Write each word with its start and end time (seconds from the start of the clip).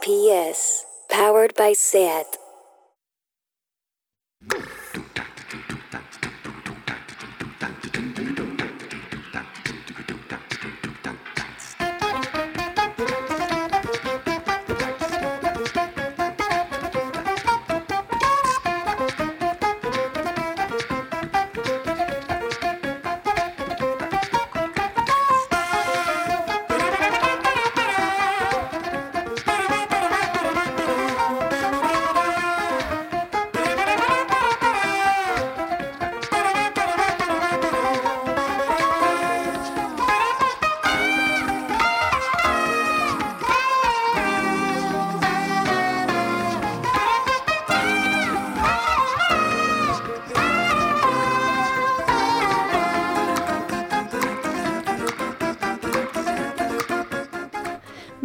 SPS, 0.00 0.84
powered 1.10 1.54
by 1.56 1.74
SAT. 1.74 2.39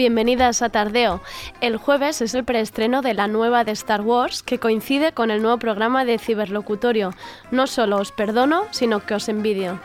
Bienvenidas 0.05 0.61
a 0.61 0.69
Tardeo. 0.69 1.19
El 1.61 1.77
jueves 1.77 2.21
es 2.21 2.35
el 2.35 2.43
preestreno 2.43 3.01
de 3.01 3.15
la 3.15 3.27
nueva 3.27 3.63
de 3.63 3.71
Star 3.71 4.01
Wars 4.01 4.43
que 4.43 4.59
coincide 4.59 5.13
con 5.13 5.31
el 5.31 5.41
nuevo 5.41 5.57
programa 5.57 6.05
de 6.05 6.19
ciberlocutorio. 6.19 7.09
No 7.49 7.65
solo 7.65 7.97
os 7.97 8.11
perdono, 8.11 8.65
sino 8.69 9.03
que 9.03 9.15
os 9.15 9.27
envidio. 9.29 9.79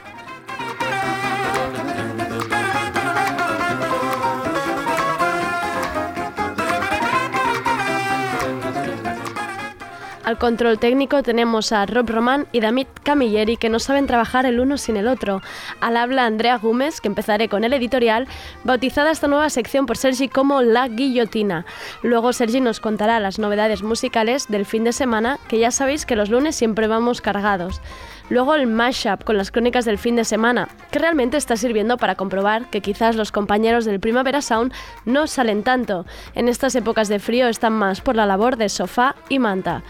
Al 10.31 10.39
control 10.39 10.79
técnico 10.79 11.25
tenemos 11.25 11.73
a 11.73 11.85
Rob 11.87 12.09
Román 12.09 12.47
y 12.53 12.61
David 12.61 12.87
Camilleri 13.03 13.57
que 13.57 13.69
no 13.69 13.81
saben 13.81 14.07
trabajar 14.07 14.47
el 14.47 14.61
uno 14.61 14.79
sin 14.79 14.97
el 14.97 15.09
otro. 15.09 15.43
Al 15.81 15.97
habla 15.97 16.25
Andrea 16.25 16.57
Gómez, 16.57 17.01
que 17.01 17.09
empezaré 17.09 17.49
con 17.49 17.65
el 17.65 17.73
editorial, 17.73 18.29
bautizada 18.63 19.11
esta 19.11 19.27
nueva 19.27 19.51
sección 19.51 19.87
por 19.87 19.97
Sergi 19.97 20.29
como 20.29 20.63
La 20.63 20.87
Guillotina. 20.87 21.67
Luego 22.05 22.33
Sergi 22.33 22.61
nos 22.61 22.79
contará 22.79 23.19
las 23.19 23.41
novedades 23.41 23.83
musicales 23.83 24.47
del 24.47 24.67
fin 24.67 24.85
de 24.85 24.93
semana, 24.93 25.41
que 25.49 25.59
ya 25.59 25.73
sabéis 25.73 26.07
que 26.07 26.15
los 26.15 26.31
lunes 26.31 26.55
siempre 26.55 26.87
vamos 26.87 27.21
cargados. 27.21 27.81
Luego 28.31 28.55
el 28.55 28.69
mashup 28.69 29.25
con 29.25 29.37
las 29.37 29.51
crónicas 29.51 29.85
del 29.85 29.99
fin 29.99 30.15
de 30.15 30.25
semana, 30.25 30.69
que 30.93 31.01
realmente 31.01 31.37
está 31.37 31.57
sirviendo 31.57 31.97
para 31.97 32.15
comprobar 32.15 32.71
que 32.71 32.81
quizás 32.81 33.17
los 33.17 33.33
compañeros 33.33 33.85
del 33.85 33.99
Primavera 33.99 34.41
Sound 34.41 34.73
no 35.05 35.27
salen 35.27 35.65
tanto. 35.65 36.07
En 36.37 36.49
estas 36.49 36.77
épocas 36.77 37.09
de 37.09 37.19
frío 37.19 37.49
están 37.49 37.73
más 37.73 38.01
por 38.01 38.15
la 38.15 38.27
labor 38.27 38.57
de 38.57 38.69
sofá 38.69 39.17
y 39.29 39.41
manta. 39.41 39.83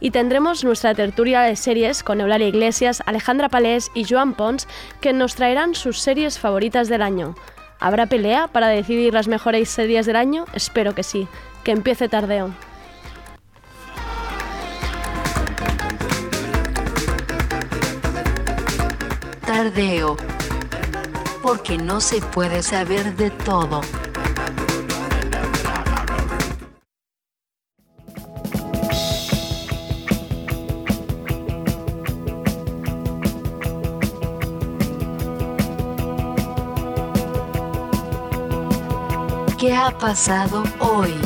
Y 0.00 0.10
tendremos 0.10 0.64
nuestra 0.64 0.92
tertulia 0.92 1.42
de 1.42 1.54
series 1.54 2.02
con 2.02 2.20
Eulalia 2.20 2.48
Iglesias, 2.48 3.00
Alejandra 3.06 3.48
Palés 3.48 3.92
y 3.94 4.04
Joan 4.04 4.34
Pons, 4.34 4.66
que 5.00 5.12
nos 5.12 5.36
traerán 5.36 5.76
sus 5.76 6.00
series 6.00 6.40
favoritas 6.40 6.88
del 6.88 7.00
año. 7.00 7.36
¿Habrá 7.78 8.06
pelea 8.06 8.48
para 8.48 8.66
decidir 8.68 9.14
las 9.14 9.28
mejores 9.28 9.68
series 9.68 10.04
del 10.04 10.16
año? 10.16 10.46
Espero 10.52 10.96
que 10.96 11.04
sí. 11.04 11.28
Que 11.62 11.70
empiece 11.70 12.08
tardeo. 12.08 12.50
Porque 21.42 21.78
no 21.78 22.00
se 22.00 22.20
puede 22.20 22.62
saber 22.62 23.16
de 23.16 23.30
todo. 23.30 23.80
¿Qué 39.58 39.74
ha 39.74 39.90
pasado 39.98 40.62
hoy? 40.78 41.23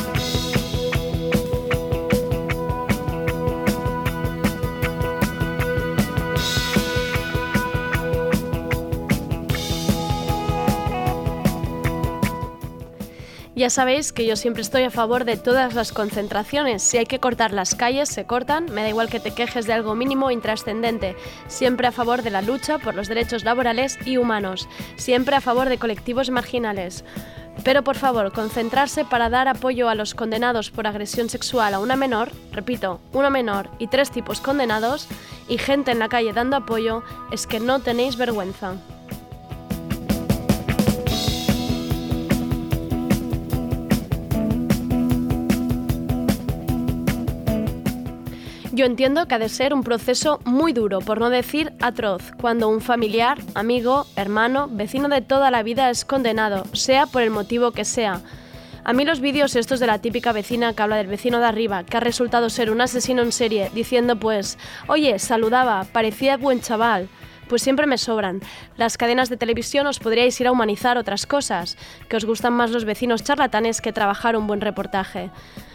Ya 13.58 13.70
sabéis 13.70 14.12
que 14.12 14.24
yo 14.24 14.36
siempre 14.36 14.62
estoy 14.62 14.84
a 14.84 14.90
favor 14.92 15.24
de 15.24 15.36
todas 15.36 15.74
las 15.74 15.90
concentraciones. 15.90 16.80
Si 16.80 16.96
hay 16.96 17.06
que 17.06 17.18
cortar 17.18 17.52
las 17.52 17.74
calles, 17.74 18.08
se 18.08 18.24
cortan. 18.24 18.66
Me 18.66 18.82
da 18.82 18.88
igual 18.88 19.08
que 19.08 19.18
te 19.18 19.32
quejes 19.32 19.66
de 19.66 19.72
algo 19.72 19.96
mínimo 19.96 20.30
e 20.30 20.34
intrascendente. 20.34 21.16
Siempre 21.48 21.88
a 21.88 21.90
favor 21.90 22.22
de 22.22 22.30
la 22.30 22.40
lucha 22.40 22.78
por 22.78 22.94
los 22.94 23.08
derechos 23.08 23.42
laborales 23.42 23.98
y 24.06 24.16
humanos. 24.16 24.68
Siempre 24.94 25.34
a 25.34 25.40
favor 25.40 25.68
de 25.68 25.78
colectivos 25.78 26.30
marginales. 26.30 27.04
Pero 27.64 27.82
por 27.82 27.96
favor, 27.96 28.30
concentrarse 28.30 29.04
para 29.04 29.28
dar 29.28 29.48
apoyo 29.48 29.88
a 29.88 29.96
los 29.96 30.14
condenados 30.14 30.70
por 30.70 30.86
agresión 30.86 31.28
sexual 31.28 31.74
a 31.74 31.80
una 31.80 31.96
menor, 31.96 32.30
repito, 32.52 33.00
una 33.12 33.28
menor 33.28 33.70
y 33.80 33.88
tres 33.88 34.12
tipos 34.12 34.40
condenados, 34.40 35.08
y 35.48 35.58
gente 35.58 35.90
en 35.90 35.98
la 35.98 36.08
calle 36.08 36.32
dando 36.32 36.56
apoyo, 36.56 37.02
es 37.32 37.48
que 37.48 37.58
no 37.58 37.80
tenéis 37.80 38.14
vergüenza. 38.14 38.74
Yo 48.78 48.86
entiendo 48.86 49.26
que 49.26 49.34
ha 49.34 49.40
de 49.40 49.48
ser 49.48 49.74
un 49.74 49.82
proceso 49.82 50.38
muy 50.44 50.72
duro, 50.72 51.00
por 51.00 51.18
no 51.18 51.30
decir 51.30 51.72
atroz, 51.80 52.30
cuando 52.40 52.68
un 52.68 52.80
familiar, 52.80 53.36
amigo, 53.56 54.06
hermano, 54.14 54.68
vecino 54.70 55.08
de 55.08 55.20
toda 55.20 55.50
la 55.50 55.64
vida 55.64 55.90
es 55.90 56.04
condenado, 56.04 56.62
sea 56.74 57.06
por 57.06 57.22
el 57.22 57.30
motivo 57.30 57.72
que 57.72 57.84
sea. 57.84 58.20
A 58.84 58.92
mí 58.92 59.04
los 59.04 59.18
vídeos 59.18 59.56
estos 59.56 59.80
de 59.80 59.88
la 59.88 59.98
típica 59.98 60.30
vecina 60.30 60.74
que 60.74 60.82
habla 60.82 60.94
del 60.94 61.08
vecino 61.08 61.40
de 61.40 61.46
arriba, 61.46 61.82
que 61.82 61.96
ha 61.96 62.00
resultado 62.00 62.50
ser 62.50 62.70
un 62.70 62.80
asesino 62.80 63.22
en 63.22 63.32
serie, 63.32 63.68
diciendo 63.74 64.14
pues, 64.14 64.58
oye, 64.86 65.18
saludaba, 65.18 65.84
parecía 65.92 66.36
buen 66.36 66.60
chaval, 66.60 67.08
pues 67.48 67.62
siempre 67.62 67.86
me 67.86 67.98
sobran. 67.98 68.40
Las 68.76 68.96
cadenas 68.96 69.28
de 69.28 69.36
televisión 69.36 69.86
os 69.86 69.98
podríais 69.98 70.40
ir 70.40 70.46
a 70.46 70.52
humanizar 70.52 70.98
otras 70.98 71.26
cosas, 71.26 71.76
que 72.08 72.16
os 72.16 72.24
gustan 72.24 72.52
más 72.52 72.70
los 72.70 72.84
vecinos 72.84 73.24
charlatanes 73.24 73.80
que 73.80 73.92
trabajar 73.92 74.36
un 74.36 74.46
buen 74.46 74.60
reportaje. 74.60 75.30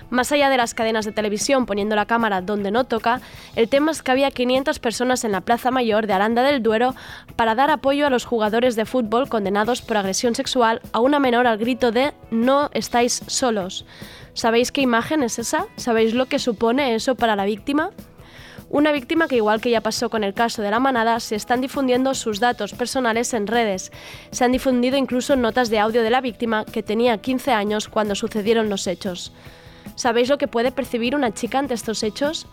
Más 0.09 0.31
allá 0.31 0.49
de 0.49 0.57
las 0.57 0.75
cadenas 0.75 1.05
de 1.05 1.11
televisión 1.11 1.65
poniendo 1.65 1.95
la 1.95 2.05
cámara 2.05 2.41
donde 2.41 2.69
no 2.69 2.83
toca, 2.83 3.19
el 3.55 3.67
tema 3.67 3.91
es 3.91 4.03
que 4.03 4.11
había 4.11 4.29
500 4.29 4.77
personas 4.77 5.23
en 5.23 5.31
la 5.31 5.41
Plaza 5.41 5.71
Mayor 5.71 6.05
de 6.05 6.13
Aranda 6.13 6.43
del 6.43 6.61
Duero 6.61 6.93
para 7.35 7.55
dar 7.55 7.71
apoyo 7.71 8.05
a 8.05 8.11
los 8.11 8.23
jugadores 8.23 8.75
de 8.75 8.85
fútbol 8.85 9.27
condenados 9.27 9.81
por 9.81 9.97
agresión 9.97 10.35
sexual 10.35 10.81
a 10.91 10.99
una 10.99 11.17
menor 11.17 11.47
al 11.47 11.57
grito 11.57 11.91
de 11.91 12.13
No 12.29 12.69
estáis 12.73 13.23
solos. 13.25 13.85
¿Sabéis 14.35 14.71
qué 14.71 14.81
imagen 14.81 15.23
es 15.23 15.39
esa? 15.39 15.65
¿Sabéis 15.77 16.13
lo 16.13 16.27
que 16.27 16.37
supone 16.37 16.93
eso 16.93 17.15
para 17.15 17.35
la 17.35 17.45
víctima? 17.45 17.89
Una 18.73 18.91
víctima 18.91 19.27
que, 19.27 19.35
igual 19.35 19.61
que 19.61 19.69
ya 19.69 19.81
pasó 19.81 20.09
con 20.09 20.23
el 20.23 20.33
caso 20.33 20.63
de 20.63 20.71
la 20.71 20.79
manada, 20.79 21.19
se 21.19 21.35
están 21.35 21.61
difundiendo 21.61 22.15
sus 22.15 22.39
datos 22.39 22.73
personales 22.73 23.31
en 23.35 23.45
redes. 23.45 23.91
Se 24.31 24.45
han 24.45 24.51
difundido 24.51 24.97
incluso 24.97 25.35
notas 25.35 25.69
de 25.69 25.77
audio 25.77 26.01
de 26.01 26.09
la 26.09 26.21
víctima 26.21 26.65
que 26.65 26.81
tenía 26.81 27.19
15 27.19 27.51
años 27.51 27.87
cuando 27.87 28.15
sucedieron 28.15 28.71
los 28.71 28.87
hechos. 28.87 29.31
¿Sabéis 29.93 30.27
lo 30.27 30.39
que 30.39 30.47
puede 30.47 30.71
percibir 30.71 31.15
una 31.15 31.35
chica 31.35 31.59
ante 31.59 31.75
estos 31.75 32.01
hechos? 32.01 32.47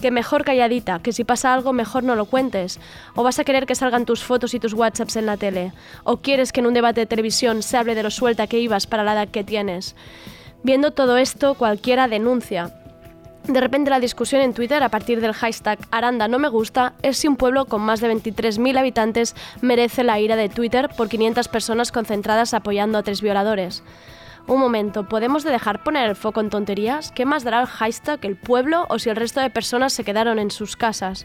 Que 0.00 0.12
mejor 0.12 0.44
calladita, 0.44 1.00
que 1.00 1.12
si 1.12 1.24
pasa 1.24 1.52
algo 1.52 1.72
mejor 1.72 2.04
no 2.04 2.14
lo 2.14 2.26
cuentes. 2.26 2.78
O 3.16 3.24
vas 3.24 3.40
a 3.40 3.44
querer 3.44 3.66
que 3.66 3.74
salgan 3.74 4.06
tus 4.06 4.22
fotos 4.22 4.54
y 4.54 4.60
tus 4.60 4.72
WhatsApps 4.72 5.16
en 5.16 5.26
la 5.26 5.36
tele. 5.36 5.72
O 6.04 6.18
quieres 6.18 6.52
que 6.52 6.60
en 6.60 6.68
un 6.68 6.74
debate 6.74 7.00
de 7.00 7.06
televisión 7.06 7.64
se 7.64 7.76
hable 7.76 7.96
de 7.96 8.04
lo 8.04 8.12
suelta 8.12 8.46
que 8.46 8.60
ibas 8.60 8.86
para 8.86 9.02
la 9.02 9.14
edad 9.14 9.28
que 9.30 9.42
tienes. 9.42 9.96
Viendo 10.62 10.92
todo 10.92 11.16
esto, 11.16 11.54
cualquiera 11.54 12.06
denuncia. 12.06 12.85
De 13.48 13.60
repente 13.60 13.90
la 13.90 14.00
discusión 14.00 14.42
en 14.42 14.54
Twitter 14.54 14.82
a 14.82 14.88
partir 14.88 15.20
del 15.20 15.32
hashtag 15.32 15.78
Aranda 15.92 16.26
no 16.26 16.40
me 16.40 16.48
gusta 16.48 16.94
es 17.02 17.18
si 17.18 17.28
un 17.28 17.36
pueblo 17.36 17.66
con 17.66 17.80
más 17.80 18.00
de 18.00 18.12
23.000 18.12 18.76
habitantes 18.76 19.36
merece 19.60 20.02
la 20.02 20.18
ira 20.18 20.34
de 20.34 20.48
Twitter 20.48 20.88
por 20.96 21.08
500 21.08 21.46
personas 21.46 21.92
concentradas 21.92 22.54
apoyando 22.54 22.98
a 22.98 23.04
tres 23.04 23.22
violadores. 23.22 23.84
Un 24.48 24.58
momento, 24.58 25.08
¿podemos 25.08 25.44
de 25.44 25.52
dejar 25.52 25.84
poner 25.84 26.08
el 26.08 26.16
foco 26.16 26.40
en 26.40 26.50
tonterías? 26.50 27.12
¿Qué 27.12 27.24
más 27.24 27.44
dará 27.44 27.60
el 27.60 27.66
hashtag 27.66 28.18
el 28.24 28.36
pueblo 28.36 28.84
o 28.88 28.98
si 28.98 29.10
el 29.10 29.16
resto 29.16 29.40
de 29.40 29.50
personas 29.50 29.92
se 29.92 30.02
quedaron 30.02 30.40
en 30.40 30.50
sus 30.50 30.76
casas? 30.76 31.24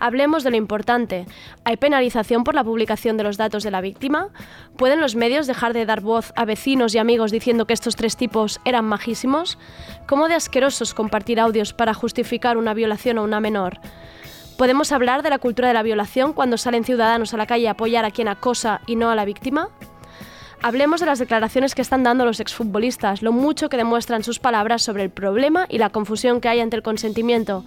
Hablemos 0.00 0.44
de 0.44 0.50
lo 0.50 0.56
importante. 0.56 1.26
¿Hay 1.64 1.76
penalización 1.76 2.44
por 2.44 2.54
la 2.54 2.64
publicación 2.64 3.16
de 3.16 3.24
los 3.24 3.36
datos 3.36 3.64
de 3.64 3.70
la 3.70 3.80
víctima? 3.80 4.28
¿Pueden 4.76 5.00
los 5.00 5.16
medios 5.16 5.46
dejar 5.46 5.72
de 5.72 5.86
dar 5.86 6.00
voz 6.00 6.32
a 6.36 6.44
vecinos 6.44 6.94
y 6.94 6.98
amigos 6.98 7.32
diciendo 7.32 7.66
que 7.66 7.74
estos 7.74 7.96
tres 7.96 8.16
tipos 8.16 8.60
eran 8.64 8.84
majísimos? 8.84 9.58
¿Cómo 10.06 10.28
de 10.28 10.34
asquerosos 10.34 10.94
compartir 10.94 11.40
audios 11.40 11.72
para 11.72 11.94
justificar 11.94 12.56
una 12.56 12.74
violación 12.74 13.18
a 13.18 13.22
una 13.22 13.40
menor? 13.40 13.80
¿Podemos 14.56 14.92
hablar 14.92 15.22
de 15.22 15.30
la 15.30 15.38
cultura 15.38 15.68
de 15.68 15.74
la 15.74 15.82
violación 15.82 16.32
cuando 16.32 16.58
salen 16.58 16.84
ciudadanos 16.84 17.34
a 17.34 17.36
la 17.36 17.46
calle 17.46 17.68
a 17.68 17.72
apoyar 17.72 18.04
a 18.04 18.10
quien 18.10 18.28
acosa 18.28 18.80
y 18.86 18.96
no 18.96 19.10
a 19.10 19.14
la 19.14 19.24
víctima? 19.24 19.68
Hablemos 20.60 20.98
de 20.98 21.06
las 21.06 21.20
declaraciones 21.20 21.76
que 21.76 21.82
están 21.82 22.02
dando 22.02 22.24
los 22.24 22.40
exfutbolistas, 22.40 23.22
lo 23.22 23.30
mucho 23.30 23.68
que 23.68 23.76
demuestran 23.76 24.24
sus 24.24 24.40
palabras 24.40 24.82
sobre 24.82 25.04
el 25.04 25.10
problema 25.10 25.66
y 25.68 25.78
la 25.78 25.90
confusión 25.90 26.40
que 26.40 26.48
hay 26.48 26.58
ante 26.58 26.74
el 26.74 26.82
consentimiento. 26.82 27.64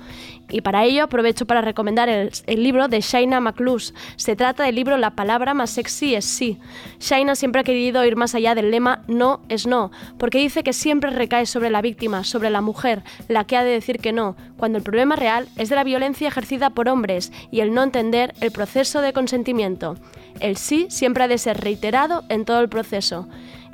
Y 0.49 0.59
para 0.59 0.83
ello 0.83 1.03
aprovecho 1.03 1.45
para 1.45 1.61
recomendar 1.61 2.09
el, 2.09 2.31
libro 2.47 2.89
de 2.89 2.99
Shaina 2.99 3.39
McLuss. 3.39 3.93
Se 4.17 4.35
trata 4.35 4.63
del 4.63 4.75
libro 4.75 4.97
La 4.97 5.11
palabra 5.11 5.53
más 5.53 5.69
sexy 5.69 6.15
es 6.15 6.25
sí. 6.25 6.59
Shaina 6.99 7.35
siempre 7.35 7.61
ha 7.61 7.63
querido 7.63 8.03
ir 8.03 8.17
más 8.17 8.35
allá 8.35 8.55
del 8.55 8.71
lema 8.71 9.03
no 9.07 9.39
es 9.47 9.65
no, 9.65 9.91
porque 10.17 10.39
dice 10.39 10.61
que 10.61 10.73
siempre 10.73 11.11
recae 11.11 11.45
sobre 11.45 11.69
la 11.69 11.81
víctima, 11.81 12.25
sobre 12.25 12.49
la 12.49 12.59
mujer, 12.59 13.03
la 13.29 13.45
que 13.45 13.55
ha 13.55 13.63
de 13.63 13.71
decir 13.71 13.99
que 13.99 14.11
no, 14.11 14.35
cuando 14.57 14.77
el 14.77 14.83
problema 14.83 15.15
real 15.15 15.47
es 15.55 15.69
de 15.69 15.75
la 15.75 15.85
violencia 15.85 16.27
ejercida 16.27 16.71
por 16.71 16.89
hombres 16.89 17.31
y 17.51 17.61
el 17.61 17.73
no 17.73 17.83
entender 17.83 18.33
el 18.41 18.51
proceso 18.51 18.99
de 18.99 19.13
consentimiento. 19.13 19.95
El 20.41 20.57
sí 20.57 20.87
siempre 20.89 21.23
ha 21.23 21.27
de 21.27 21.37
ser 21.37 21.61
reiterado 21.61 22.23
en 22.27 22.43
todo 22.43 22.59
el 22.59 22.67
proceso. 22.67 22.80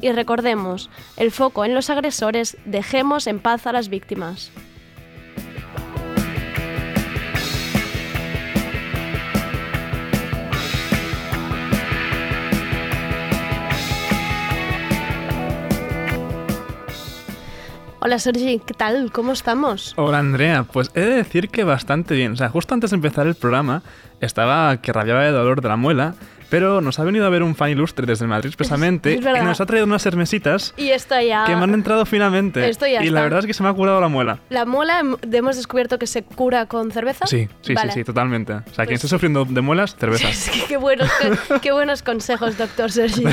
Y 0.02 0.12
recordemos, 0.12 0.90
el 1.16 1.32
foco 1.32 1.66
en 1.66 1.74
los 1.74 1.90
agresores, 1.90 2.58
dejemos 2.66 3.28
en 3.28 3.40
paz 3.40 3.68
a 3.68 3.72
las 3.72 3.90
víctimas. 3.90 4.52
Hola 18.08 18.20
Sergi, 18.20 18.60
¿qué 18.66 18.74
tal? 18.74 19.12
¿Cómo 19.12 19.34
estamos? 19.34 19.94
Hola 19.98 20.20
Andrea, 20.20 20.64
pues 20.64 20.92
he 20.94 21.02
de 21.02 21.16
decir 21.16 21.50
que 21.50 21.66
bastante 21.66 22.16
bien. 22.16 22.32
O 22.32 22.36
sea, 22.38 22.48
justo 22.48 22.74
antes 22.74 22.92
de 22.92 22.96
empezar 22.96 23.28
el 23.28 23.36
programa 23.36 23.84
estaba 24.22 24.78
que 24.78 24.94
rabiaba 24.94 25.24
de 25.24 25.32
dolor 25.32 25.60
de 25.60 25.68
la 25.68 25.76
muela 25.76 26.16
pero 26.50 26.82
nos 26.82 27.00
ha 27.00 27.04
venido 27.04 27.26
a 27.26 27.30
ver 27.30 27.44
un 27.44 27.56
fan 27.56 27.70
ilustre 27.70 28.06
desde 28.06 28.28
Madrid 28.28 28.48
expresamente 28.48 29.14
y 29.16 29.20
nos 29.20 29.62
ha 29.62 29.66
traído 29.66 29.86
unas 29.86 30.06
hermesitas 30.06 30.74
y 30.78 30.90
esto 30.90 31.20
ya... 31.20 31.46
que 31.46 31.56
me 31.56 31.64
han 31.64 31.74
entrado 31.74 32.06
finamente. 32.06 32.68
Esto 32.70 32.88
ya 32.88 33.04
y 33.04 33.10
la 33.10 33.22
verdad 33.22 33.40
es 33.40 33.46
que 33.46 33.54
se 33.54 33.64
me 33.64 33.70
ha 33.70 33.74
curado 33.74 34.00
la 34.02 34.08
muela. 34.08 34.40
¿La 34.50 34.66
muela 34.66 35.02
hemos 35.32 35.56
descubierto 35.56 36.00
que 36.00 36.08
se 36.08 36.24
cura 36.24 36.66
con 36.66 36.92
cerveza? 36.92 37.28
Sí, 37.28 37.48
sí, 37.62 37.76
sí, 37.76 37.90
sí, 37.94 38.04
totalmente. 38.04 38.54
O 38.54 38.62
sea, 38.74 38.86
quien 38.86 38.96
pues 38.96 39.04
esté 39.04 39.08
sufriendo 39.08 39.46
de 39.46 39.62
muelas, 39.62 39.96
cerveza. 39.96 40.28
qué, 40.68 40.78
buenos, 40.78 41.10
qué, 41.62 41.72
buenos 41.72 42.04
consejos, 42.04 42.58
doctor 42.58 42.92
Sergi. 42.92 43.24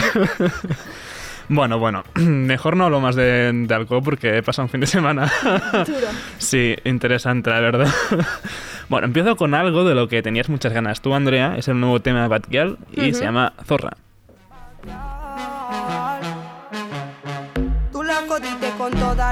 Bueno, 1.48 1.78
bueno, 1.78 2.04
mejor 2.14 2.76
no 2.76 2.84
hablo 2.84 3.00
más 3.00 3.16
de, 3.16 3.66
alcohol 3.70 4.02
porque 4.02 4.38
he 4.38 4.42
pasado 4.42 4.66
un 4.66 4.70
fin 4.70 4.80
de 4.80 4.86
semana. 4.86 5.30
Duro. 5.86 6.06
sí, 6.38 6.74
interesante, 6.84 7.50
la 7.50 7.60
verdad. 7.60 7.88
Bueno, 8.88 9.06
empiezo 9.06 9.36
con 9.36 9.54
algo 9.54 9.84
de 9.84 9.94
lo 9.94 10.08
que 10.08 10.22
tenías 10.22 10.48
muchas 10.48 10.72
ganas 10.72 11.00
tú, 11.00 11.14
Andrea. 11.14 11.56
Es 11.56 11.68
el 11.68 11.80
nuevo 11.80 12.00
tema 12.00 12.22
de 12.22 12.28
Batgirl 12.28 12.78
y 12.92 13.12
se 13.14 13.24
llama 13.24 13.52
Zorra. 13.64 13.96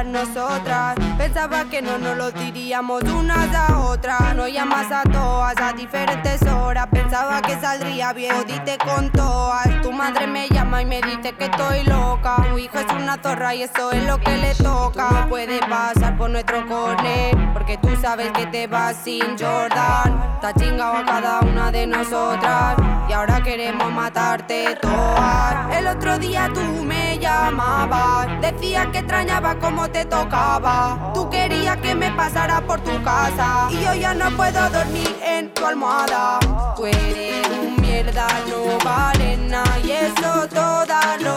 Nosotras. 0.06 0.96
Pensaba 1.16 1.64
que 1.64 1.82
no 1.82 1.98
nos 1.98 2.16
lo 2.16 2.30
diríamos 2.32 3.02
unas 3.04 3.54
a 3.54 3.78
otras. 3.78 4.34
No 4.34 4.48
llamas 4.48 4.90
a 4.90 5.02
todas 5.02 5.56
a 5.60 5.72
diferentes 5.72 6.42
horas. 6.42 6.86
Pensaba 6.90 7.42
que 7.42 7.60
saldría 7.60 8.12
bien, 8.12 8.34
dite 8.46 8.78
con 8.78 9.10
todas. 9.10 9.68
Tu 9.82 9.92
madre 9.92 10.26
me 10.26 10.48
llama 10.48 10.82
y 10.82 10.86
me 10.86 11.00
dice 11.02 11.32
que 11.32 11.44
estoy 11.44 11.84
loca. 11.84 12.36
Tu 12.50 12.58
hijo 12.58 12.78
es 12.78 12.92
una 12.92 13.18
zorra 13.22 13.54
y 13.54 13.62
eso 13.62 13.92
es 13.92 14.04
lo 14.04 14.18
que 14.18 14.36
le 14.36 14.54
toca. 14.54 15.08
No 15.10 15.28
puede 15.28 15.60
pasar 15.60 16.16
por 16.16 16.30
nuestro 16.30 16.66
corner, 16.66 17.36
porque 17.52 17.78
tú 17.78 17.88
sabes 18.00 18.30
que 18.32 18.46
te 18.46 18.66
vas 18.66 18.96
sin 18.96 19.38
Jordan. 19.38 20.32
Está 20.34 20.52
chingado 20.54 20.96
a 20.96 21.04
cada 21.04 21.40
una 21.40 21.70
de 21.70 21.86
nosotras. 21.86 22.76
Y 23.08 23.12
ahora 23.12 23.42
queremos 23.42 23.92
matarte 23.92 24.76
todas. 24.80 25.76
El 25.76 25.86
otro 25.86 26.18
día 26.18 26.50
tú 26.52 26.60
me 26.84 27.11
llamabas, 27.22 28.28
decías 28.42 28.88
que 28.88 28.98
extrañaba 28.98 29.54
como 29.58 29.88
te 29.88 30.04
tocaba. 30.04 31.12
Tú 31.14 31.30
querías 31.30 31.78
que 31.78 31.94
me 31.94 32.10
pasara 32.10 32.60
por 32.60 32.80
tu 32.80 33.02
casa. 33.02 33.68
Y 33.70 33.80
yo 33.82 33.94
ya 33.94 34.12
no 34.12 34.30
puedo 34.36 34.68
dormir 34.68 35.16
en 35.24 35.54
tu 35.54 35.64
almohada. 35.64 36.38
Tú 36.76 36.86
eres 36.86 37.48
un 37.48 37.80
mierda, 37.80 38.26
no 38.48 38.78
vale. 38.84 39.32
Y 39.84 39.90
eso 39.90 40.48
todas 40.48 41.20
lo 41.20 41.31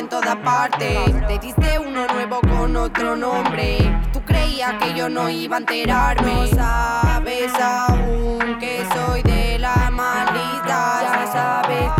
en 0.00 0.08
todas 0.08 0.36
partes. 0.36 0.98
Te 1.28 1.38
diste 1.38 1.78
uno 1.78 2.06
nuevo 2.06 2.40
con 2.40 2.74
otro 2.76 3.14
nombre. 3.16 3.78
Tú 4.12 4.22
creías 4.24 4.72
que 4.82 4.94
yo 4.94 5.08
no 5.10 5.28
iba 5.28 5.56
a 5.56 5.60
enterarme. 5.60 6.32
No 6.32 6.46
sabes 6.46 7.52
aún 7.60 8.58
que 8.58 8.82
soy 8.94 9.22
de 9.22 9.58
la 9.58 9.90
maldita. 9.90 11.02
Ya 11.02 11.30
sabes 11.30 11.99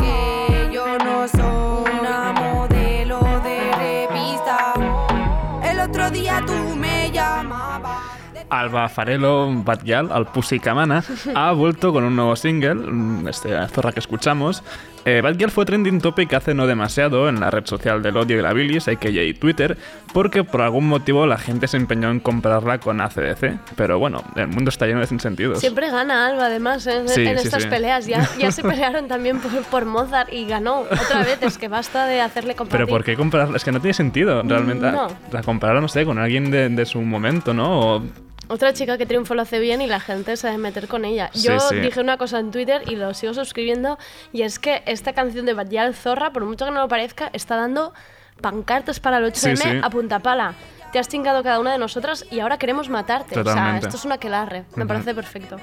Alba 8.50 8.88
Farelo, 8.88 9.50
Batgal, 9.64 10.10
al 10.12 10.26
Pussycamana, 10.26 11.02
ha 11.34 11.52
vuelto 11.52 11.92
con 11.92 12.04
un 12.04 12.16
nuevo 12.16 12.36
single, 12.36 12.74
mm, 12.74 13.28
este 13.28 13.68
zorra 13.68 13.92
que 13.92 14.00
escuchamos. 14.00 14.62
Eh, 15.04 15.22
fue 15.48 15.64
trending 15.64 16.00
topic 16.00 16.34
hace 16.34 16.52
no 16.52 16.66
demasiado 16.66 17.28
en 17.28 17.40
la 17.40 17.50
red 17.50 17.64
social 17.64 18.02
del 18.02 18.16
odio 18.16 18.38
y 18.38 18.42
la 18.42 18.52
bilis, 18.52 18.86
a.k.a. 18.86 19.38
Twitter, 19.38 19.78
porque 20.12 20.44
por 20.44 20.60
algún 20.60 20.86
motivo 20.86 21.26
la 21.26 21.38
gente 21.38 21.68
se 21.68 21.78
empeñó 21.78 22.10
en 22.10 22.20
comprarla 22.20 22.78
con 22.78 23.00
ACDC. 23.00 23.58
Pero 23.76 23.98
bueno, 23.98 24.22
el 24.36 24.48
mundo 24.48 24.68
está 24.68 24.86
lleno 24.86 25.00
de 25.00 25.06
sinsentidos. 25.06 25.60
Siempre 25.60 25.90
gana 25.90 26.26
Alba, 26.26 26.46
además, 26.46 26.86
en, 26.86 27.08
estas 27.08 27.66
peleas. 27.66 28.06
Ya, 28.06 28.28
ya 28.38 28.52
se 28.52 28.62
pelearon 28.62 29.08
también 29.08 29.40
por, 29.70 29.86
Mozart 29.86 30.32
y 30.32 30.46
ganó 30.46 30.80
otra 30.80 31.22
vez. 31.24 31.38
Es 31.42 31.56
que 31.56 31.68
basta 31.68 32.06
de 32.06 32.20
hacerle 32.20 32.54
comprar. 32.54 32.80
Pero 32.80 32.88
¿por 32.88 33.04
qué 33.04 33.16
comprarla? 33.16 33.56
Es 33.56 33.64
que 33.64 33.72
no 33.72 33.80
tiene 33.80 33.94
sentido, 33.94 34.42
realmente. 34.42 34.90
No. 34.90 35.08
La 35.32 35.42
compraron, 35.42 35.82
no 35.82 35.88
sé, 35.88 36.04
con 36.04 36.18
alguien 36.18 36.50
de, 36.50 36.68
de 36.68 36.86
su 36.86 37.00
momento, 37.00 37.54
¿no? 37.54 37.96
O 37.96 38.02
otra 38.50 38.72
chica 38.72 38.98
que 38.98 39.06
triunfó 39.06 39.34
lo 39.34 39.42
hace 39.42 39.60
bien 39.60 39.80
y 39.80 39.86
la 39.86 40.00
gente 40.00 40.36
se 40.36 40.48
debe 40.48 40.58
meter 40.58 40.88
con 40.88 41.04
ella. 41.04 41.30
Yo 41.34 41.56
dije 41.70 42.00
una 42.00 42.16
cosa 42.16 42.40
en 42.40 42.50
Twitter 42.50 42.82
y 42.86 42.96
lo 42.96 43.14
sigo 43.14 43.32
suscribiendo 43.32 43.96
y 44.32 44.42
es 44.42 44.58
que 44.58 44.82
esta 44.86 45.12
canción 45.12 45.46
de 45.46 45.54
Badial 45.54 45.94
Zorra, 45.94 46.32
por 46.32 46.44
mucho 46.44 46.64
que 46.64 46.72
no 46.72 46.80
lo 46.80 46.88
parezca, 46.88 47.30
está 47.32 47.56
dando 47.56 47.94
pancartas 48.40 48.98
para 48.98 49.18
el 49.18 49.32
8M 49.32 49.80
a 49.84 49.90
punta 49.90 50.18
pala. 50.18 50.54
Te 50.92 50.98
has 50.98 51.06
chingado 51.08 51.44
cada 51.44 51.60
una 51.60 51.70
de 51.70 51.78
nosotras 51.78 52.26
y 52.28 52.40
ahora 52.40 52.58
queremos 52.58 52.88
matarte. 52.88 53.38
O 53.38 53.44
sea, 53.44 53.78
esto 53.78 53.96
es 53.96 54.04
una 54.04 54.18
quelarre. 54.18 54.64
Me 54.74 54.84
parece 54.84 55.14
perfecto. 55.14 55.56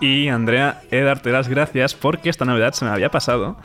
Y 0.00 0.28
Andrea, 0.28 0.82
he 0.90 0.96
de 0.96 1.02
darte 1.02 1.30
las 1.30 1.48
gracias 1.48 1.94
porque 1.94 2.30
esta 2.30 2.44
novedad 2.44 2.72
se 2.74 2.84
me 2.84 2.92
había 2.92 3.10
pasado 3.10 3.56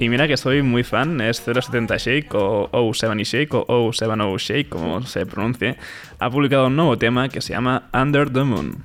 y 0.00 0.08
mira 0.08 0.28
que 0.28 0.36
soy 0.36 0.62
muy 0.62 0.84
fan, 0.84 1.20
es 1.20 1.38
070 1.38 1.96
Shake 1.96 2.34
o 2.34 2.92
070 2.94 3.24
Shake 3.24 3.54
o 3.54 3.92
070 3.92 4.36
Shake, 4.38 4.68
como 4.68 5.02
se 5.02 5.26
pronuncie. 5.26 5.76
Ha 6.20 6.30
publicado 6.30 6.68
un 6.68 6.76
nuevo 6.76 6.96
tema 6.96 7.28
que 7.28 7.40
se 7.40 7.52
llama 7.52 7.88
Under 7.92 8.30
the 8.30 8.44
Moon. 8.44 8.84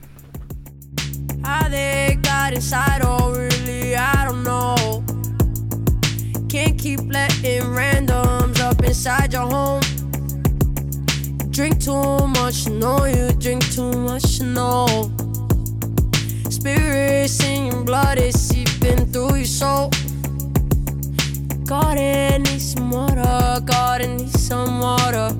Can't 6.49 6.77
keep 6.77 6.99
letting 7.11 7.63
randoms 7.63 8.59
up 8.59 8.83
inside 8.83 9.33
your 9.33 9.47
home. 9.49 9.81
Drink 11.49 11.79
too 11.79 12.27
much, 12.27 12.67
know 12.67 13.05
you 13.05 13.31
drink 13.39 13.63
too 13.73 13.91
much, 13.91 14.39
no. 14.39 14.85
Spirits 16.49 17.43
in 17.43 17.71
your 17.71 17.83
blood 17.83 18.19
is 18.19 18.39
seeping 18.39 19.07
through 19.07 19.37
your 19.37 19.45
soul. 19.45 19.89
Garden 21.65 22.43
needs 22.43 22.51
need 22.51 22.61
some 22.61 22.91
water, 22.91 23.61
Garden 23.65 24.17
needs 24.17 24.33
need 24.33 24.41
some 24.41 24.81
water. 24.81 25.33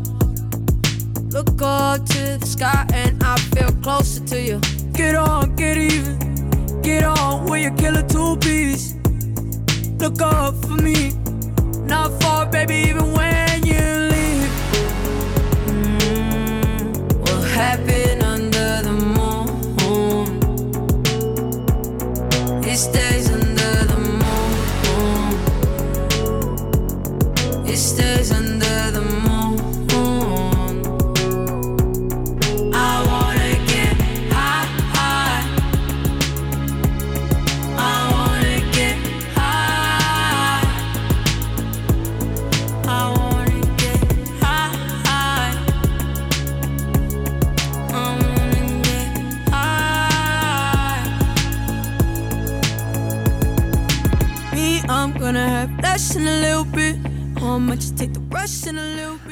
Look 1.31 1.61
up 1.61 2.05
to 2.05 2.37
the 2.39 2.45
sky 2.45 2.85
and 2.93 3.21
I 3.21 3.35
feel 3.37 3.71
closer 3.81 4.23
to 4.27 4.41
you. 4.41 4.61
Get 4.93 5.15
on, 5.15 5.53
get 5.57 5.77
even, 5.77 6.81
get 6.81 7.03
on 7.03 7.45
when 7.45 7.61
you 7.61 7.71
kill 7.71 7.97
a 7.97 8.03
two 8.07 8.37
piece. 8.37 8.95
Look 9.97 10.21
up 10.21 10.55
for 10.63 10.77
me, 10.81 11.11
not 11.85 12.11
far, 12.21 12.45
baby, 12.45 12.75
even 12.89 13.11
when 13.11 13.65
you 13.65 13.81
leave. 14.13 14.49
Mm, 15.67 17.19
what 17.19 17.43
happened 17.49 18.23
under 18.23 18.81
the 18.81 18.93
moon? 19.17 20.27
It's 22.63 22.87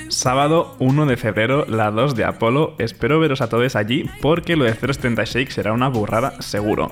Sábado 0.10 0.76
1 0.80 1.06
de 1.06 1.18
febrero, 1.18 1.66
la 1.68 1.92
2 1.92 2.16
de 2.16 2.26
Apolo. 2.26 2.76
Espero 2.80 3.20
veros 3.20 3.42
a 3.42 3.50
todos 3.50 3.76
allí 3.76 4.10
porque 4.22 4.56
lo 4.56 4.66
de 4.66 4.74
076 4.74 5.54
será 5.54 5.74
una 5.74 5.90
burrada 5.90 6.42
seguro. 6.42 6.92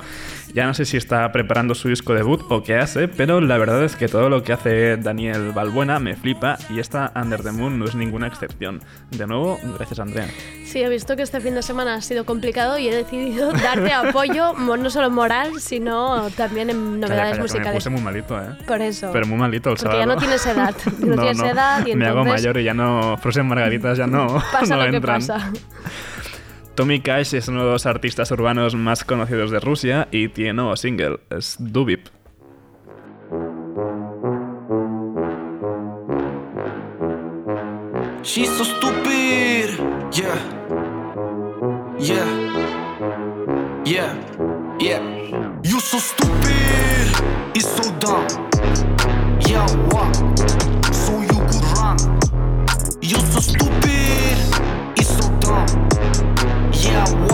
Ya 0.54 0.66
no 0.66 0.74
sé 0.74 0.86
si 0.86 0.98
está 0.98 1.32
preparando 1.32 1.76
su 1.76 1.90
disco 1.90 2.14
debut 2.16 2.42
o 2.50 2.64
qué 2.64 2.76
hace, 2.78 3.08
pero 3.08 3.40
la 3.40 3.58
verdad 3.60 3.84
es 3.84 3.96
que 3.96 4.08
todo 4.08 4.30
lo 4.30 4.42
que 4.44 4.52
hace 4.54 4.98
Daniel 4.98 5.52
Balbuena 5.54 6.00
me 6.00 6.16
flipa 6.16 6.58
y 6.70 6.80
esta 6.80 7.12
Under 7.16 7.44
the 7.44 7.52
Moon 7.52 7.78
no 7.78 7.86
es 7.86 7.94
ninguna 7.94 8.26
excepción. 8.28 8.82
De 9.12 9.28
nuevo, 9.28 9.60
gracias 9.78 10.00
Andrea. 10.00 10.28
Sí, 10.66 10.82
he 10.82 10.90
visto 10.90 11.16
que 11.16 11.22
este 11.22 11.40
fin 11.40 11.54
de 11.54 11.62
semana 11.62 11.96
ha 11.96 12.02
sido 12.02 12.26
complicado 12.26 12.80
y 12.80 12.88
he 12.90 12.96
decidido 12.96 13.52
darte 13.64 13.94
apoyo, 13.94 14.54
no 14.54 14.90
solo 14.90 15.10
moral, 15.12 15.60
sino 15.60 16.30
también 16.32 16.70
en 16.72 17.00
novedades 17.00 17.10
Calla, 17.10 17.20
calla, 17.20 17.32
que 17.32 17.38
Me 17.38 17.42
musicales. 17.44 17.74
puse 17.76 17.90
muy 17.92 18.02
malito, 18.02 18.40
¿eh? 18.40 18.56
Por 18.68 18.82
eso. 18.82 19.10
Pero 19.14 19.28
muy 19.28 19.38
malito 19.38 19.70
el 19.70 19.78
Porque 19.78 19.98
ya 19.98 20.04
sábado. 20.04 20.08
no 20.16 20.18
tienes 20.20 20.46
edad. 20.48 20.76
No 21.00 21.16
tienes 21.22 21.40
edad 21.42 21.86
y 21.86 21.96
Me 21.96 22.08
hago 22.08 22.22
entonces 22.22 22.44
mayor 22.44 22.58
y 22.58 22.64
ya 22.64 22.74
no... 22.74 23.18
Frozen 23.18 23.46
Margaritas 23.48 23.98
ya 24.00 24.08
no, 24.08 24.42
pasa 24.52 24.66
no 24.76 24.84
lo 24.84 24.90
que 24.90 24.98
entran. 24.98 25.20
pasa. 25.20 25.52
Tommy 26.80 27.02
Cash 27.02 27.34
es 27.34 27.50
uno 27.50 27.66
de 27.66 27.72
los 27.74 27.86
artistas 27.86 28.32
urbanos 28.32 28.74
más 28.74 29.04
conocidos 29.04 29.52
de 29.52 29.60
Rusia 29.60 30.08
y 30.14 30.30
tiene 30.30 30.54
nuevo 30.54 30.78
single, 30.78 31.20
es 31.30 31.58
Dubip. 31.60 32.08
She's 38.24 38.48
so 38.48 38.64
stupid. 38.64 39.72
Yeah. 40.14 40.40
Yeah. 42.00 42.24
Yeah. 43.84 44.16
Yeah. 44.80 45.02
You 45.62 45.82
so 45.82 46.00
stupid. 46.00 47.12
It's 47.56 47.68
so 47.68 47.92
dumb. 48.00 48.26
Yeah, 49.46 49.68
what? 49.92 50.59
Yeah, 56.90 57.30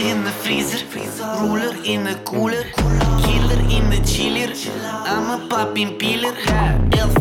in 0.00 0.24
the 0.24 0.30
freezer. 0.30 0.84
Ruler 1.40 1.74
in 1.84 2.04
the 2.04 2.14
cooler. 2.24 2.64
Killer 3.22 3.60
in 3.70 3.90
the 3.90 4.00
chiller. 4.04 4.52
I'm 4.82 5.40
a 5.40 5.48
popping 5.48 5.98
pillar. 5.98 6.34
Elf, 6.92 7.17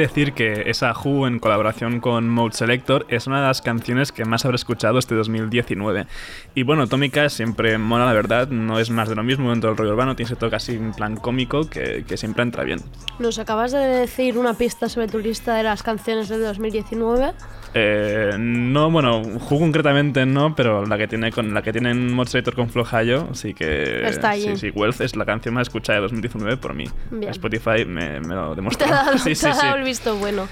decir 0.00 0.32
que 0.32 0.70
esa 0.70 0.92
Who 0.92 1.26
en 1.26 1.38
colaboración 1.38 2.00
con 2.00 2.28
Mode 2.28 2.54
Selector 2.54 3.06
es 3.08 3.26
una 3.26 3.40
de 3.40 3.46
las 3.46 3.62
canciones 3.62 4.12
que 4.12 4.24
más 4.24 4.44
habré 4.44 4.56
escuchado 4.56 4.98
este 4.98 5.14
2019. 5.14 6.06
Y 6.54 6.62
bueno, 6.62 6.86
Cash 6.88 7.32
siempre 7.32 7.78
mola, 7.78 8.06
la 8.06 8.12
verdad, 8.12 8.48
no 8.48 8.78
es 8.78 8.90
más 8.90 9.08
de 9.08 9.14
lo 9.14 9.22
mismo 9.22 9.50
dentro 9.50 9.70
del 9.70 9.76
rollo 9.76 9.92
urbano, 9.92 10.16
tiene 10.16 10.28
ese 10.28 10.36
toque 10.36 10.56
así 10.56 10.74
en 10.74 10.92
plan 10.92 11.16
cómico 11.16 11.68
que, 11.68 12.04
que 12.06 12.16
siempre 12.16 12.42
entra 12.42 12.64
bien. 12.64 12.80
Nos 13.18 13.38
acabas 13.38 13.72
de 13.72 13.78
decir 13.78 14.38
una 14.38 14.54
pista 14.54 14.88
sobre 14.88 15.08
tu 15.08 15.18
lista 15.18 15.54
de 15.54 15.62
las 15.62 15.82
canciones 15.82 16.28
de 16.28 16.38
2019. 16.38 17.32
Eh, 17.74 18.32
no, 18.38 18.90
bueno, 18.90 19.20
Who 19.22 19.58
concretamente 19.60 20.26
no, 20.26 20.54
pero 20.56 20.84
la 20.86 20.98
que 20.98 21.06
tiene 21.06 21.30
con 21.30 21.54
la 21.54 21.62
que 21.62 21.72
tiene 21.72 21.90
en 21.90 22.12
Mode 22.12 22.30
Selector 22.30 22.54
con 22.54 22.68
Flojayo, 22.68 23.28
sí 23.34 23.54
que... 23.54 24.06
Está 24.08 24.30
allí. 24.30 24.48
Sí, 24.50 24.56
sí, 24.56 24.70
Wealth 24.70 25.00
es 25.00 25.14
la 25.16 25.24
canción 25.24 25.54
más 25.54 25.68
escuchada 25.68 25.98
de 25.98 26.02
2019 26.02 26.56
por 26.56 26.74
mí. 26.74 26.86
Bien. 27.10 27.30
Spotify 27.30 27.84
me, 27.86 28.20
me 28.20 28.34
lo 28.34 28.50
Te 28.54 28.56
demostró. 28.56 28.86
ha 28.88 28.90
dado, 28.90 29.18
Sí, 29.18 29.30
te 29.30 29.34
sí, 29.36 29.46
ha 29.46 29.54
sí. 29.54 29.66
dado 29.66 29.76
el 29.76 29.84
visto 29.84 30.16
bueno. 30.16 30.48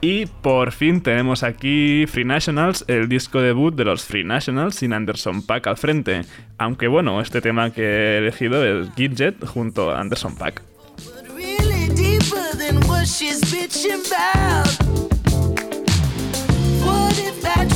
Y 0.00 0.26
por 0.26 0.72
fin 0.72 1.00
tenemos 1.00 1.44
aquí 1.44 2.06
Free 2.08 2.24
Nationals, 2.24 2.84
el 2.88 3.08
disco 3.08 3.40
debut 3.40 3.72
de 3.74 3.84
los 3.84 4.04
Free 4.04 4.24
Nationals 4.24 4.74
sin 4.74 4.92
Anderson 4.92 5.46
Paak 5.46 5.68
al 5.68 5.76
frente. 5.76 6.22
Aunque 6.58 6.88
bueno, 6.88 7.20
este 7.20 7.40
tema 7.40 7.70
que 7.70 7.82
he 7.82 8.18
elegido 8.18 8.64
es 8.64 8.88
Gidget 8.96 9.44
junto 9.46 9.92
a 9.92 10.00
Anderson 10.00 10.34
Paak. 10.36 10.62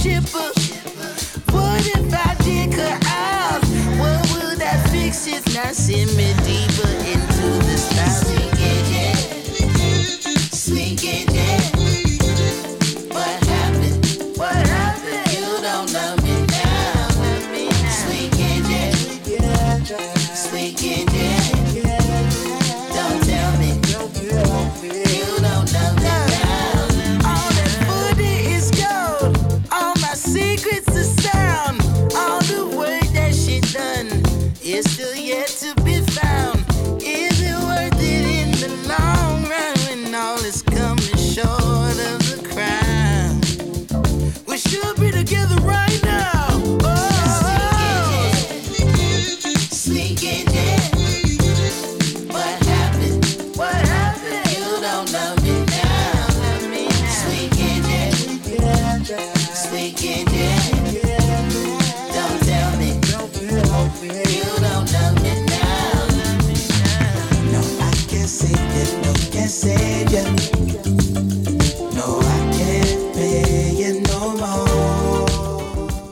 What 0.06 0.14
if 0.14 0.36
I? 2.14 3.58
What 3.98 4.30
that 4.58 4.88
fix? 4.92 5.26
It 5.26 5.44
now 5.52 5.72
send 5.72 6.16
me 6.16 6.32
deeper 6.44 6.86
into 7.10 7.48
the 7.66 7.76
style. 7.76 8.45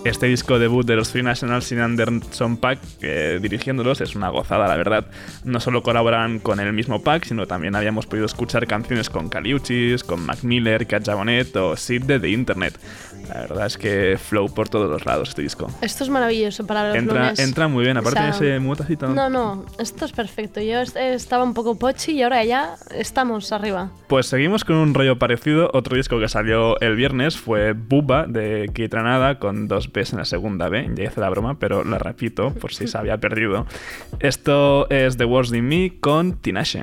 Este 0.04 0.26
disco 0.26 0.58
debut 0.58 0.84
de 0.86 0.96
los 0.96 1.10
Three 1.10 1.22
Nationals 1.22 1.64
sin 1.64 1.80
Anderson 1.80 2.58
Pack, 2.58 2.78
que 3.00 3.38
dirigiéndolos, 3.40 4.02
es 4.02 4.14
una 4.14 4.28
gozada, 4.28 4.68
la 4.68 4.76
verdad. 4.76 5.06
No 5.44 5.60
solo 5.60 5.82
colaboran 5.82 6.40
con 6.40 6.60
el 6.60 6.74
mismo 6.74 7.02
Pack, 7.02 7.24
sino 7.24 7.46
también 7.46 7.74
habíamos 7.74 8.04
podido 8.06 8.26
escuchar 8.26 8.66
canciones 8.66 9.08
con 9.08 9.30
Caliuchis, 9.30 10.04
con 10.04 10.24
Mac 10.26 10.42
Miller, 10.42 10.86
Cat 10.86 11.06
Jabonet 11.06 11.56
o 11.56 11.74
Sid 11.76 12.02
de 12.04 12.20
The 12.20 12.28
Internet. 12.28 12.78
La 13.28 13.40
verdad 13.40 13.66
es 13.66 13.78
que 13.78 14.18
flow 14.22 14.52
por 14.52 14.68
todos 14.68 14.90
los 14.90 15.06
lados 15.06 15.30
este 15.30 15.40
disco. 15.40 15.70
Esto 15.80 16.04
es 16.04 16.10
maravilloso 16.10 16.66
para 16.66 16.88
los 16.88 16.96
Entra, 16.98 17.20
lunes. 17.22 17.38
entra 17.38 17.68
muy 17.68 17.84
bien, 17.84 17.96
aparte 17.96 18.18
O 18.20 18.22
sea, 18.22 18.30
de 18.40 18.56
ese 18.56 18.58
mutacito. 18.60 19.08
No, 19.08 19.30
no, 19.30 19.64
esto 19.78 20.04
es 20.04 20.12
perfecto. 20.12 20.60
Yo 20.60 20.82
est- 20.82 20.96
estaba 20.98 21.42
un 21.44 21.54
poco 21.54 21.78
pochi 21.78 22.12
y 22.12 22.22
ahora 22.22 22.44
ya 22.44 22.74
estamos 22.94 23.50
arriba. 23.52 23.90
Pues 24.08 24.26
seguimos 24.26 24.64
con 24.64 24.76
un 24.76 24.92
rollo 24.92 25.18
parecido. 25.18 25.70
Otro 25.72 25.96
disco 25.96 26.20
que 26.20 26.28
salió 26.28 26.78
el 26.82 26.96
viernes 26.96 27.38
fue 27.38 27.72
Buba 27.72 28.26
de 28.26 28.70
Kitranada 28.74 29.38
con 29.38 29.66
dos 29.68 29.88
En 29.96 30.18
la 30.18 30.24
segunda 30.24 30.68
B. 30.68 30.90
Ya 30.96 31.04
hice 31.04 31.20
la 31.20 31.30
broma, 31.30 31.58
pero 31.58 31.84
la 31.84 31.98
repito 31.98 32.50
por 32.50 32.74
si 32.74 32.88
se 32.88 32.98
había 32.98 33.18
perdido. 33.18 33.66
Esto 34.18 34.88
es 34.90 35.16
The 35.16 35.24
Worst 35.24 35.54
in 35.54 35.68
Me 35.68 35.92
con 36.00 36.32
Tinashe. 36.32 36.82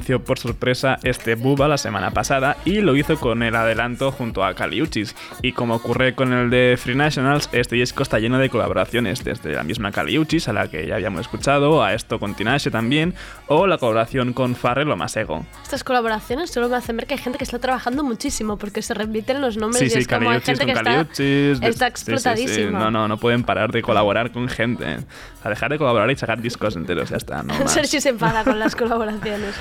Anunció 0.00 0.24
por 0.24 0.38
sorpresa 0.38 0.98
este 1.02 1.34
Buba 1.34 1.68
la 1.68 1.76
semana 1.76 2.10
pasada 2.10 2.56
y 2.64 2.80
lo 2.80 2.96
hizo 2.96 3.20
con 3.20 3.42
el 3.42 3.54
adelanto 3.54 4.10
junto 4.10 4.42
a 4.42 4.54
Kaliuchis. 4.54 5.14
Y 5.42 5.52
como 5.52 5.74
ocurre 5.74 6.14
con 6.14 6.32
el 6.32 6.48
de 6.48 6.78
Free 6.80 6.94
Nationals, 6.94 7.50
este 7.52 7.76
disco 7.76 8.02
está 8.02 8.18
lleno 8.18 8.38
de 8.38 8.48
colaboraciones, 8.48 9.22
desde 9.24 9.52
la 9.52 9.62
misma 9.62 9.92
Kaliuchis, 9.92 10.48
a 10.48 10.54
la 10.54 10.68
que 10.68 10.86
ya 10.86 10.94
habíamos 10.94 11.20
escuchado, 11.20 11.82
a 11.82 11.92
esto 11.92 12.18
con 12.18 12.34
Tinashe 12.34 12.70
también, 12.70 13.14
o 13.46 13.66
la 13.66 13.76
colaboración 13.76 14.32
con 14.32 14.56
Farrell 14.56 14.90
o 14.90 14.96
Masego. 14.96 15.44
Estas 15.62 15.84
colaboraciones 15.84 16.50
solo 16.50 16.70
me 16.70 16.76
hacen 16.76 16.96
ver 16.96 17.06
que 17.06 17.14
hay 17.14 17.20
gente 17.20 17.36
que 17.36 17.44
está 17.44 17.58
trabajando 17.58 18.02
muchísimo 18.02 18.56
porque 18.56 18.80
se 18.80 18.94
repiten 18.94 19.42
los 19.42 19.58
nombres 19.58 19.80
Sí, 19.80 19.86
y 19.86 19.90
sí, 19.90 19.98
es 19.98 20.08
como 20.08 20.30
hay 20.30 20.40
gente 20.40 20.64
que 20.64 20.72
está, 20.72 21.00
está 21.02 21.14
sí, 21.14 21.52
sí, 21.60 21.72
sí. 21.72 21.84
explotadísima. 21.84 22.78
No, 22.78 22.90
no, 22.90 23.06
no 23.06 23.18
pueden 23.18 23.44
parar 23.44 23.70
de 23.70 23.82
colaborar 23.82 24.32
con 24.32 24.48
gente. 24.48 25.00
A 25.44 25.48
dejar 25.50 25.70
de 25.72 25.78
colaborar 25.78 26.10
y 26.10 26.16
sacar 26.16 26.40
discos 26.40 26.74
enteros, 26.76 27.10
ya 27.10 27.18
está. 27.18 27.42
No 27.42 27.52
más. 27.58 27.72
Sergi 27.72 28.00
se 28.00 28.08
enfada 28.08 28.44
con 28.44 28.58
las 28.58 28.74
colaboraciones. 28.80 29.54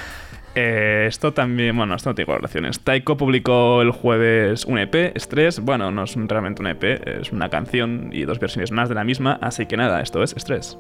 Eh, 0.56 1.06
esto 1.08 1.34
también, 1.34 1.78
bueno, 1.78 1.96
esto 1.96 2.10
no 2.10 2.16
tiene 2.16 2.26
colaboraciones. 2.26 2.80
Taiko 2.80 3.18
publicó 3.18 3.82
el 3.82 3.92
jueves 3.92 4.66
un 4.66 4.80
EP, 4.80 5.16
Stress. 5.18 5.60
Bueno, 5.60 5.92
no 5.92 6.04
es 6.04 6.16
realmente 6.16 6.62
un 6.62 6.68
EP, 6.68 6.84
es 7.06 7.32
una 7.32 7.50
canción 7.50 8.10
y 8.12 8.26
dos 8.26 8.40
versiones 8.40 8.72
más 8.72 8.90
de 8.90 8.96
la 8.96 9.04
misma. 9.04 9.38
Así 9.42 9.66
que 9.66 9.78
nada, 9.78 10.02
esto 10.02 10.24
es 10.24 10.32
Stress. 10.38 10.78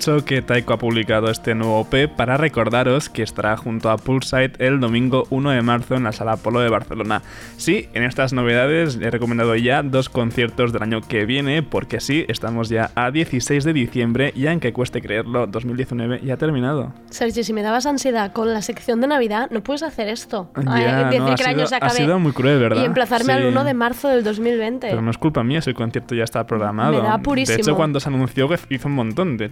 Aprovecho 0.00 0.24
que 0.24 0.40
Taiko 0.40 0.72
ha 0.72 0.78
publicado 0.78 1.30
este 1.30 1.54
nuevo 1.54 1.86
EP 1.92 2.08
para 2.10 2.38
recordaros 2.38 3.10
que 3.10 3.22
estará 3.22 3.58
junto 3.58 3.90
a 3.90 3.98
Pulsite 3.98 4.52
el 4.66 4.80
domingo 4.80 5.24
1 5.28 5.50
de 5.50 5.60
marzo 5.60 5.94
en 5.94 6.04
la 6.04 6.12
Sala 6.12 6.38
Polo 6.38 6.60
de 6.60 6.70
Barcelona. 6.70 7.20
Sí, 7.58 7.86
en 7.92 8.04
estas 8.04 8.32
novedades 8.32 8.98
he 8.98 9.10
recomendado 9.10 9.54
ya 9.56 9.82
dos 9.82 10.08
conciertos 10.08 10.72
del 10.72 10.84
año 10.84 11.02
que 11.02 11.26
viene, 11.26 11.62
porque 11.62 12.00
sí, 12.00 12.24
estamos 12.28 12.70
ya 12.70 12.90
a 12.94 13.10
16 13.10 13.62
de 13.62 13.74
diciembre 13.74 14.32
y 14.34 14.46
aunque 14.46 14.72
cueste 14.72 15.02
creerlo, 15.02 15.46
2019 15.46 16.20
ya 16.24 16.32
ha 16.32 16.36
terminado. 16.38 16.94
Sergi, 17.10 17.44
si 17.44 17.52
me 17.52 17.60
dabas 17.60 17.84
ansiedad 17.84 18.32
con 18.32 18.54
la 18.54 18.62
sección 18.62 19.02
de 19.02 19.06
Navidad, 19.06 19.50
no 19.50 19.62
puedes 19.62 19.82
hacer 19.82 20.08
esto. 20.08 20.50
Ay, 20.54 20.82
Ya, 20.82 21.04
decir 21.04 21.20
no, 21.20 21.26
ha 21.26 21.30
el 21.32 21.36
sido- 21.38 21.66
se 21.66 21.76
ha 21.78 21.90
sido 21.90 22.18
muy 22.18 22.32
cruel, 22.32 22.58
¿verdad? 22.58 22.80
y 22.82 22.86
emplazarme 22.86 23.34
al 23.34 23.42
Sí. 23.42 23.48
1 23.48 23.64
de 23.64 23.74
marzo 23.74 24.08
del 24.08 24.24
2020. 24.24 24.88
Pero 24.88 25.02
no 25.02 25.10
es 25.10 25.18
culpa 25.18 25.44
mía, 25.44 25.58
ese 25.58 25.74
concierto 25.74 26.14
ya 26.14 26.24
está 26.24 26.46
programado. 26.46 27.02
Me 27.02 27.06
da 27.06 27.18
purísimo. 27.18 27.54
De 27.56 27.60
hecho, 27.60 27.76
cuando 27.76 28.00
se 28.00 28.08
anunció 28.08 28.48
hizo 28.70 28.88
un 28.88 28.94
montón, 28.94 29.36
de- 29.36 29.50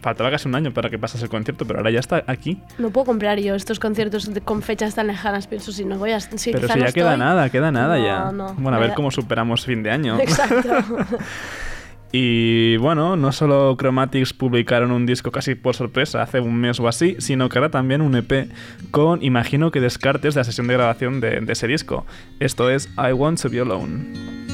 faltaba 0.00 0.30
casi 0.30 0.48
un 0.48 0.54
año 0.54 0.72
para 0.72 0.90
que 0.90 0.98
pasase 0.98 1.24
el 1.24 1.30
concierto, 1.30 1.64
pero 1.66 1.78
ahora 1.78 1.90
ya 1.90 2.00
está 2.00 2.24
aquí. 2.26 2.60
No 2.78 2.90
puedo 2.90 3.06
comprar 3.06 3.38
yo 3.38 3.54
estos 3.54 3.78
conciertos 3.80 4.32
de- 4.32 4.40
con 4.40 4.62
fechas 4.62 4.94
tan 4.94 5.06
lejanas. 5.06 5.46
Pienso, 5.46 5.72
si 5.72 5.84
no 5.84 5.98
voy 5.98 6.12
a. 6.12 6.20
Si 6.20 6.52
Pero 6.52 6.68
si 6.68 6.78
no 6.78 6.86
ya 6.86 6.92
queda 6.92 7.12
estoy- 7.14 7.18
nada, 7.18 7.50
queda 7.50 7.70
nada 7.70 7.96
No, 7.98 8.04
ya. 8.04 8.32
no, 8.32 8.54
bueno, 8.54 8.76
a 8.76 8.80
ver 8.80 8.90
da- 8.90 8.94
cómo 8.94 9.10
superamos 9.10 9.64
fin 9.64 9.82
de 9.82 9.90
año. 9.90 10.18
Exacto. 10.20 10.68
Y 12.10 12.78
bueno, 12.78 13.16
no 13.16 13.32
solo 13.32 13.76
Chromatics 13.76 14.32
publicaron 14.32 14.92
un 14.92 15.04
disco 15.04 15.30
casi 15.30 15.54
por 15.54 15.74
sorpresa 15.76 16.22
hace 16.22 16.40
un 16.40 16.54
mes 16.56 16.80
o 16.80 16.88
así, 16.88 17.16
sino 17.18 17.50
que 17.50 17.58
ahora 17.58 17.70
también 17.70 18.00
un 18.00 18.16
EP 18.16 18.48
con, 18.90 19.22
imagino 19.22 19.70
que 19.70 19.80
descartes 19.82 20.34
de 20.34 20.40
la 20.40 20.44
sesión 20.44 20.68
de 20.68 20.74
grabación 20.74 21.20
de, 21.20 21.40
de 21.42 21.52
ese 21.52 21.66
disco. 21.66 22.06
Esto 22.40 22.70
es 22.70 22.88
I 22.96 23.12
Want 23.12 23.42
to 23.42 23.50
Be 23.50 23.60
Alone. 23.60 24.47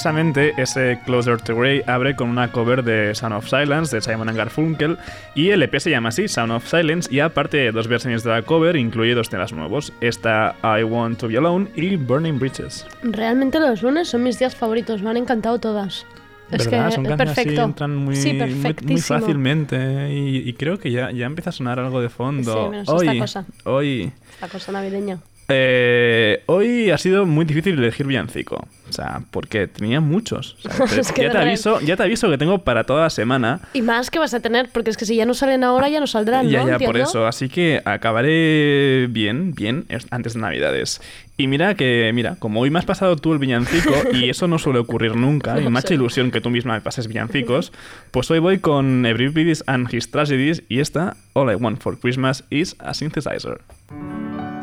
Precisamente 0.00 0.54
ese 0.56 0.98
Closer 1.04 1.42
to 1.42 1.54
Grey 1.54 1.82
abre 1.86 2.16
con 2.16 2.30
una 2.30 2.50
cover 2.50 2.82
de 2.82 3.14
Sound 3.14 3.34
of 3.34 3.46
Silence 3.46 3.94
de 3.94 4.00
Simon 4.00 4.34
Garfunkel 4.34 4.96
y 5.34 5.50
el 5.50 5.62
EP 5.62 5.78
se 5.78 5.90
llama 5.90 6.08
así, 6.08 6.26
Sound 6.26 6.52
of 6.52 6.66
Silence, 6.66 7.14
y 7.14 7.20
aparte 7.20 7.70
dos 7.70 7.86
versiones 7.86 8.24
de 8.24 8.30
la 8.30 8.40
cover 8.40 8.76
incluye 8.76 9.14
dos 9.14 9.28
temas 9.28 9.52
nuevos, 9.52 9.92
esta 10.00 10.56
I 10.62 10.84
Want 10.84 11.18
to 11.18 11.28
Be 11.28 11.36
Alone 11.36 11.68
y 11.76 11.96
Burning 11.96 12.38
Bridges. 12.38 12.86
Realmente 13.02 13.60
los 13.60 13.82
lunes 13.82 14.08
son 14.08 14.22
mis 14.22 14.38
días 14.38 14.54
favoritos, 14.56 15.02
me 15.02 15.10
han 15.10 15.18
encantado 15.18 15.58
todas. 15.60 16.06
Es 16.50 16.64
¿Verdad? 16.64 16.88
que 16.88 16.94
Son 16.94 17.04
canciones 17.04 17.20
así, 17.28 17.34
perfecto. 17.44 17.62
entran 17.62 17.96
muy, 17.96 18.16
sí, 18.16 18.32
muy, 18.32 18.74
muy 18.82 19.00
fácilmente 19.02 20.14
y, 20.14 20.48
y 20.48 20.52
creo 20.54 20.78
que 20.78 20.90
ya, 20.90 21.10
ya 21.10 21.26
empieza 21.26 21.50
a 21.50 21.52
sonar 21.52 21.78
algo 21.78 22.00
de 22.00 22.08
fondo. 22.08 22.54
Sí, 22.64 22.70
menos 22.70 22.88
esta 22.88 22.94
hoy, 22.94 23.18
cosa. 23.18 23.44
hoy, 23.64 24.12
La 24.40 24.48
cosa 24.48 24.72
navideña. 24.72 25.18
Eh, 25.50 26.42
hoy 26.46 26.90
ha 26.90 26.98
sido 26.98 27.26
muy 27.26 27.44
difícil 27.44 27.78
elegir 27.78 28.06
villancico. 28.06 28.66
O 28.88 28.92
sea, 28.92 29.22
porque 29.30 29.68
tenía 29.68 30.00
muchos. 30.00 30.56
O 30.64 30.68
sea, 30.74 30.86
te- 30.94 31.00
Es 31.00 31.12
que 31.12 31.22
ya, 31.22 31.30
te 31.30 31.38
aviso, 31.38 31.80
ya 31.80 31.96
te 31.96 32.02
aviso 32.02 32.28
que 32.28 32.38
tengo 32.38 32.58
para 32.64 32.82
toda 32.84 33.02
la 33.04 33.10
semana. 33.10 33.60
Y 33.72 33.82
más 33.82 34.10
que 34.10 34.18
vas 34.18 34.34
a 34.34 34.40
tener, 34.40 34.68
porque 34.72 34.90
es 34.90 34.96
que 34.96 35.04
si 35.06 35.14
ya 35.14 35.26
no 35.26 35.34
salen 35.34 35.62
ahora, 35.62 35.88
ya 35.88 36.00
no 36.00 36.06
saldrán, 36.08 36.48
Ya, 36.48 36.62
¿no? 36.64 36.70
ya, 36.70 36.78
por 36.84 36.96
eso. 36.96 37.26
Así 37.26 37.48
que 37.48 37.80
acabaré 37.84 39.06
bien, 39.10 39.54
bien, 39.54 39.84
es- 39.88 40.06
antes 40.10 40.34
de 40.34 40.40
Navidades. 40.40 41.00
Y 41.36 41.46
mira 41.46 41.74
que, 41.74 42.10
mira, 42.12 42.36
como 42.38 42.60
hoy 42.60 42.70
me 42.70 42.78
has 42.80 42.84
pasado 42.84 43.16
tú 43.16 43.32
el 43.32 43.38
villancico, 43.38 43.94
y 44.12 44.28
eso 44.28 44.48
no 44.48 44.58
suele 44.58 44.80
ocurrir 44.80 45.14
nunca, 45.16 45.60
y 45.60 45.68
me 45.70 45.78
ha 45.78 45.80
hecho 45.80 45.94
ilusión 45.94 46.30
que 46.32 46.40
tú 46.40 46.50
misma 46.50 46.74
me 46.74 46.80
pases 46.80 47.06
villancicos, 47.06 47.72
pues 48.10 48.30
hoy 48.30 48.40
voy 48.40 48.58
con 48.58 49.06
Everybody's 49.06 49.62
and 49.68 49.92
His 49.94 50.10
Tragedies, 50.10 50.64
y 50.68 50.80
esta, 50.80 51.16
All 51.32 51.50
I 51.50 51.54
Want 51.54 51.80
for 51.80 51.98
Christmas 51.98 52.44
is 52.50 52.74
a 52.80 52.92
Synthesizer. 52.92 53.60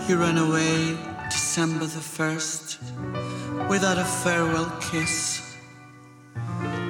He 0.07 0.13
ran 0.13 0.37
away 0.37 0.97
December 1.29 1.85
the 1.85 1.99
1st 1.99 2.77
without 3.67 3.97
a 3.97 4.05
farewell 4.05 4.71
kiss. 4.79 5.41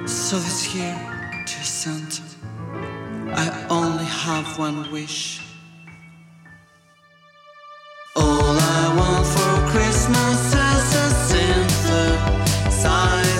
So 0.06 0.36
this 0.36 0.72
year, 0.72 0.94
dear 1.32 1.64
Santa, 1.64 2.22
I 3.34 3.66
only 3.70 4.04
have 4.04 4.56
one 4.56 4.92
wish. 4.92 5.40
All 8.14 8.56
I 8.56 8.94
want 8.96 9.26
for 9.26 9.66
Christmas 9.72 10.54
is 10.54 10.94
a 10.94 11.08
synthesizer. 12.70 13.37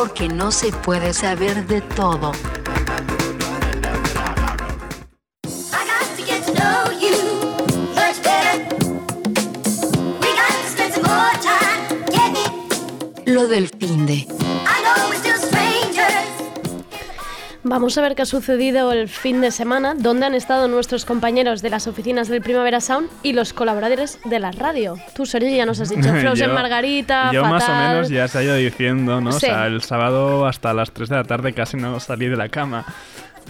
Porque 0.00 0.28
no 0.28 0.50
se 0.50 0.72
puede 0.72 1.12
saber 1.12 1.66
de 1.66 1.82
todo. 1.82 2.32
I 5.44 5.84
got 5.84 6.16
to 6.16 6.22
get 6.24 6.40
Vamos 17.70 17.96
a 17.96 18.02
ver 18.02 18.16
qué 18.16 18.22
ha 18.22 18.26
sucedido 18.26 18.90
el 18.90 19.08
fin 19.08 19.40
de 19.40 19.52
semana, 19.52 19.94
dónde 19.96 20.26
han 20.26 20.34
estado 20.34 20.66
nuestros 20.66 21.04
compañeros 21.04 21.62
de 21.62 21.70
las 21.70 21.86
oficinas 21.86 22.26
del 22.26 22.42
Primavera 22.42 22.80
Sound 22.80 23.08
y 23.22 23.32
los 23.32 23.52
colaboradores 23.52 24.18
de 24.24 24.40
la 24.40 24.50
radio. 24.50 24.96
Tú, 25.14 25.24
Sergio, 25.24 25.54
ya 25.56 25.66
nos 25.66 25.78
has 25.80 25.88
dicho 25.90 26.02
Frozen 26.20 26.48
Yo- 26.48 26.52
Margarita, 26.54 27.30
Yo 27.32 27.44
más 27.44 27.68
o 27.68 27.72
menos 27.72 28.08
ya 28.08 28.26
se 28.26 28.38
ha 28.38 28.42
ido 28.42 28.56
diciendo, 28.56 29.20
¿no? 29.20 29.30
Sí. 29.30 29.36
O 29.36 29.40
sea, 29.50 29.66
el 29.68 29.82
sábado 29.82 30.46
hasta 30.48 30.74
las 30.74 30.90
3 30.90 31.10
de 31.10 31.14
la 31.14 31.22
tarde 31.24 31.52
casi 31.52 31.76
no 31.76 32.00
salí 32.00 32.26
de 32.26 32.36
la 32.36 32.48
cama. 32.48 32.84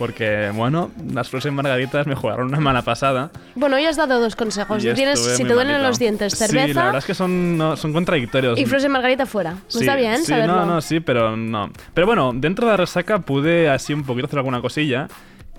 Porque, 0.00 0.50
bueno, 0.54 0.90
las 1.12 1.28
Frozen 1.28 1.52
Margaritas 1.54 2.06
me 2.06 2.14
jugaron 2.14 2.46
una 2.48 2.58
mala 2.58 2.80
pasada. 2.80 3.30
Bueno, 3.54 3.76
hoy 3.76 3.84
has 3.84 3.98
dado 3.98 4.18
dos 4.18 4.34
consejos. 4.34 4.82
Tienes, 4.82 5.20
si 5.20 5.44
te 5.44 5.52
duelen 5.52 5.74
malito. 5.74 5.88
los 5.88 5.98
dientes, 5.98 6.32
Sí, 6.32 6.38
la 6.40 6.46
cerveza 6.48 6.84
verdad 6.84 6.98
es 7.00 7.04
que 7.04 7.12
son, 7.14 7.58
no, 7.58 7.76
son 7.76 7.92
contradictorios. 7.92 8.58
y 8.58 8.64
Frozen 8.64 8.92
Margarita 8.92 9.26
fuera. 9.26 9.56
Sí, 9.68 9.80
Está 9.80 9.96
bien 9.96 10.16
sí, 10.20 10.24
saberlo. 10.32 10.56
No, 10.56 10.64
no, 10.64 10.80
sí, 10.80 11.00
pero 11.00 11.36
no. 11.36 11.70
Pero 11.92 12.06
bueno, 12.06 12.32
dentro 12.34 12.64
de 12.66 12.70
la 12.72 12.76
resaca 12.78 13.18
pude 13.18 13.68
así 13.68 13.92
un 13.92 14.04
poquito 14.04 14.26
hacer 14.26 14.38
alguna 14.38 14.62
cosilla. 14.62 15.06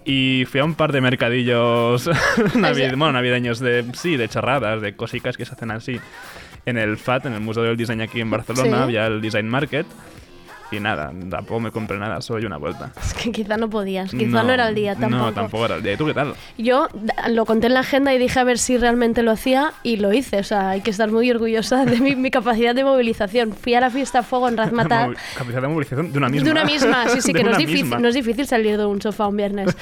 Y 0.05 0.45
fui 0.49 0.59
a 0.59 0.65
un 0.65 0.73
par 0.73 0.91
de 0.91 1.01
mercadillos 1.01 2.07
navi- 2.55 2.89
bueno, 2.97 3.11
navideños 3.11 3.59
de, 3.59 3.85
sí, 3.93 4.17
de 4.17 4.27
charradas, 4.27 4.81
de 4.81 4.95
cositas 4.95 5.37
que 5.37 5.45
se 5.45 5.53
hacen 5.53 5.69
así. 5.69 5.99
En 6.65 6.79
el 6.79 6.97
FAT, 6.97 7.27
en 7.27 7.33
el 7.33 7.41
Museo 7.41 7.61
del 7.61 7.77
Diseño 7.77 8.03
aquí 8.03 8.21
en 8.21 8.31
Barcelona, 8.31 8.81
había 8.83 9.05
el 9.05 9.21
Design 9.21 9.47
Market. 9.47 9.85
Y 10.71 10.79
nada, 10.79 11.11
tampoco 11.29 11.59
me 11.59 11.71
compré 11.71 11.97
nada, 11.99 12.21
solo 12.21 12.47
una 12.47 12.57
vuelta. 12.57 12.91
Es 13.01 13.13
que 13.13 13.31
quizá 13.31 13.57
no 13.57 13.69
podías, 13.69 14.09
quizá 14.11 14.41
no, 14.43 14.51
era 14.51 14.69
el 14.69 14.75
día 14.75 14.95
tampoco. 14.95 15.23
No, 15.25 15.33
tampoco 15.33 15.65
era 15.65 15.75
el 15.75 15.83
día. 15.83 15.93
¿Y 15.93 15.97
tú 15.97 16.05
qué 16.05 16.13
tal? 16.13 16.33
Yo 16.57 16.87
lo 17.29 17.45
conté 17.45 17.67
en 17.67 17.73
la 17.73 17.81
agenda 17.81 18.13
y 18.13 18.17
dije 18.17 18.39
a 18.39 18.43
ver 18.43 18.57
si 18.57 18.77
realmente 18.77 19.21
lo 19.21 19.31
hacía 19.31 19.73
y 19.83 19.97
lo 19.97 20.13
hice. 20.13 20.39
O 20.39 20.43
sea, 20.43 20.69
hay 20.69 20.81
que 20.81 20.89
estar 20.91 21.11
muy 21.11 21.29
orgullosa 21.29 21.83
de 21.85 21.99
mi, 21.99 22.15
mi 22.15 22.31
capacidad 22.31 22.73
de 22.73 22.83
movilización. 22.83 23.53
Fui 23.53 23.73
a 23.75 23.81
la 23.81 23.89
fiesta 23.89 24.23
Fuego 24.23 24.47
en 24.47 24.57
Razmataz. 24.57 25.07
Movi- 25.09 25.17
Capacidad 25.35 25.61
de 25.61 25.67
movilización 25.67 26.11
de 26.11 26.17
una 26.17 26.29
misma. 26.29 26.45
De 26.45 26.51
una 26.51 26.63
misma, 26.65 27.09
sí, 27.09 27.21
sí, 27.21 27.33
que 27.33 27.43
no 27.43 27.51
es, 27.51 27.57
difícil, 27.57 28.01
no 28.01 28.07
es 28.07 28.15
difícil 28.15 28.47
salir 28.47 28.77
de 28.77 28.85
un 28.85 29.01
sofá 29.01 29.27
un 29.27 29.37
viernes. 29.37 29.75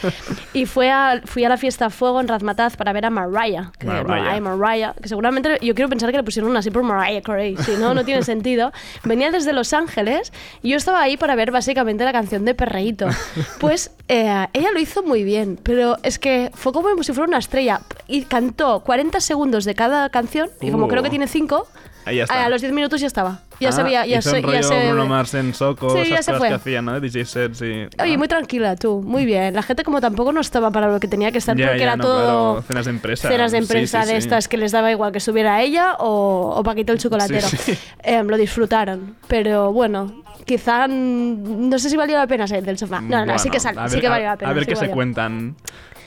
Y 0.53 0.65
fue 0.65 0.89
a, 0.89 1.21
fui 1.25 1.43
a 1.43 1.49
la 1.49 1.57
fiesta 1.57 1.89
Fuego 1.89 2.19
en 2.19 2.27
Razmataz 2.27 2.75
para 2.77 2.93
ver 2.93 3.05
a 3.05 3.09
Mariah. 3.11 3.71
Que, 3.77 3.85
Mariah. 3.85 4.03
Mariah, 4.03 4.41
Mariah, 4.41 4.93
que 5.01 5.07
seguramente 5.07 5.57
yo 5.61 5.75
quiero 5.75 5.89
pensar 5.89 6.09
que 6.11 6.17
le 6.17 6.23
pusieron 6.23 6.55
así 6.57 6.71
por 6.71 6.83
Mariah 6.83 7.21
Carey, 7.21 7.55
si 7.57 7.73
no, 7.77 7.93
no 7.93 8.03
tiene 8.03 8.23
sentido. 8.23 8.71
Venía 9.03 9.29
desde 9.29 9.53
Los 9.53 9.73
Ángeles 9.73 10.33
y 10.63 10.69
yo 10.69 10.78
estaba 10.79 11.01
ahí 11.01 11.15
para 11.17 11.35
ver 11.35 11.51
básicamente 11.51 12.03
la 12.03 12.11
canción 12.11 12.43
de 12.45 12.55
Perreíto. 12.55 13.07
Pues 13.59 13.91
eh, 14.07 14.47
ella 14.53 14.71
lo 14.73 14.79
hizo 14.79 15.03
muy 15.03 15.23
bien, 15.23 15.59
pero 15.61 15.97
es 16.03 16.17
que 16.17 16.49
fue 16.55 16.71
como 16.73 17.03
si 17.03 17.13
fuera 17.13 17.27
una 17.27 17.37
estrella 17.37 17.81
y 18.07 18.23
cantó 18.23 18.79
40 18.81 19.19
segundos 19.19 19.65
de 19.65 19.75
cada 19.75 20.09
canción 20.09 20.49
y 20.61 20.71
como 20.71 20.85
Uh. 20.85 20.89
creo 20.89 21.03
que 21.03 21.09
tiene 21.09 21.27
5, 21.27 21.67
Ahí 22.05 22.15
ya 22.17 22.23
está. 22.23 22.45
a 22.45 22.49
los 22.49 22.61
10 22.61 22.73
minutos 22.73 22.99
ya 23.01 23.07
estaba. 23.07 23.41
Ya 23.59 23.69
Ah, 23.69 23.71
sabía, 23.73 24.05
ya 24.05 24.21
se, 24.21 24.41
ya 24.41 24.63
se 24.63 24.87
Bruno 24.87 25.05
Mars 25.05 25.33
en 25.33 25.53
Soco, 25.53 25.89
Sí, 25.89 25.97
esas 25.99 26.09
ya 26.09 26.23
se 26.23 26.31
cosas 26.31 26.37
fue. 26.39 26.47
que 26.47 26.53
hacían, 26.55 26.85
¿no? 26.85 26.99
DJ 27.01 27.25
sets 27.25 27.61
y... 27.61 27.65
Oye, 28.01 28.13
ah. 28.13 28.17
muy 28.17 28.29
tranquila 28.29 28.77
tú, 28.77 29.01
muy 29.05 29.25
bien. 29.25 29.53
La 29.53 29.61
gente 29.61 29.83
como 29.83 29.99
tampoco 29.99 30.31
no 30.31 30.39
estaba 30.39 30.71
para 30.71 30.87
lo 30.87 30.99
que 31.01 31.09
tenía 31.09 31.31
que 31.33 31.39
estar 31.39 31.57
Ya, 31.57 31.65
porque 31.67 31.79
ya, 31.79 31.83
era 31.83 31.95
no, 31.97 32.03
todo 32.05 32.23
claro, 32.53 32.63
cenas 32.67 32.85
de 32.85 32.91
empresa. 32.91 33.27
cenas 33.27 33.51
de 33.51 33.57
Sí, 33.57 33.63
empresa 33.63 34.01
sí, 34.03 34.07
de 34.07 34.13
sí. 34.13 34.17
estas 34.25 34.47
que 34.47 34.55
les 34.57 34.71
daba 34.71 34.89
igual 34.91 35.11
que 35.11 35.17
estuviera 35.17 35.61
ella 35.61 35.95
o, 35.99 36.53
o 36.55 36.63
Paquito 36.63 36.93
el 36.93 36.99
chocolatero. 36.99 37.45
Sí, 37.49 37.57
sí. 37.57 37.77
Em, 38.03 38.25
lo 38.27 38.37
disfrutaron, 38.37 39.17
pero 39.27 39.73
bueno, 39.73 40.23
quizá 40.45 40.87
no 40.87 41.77
sé 41.79 41.89
si 41.89 41.97
valió 41.97 42.17
la 42.17 42.27
pena 42.27 42.47
salir 42.47 42.63
del 42.65 42.77
sofá. 42.77 43.01
No, 43.01 43.09
no, 43.19 43.25
Bueno, 43.25 43.39
sí 43.39 43.49
que 43.49 43.59
sal, 43.59 43.77
a 43.77 43.87
sí 43.87 43.95
ver- 43.95 44.01
que 44.01 44.09
valió 44.09 44.27
la 44.27 44.37
pena. 44.37 44.51
A 44.51 44.53
ver 44.53 44.63
sí 44.63 44.69
qué 44.69 44.75
se 44.75 44.81
valió. 44.81 44.95
cuentan 44.95 45.55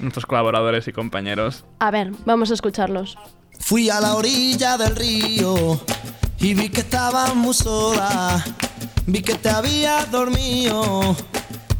nuestros 0.00 0.26
colaboradores 0.26 0.86
y 0.88 0.92
compañeros. 0.92 1.64
A 1.78 1.90
ver, 1.90 2.12
vamos 2.24 2.50
a 2.50 2.54
escucharlos. 2.54 3.16
Fui 3.60 3.90
a 3.90 4.00
la 4.00 4.14
orilla 4.14 4.76
del 4.76 4.96
río 4.96 5.80
y 6.40 6.54
vi 6.54 6.68
que 6.68 6.80
estabas 6.80 7.34
muy 7.34 7.54
sola. 7.54 8.42
Vi 9.06 9.22
que 9.22 9.34
te 9.34 9.50
habías 9.50 10.10
dormido, 10.10 11.14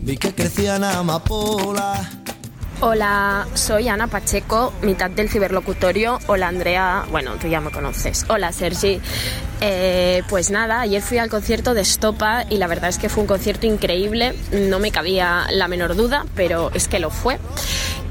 vi 0.01 0.17
que 0.17 0.35
crecían 0.35 0.85
amapolas. 0.85 2.09
Hola, 2.85 3.47
soy 3.55 3.87
Ana 3.87 4.09
Pacheco, 4.09 4.73
mitad 4.83 5.09
del 5.09 5.29
ciberlocutorio. 5.31 6.19
Hola 6.27 6.49
Andrea, 6.49 7.05
bueno, 7.13 7.37
tú 7.37 7.47
ya 7.47 7.61
me 7.61 7.71
conoces. 7.71 8.27
Hola 8.29 8.51
Sergi. 8.51 9.01
Eh, 9.61 10.25
pues 10.29 10.51
nada, 10.51 10.81
ayer 10.81 11.01
fui 11.01 11.19
al 11.19 11.31
concierto 11.31 11.75
de 11.75 11.85
Stopa 11.85 12.45
y 12.51 12.57
la 12.57 12.67
verdad 12.67 12.91
es 12.91 12.99
que 12.99 13.09
fue 13.09 13.21
un 13.21 13.29
concierto 13.29 13.69
increíble. 13.69 14.35
No 14.51 14.81
me 14.81 14.91
cabía 14.91 15.47
la 15.53 15.69
menor 15.69 15.95
duda, 15.95 16.27
pero 16.35 16.73
es 16.75 16.89
que 16.89 16.99
lo 16.99 17.11
fue. 17.11 17.39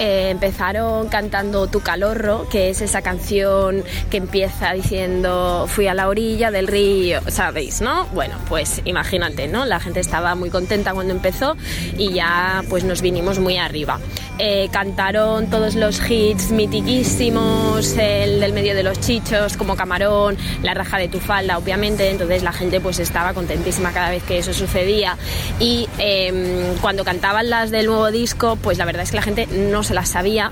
Eh, 0.04 0.32
empezaron 0.32 1.10
cantando 1.10 1.68
Tu 1.68 1.82
Calorro, 1.82 2.50
que 2.50 2.72
es 2.72 2.82
esa 2.82 3.04
canción 3.04 3.84
que 4.10 4.18
empieza 4.18 4.74
diciendo 4.74 5.66
fui 5.68 5.86
a 5.86 5.94
la 5.94 6.08
orilla 6.08 6.50
del 6.50 6.68
río, 6.68 7.22
¿sabéis, 7.28 7.82
no? 7.82 8.08
Bueno, 8.08 8.36
pues 8.50 8.82
imagínate, 8.86 9.48
¿no? 9.48 9.64
La 9.64 9.80
gente 9.80 10.00
estaba 10.00 10.34
muy 10.34 10.50
contenta 10.50 10.96
cuando 10.96 11.14
empezó 11.14 11.56
y 12.00 12.14
ya 12.14 12.64
pues 12.68 12.84
nos 12.84 13.04
vinimos 13.04 13.38
muy 13.38 13.60
arriba. 13.60 14.00
Eh, 14.40 14.70
cantaron 14.72 15.52
todos 15.52 15.76
los 15.76 16.02
hits 16.10 16.50
mitiquísimos, 16.50 17.96
el 17.96 18.40
del 18.40 18.54
medio 18.54 18.74
de 18.74 18.82
los 18.82 19.00
chichos, 19.00 19.56
como 19.56 19.76
Camarón, 19.76 20.36
La 20.64 20.74
raja 20.74 20.98
de 20.98 21.10
tu 21.10 21.20
falda, 21.20 21.60
obviamente, 21.60 22.10
entonces 22.10 22.42
la 22.42 22.54
gente 22.54 22.82
pues 22.82 22.98
estaba 22.98 23.36
contentísima 23.36 23.92
cada 23.92 24.10
vez 24.10 24.24
que 24.24 24.40
eso 24.40 24.52
sucedía 24.52 25.16
y 25.60 25.88
eh, 26.00 26.74
cuando 26.82 27.04
cantaban 27.04 27.52
las 27.52 27.70
del 27.70 27.86
nuevo 27.86 28.10
disco, 28.10 28.56
pues 28.56 28.80
la 28.80 28.86
verdad 28.86 29.04
es 29.04 29.12
que 29.12 29.18
la 29.18 29.22
gente 29.22 29.46
no 29.46 29.84
se 29.84 29.91
las 29.94 30.10
sabía 30.10 30.52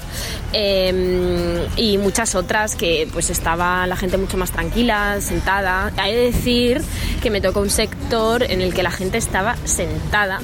eh, 0.53 1.67
y 1.75 1.97
muchas 1.97 2.35
otras 2.35 2.75
que 2.75 3.07
pues 3.11 3.29
estaba 3.29 3.85
la 3.87 3.95
gente 3.95 4.17
mucho 4.17 4.37
más 4.37 4.51
tranquila, 4.51 5.19
sentada. 5.21 5.91
Hay 5.97 6.13
que 6.13 6.17
decir 6.17 6.81
que 7.21 7.29
me 7.29 7.41
tocó 7.41 7.59
un 7.59 7.69
sector 7.69 8.43
en 8.43 8.61
el 8.61 8.73
que 8.73 8.83
la 8.83 8.91
gente 8.91 9.17
estaba 9.17 9.55
sentada 9.65 10.39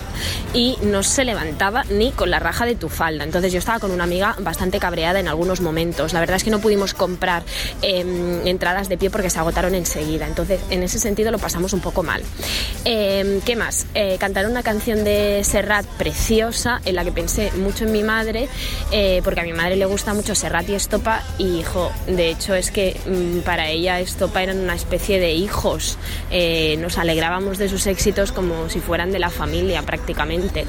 y 0.54 0.78
no 0.84 1.04
se 1.04 1.26
levantaba 1.26 1.84
ni 1.90 2.12
con 2.12 2.30
la 2.30 2.40
raja 2.40 2.66
de 2.66 2.76
tu 2.76 2.90
falda. 2.90 3.24
Entonces 3.24 3.52
yo 3.52 3.60
estaba 3.60 3.80
con 3.80 3.92
una 3.92 4.04
amiga 4.04 4.36
bastante 4.40 4.80
cabreada 4.80 5.20
en 5.20 5.28
algunos 5.28 5.62
momentos. 5.62 6.14
La 6.14 6.20
verdad 6.20 6.38
es 6.38 6.44
que 6.44 6.52
no 6.52 6.60
pudimos 6.60 6.94
comprar 6.94 7.44
eh, 7.82 8.42
entradas 8.46 8.90
de 8.90 8.98
pie 8.98 9.10
porque 9.10 9.30
se 9.30 9.40
agotaron 9.40 9.76
enseguida. 9.76 10.28
Entonces 10.28 10.62
en 10.70 10.84
ese 10.84 11.00
sentido 11.00 11.32
lo 11.32 11.40
pasamos 11.40 11.74
un 11.74 11.80
poco 11.80 12.04
mal. 12.04 12.22
Eh, 12.86 13.42
¿Qué 13.46 13.56
más? 13.56 13.88
Eh, 13.94 14.18
cantaron 14.20 14.52
una 14.52 14.64
canción 14.64 15.04
de 15.04 15.42
Serrat 15.44 15.86
preciosa 15.98 16.82
en 16.86 16.96
la 16.96 17.04
que 17.04 17.12
pensé 17.12 17.52
mucho 17.54 17.86
en 17.86 17.92
mi 17.92 18.04
madre 18.04 18.48
eh, 18.92 19.22
porque 19.24 19.42
a 19.42 19.44
mi 19.44 19.54
madre 19.54 19.76
le 19.76 19.86
gusta 19.86 20.14
mucho 20.14 20.36
Serrat 20.36 20.70
y 20.70 20.76
Estopa 20.76 21.24
y 21.38 21.60
hijo, 21.60 21.92
de 22.08 22.30
hecho 22.30 22.54
es 22.54 22.72
que 22.72 23.00
mm, 23.06 23.40
para 23.40 23.70
ella 23.70 24.00
Estopa 24.00 24.44
eran 24.44 24.60
una 24.60 24.76
especie 24.76 25.20
de 25.20 25.34
hijos. 25.34 25.98
Eh, 26.32 26.78
nos 26.80 26.98
alegrábamos 26.98 27.58
de 27.58 27.70
sus 27.70 27.88
éxitos 27.88 28.32
como 28.32 28.70
si 28.70 28.80
fueran 28.80 29.12
de 29.12 29.20
la 29.20 29.30
familia 29.30 29.82
prácticamente. 29.82 30.66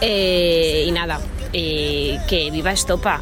Eh, 0.00 0.84
y 0.86 0.92
nada, 0.92 1.20
que 1.52 2.50
viva 2.52 2.72
Estopa. 2.72 3.20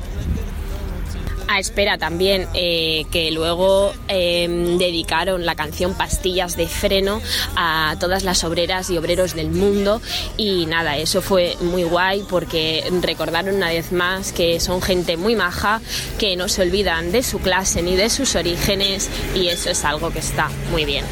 Ah, 1.54 1.58
espera, 1.58 1.98
también 1.98 2.48
eh, 2.54 3.04
que 3.12 3.30
luego 3.30 3.92
eh, 4.08 4.48
dedicaron 4.78 5.44
la 5.44 5.54
canción 5.54 5.92
Pastillas 5.92 6.56
de 6.56 6.66
Freno 6.66 7.20
a 7.56 7.94
todas 8.00 8.24
las 8.24 8.42
obreras 8.42 8.88
y 8.88 8.96
obreros 8.96 9.34
del 9.34 9.50
mundo 9.50 10.00
y 10.38 10.64
nada, 10.64 10.96
eso 10.96 11.20
fue 11.20 11.58
muy 11.60 11.82
guay 11.82 12.24
porque 12.26 12.90
recordaron 13.02 13.56
una 13.56 13.68
vez 13.68 13.92
más 13.92 14.32
que 14.32 14.60
son 14.60 14.80
gente 14.80 15.18
muy 15.18 15.36
maja, 15.36 15.82
que 16.18 16.36
no 16.36 16.48
se 16.48 16.62
olvidan 16.62 17.12
de 17.12 17.22
su 17.22 17.38
clase 17.38 17.82
ni 17.82 17.96
de 17.96 18.08
sus 18.08 18.34
orígenes 18.34 19.10
y 19.34 19.48
eso 19.48 19.68
es 19.68 19.84
algo 19.84 20.10
que 20.10 20.20
está 20.20 20.48
muy 20.70 20.86
bien. 20.86 21.04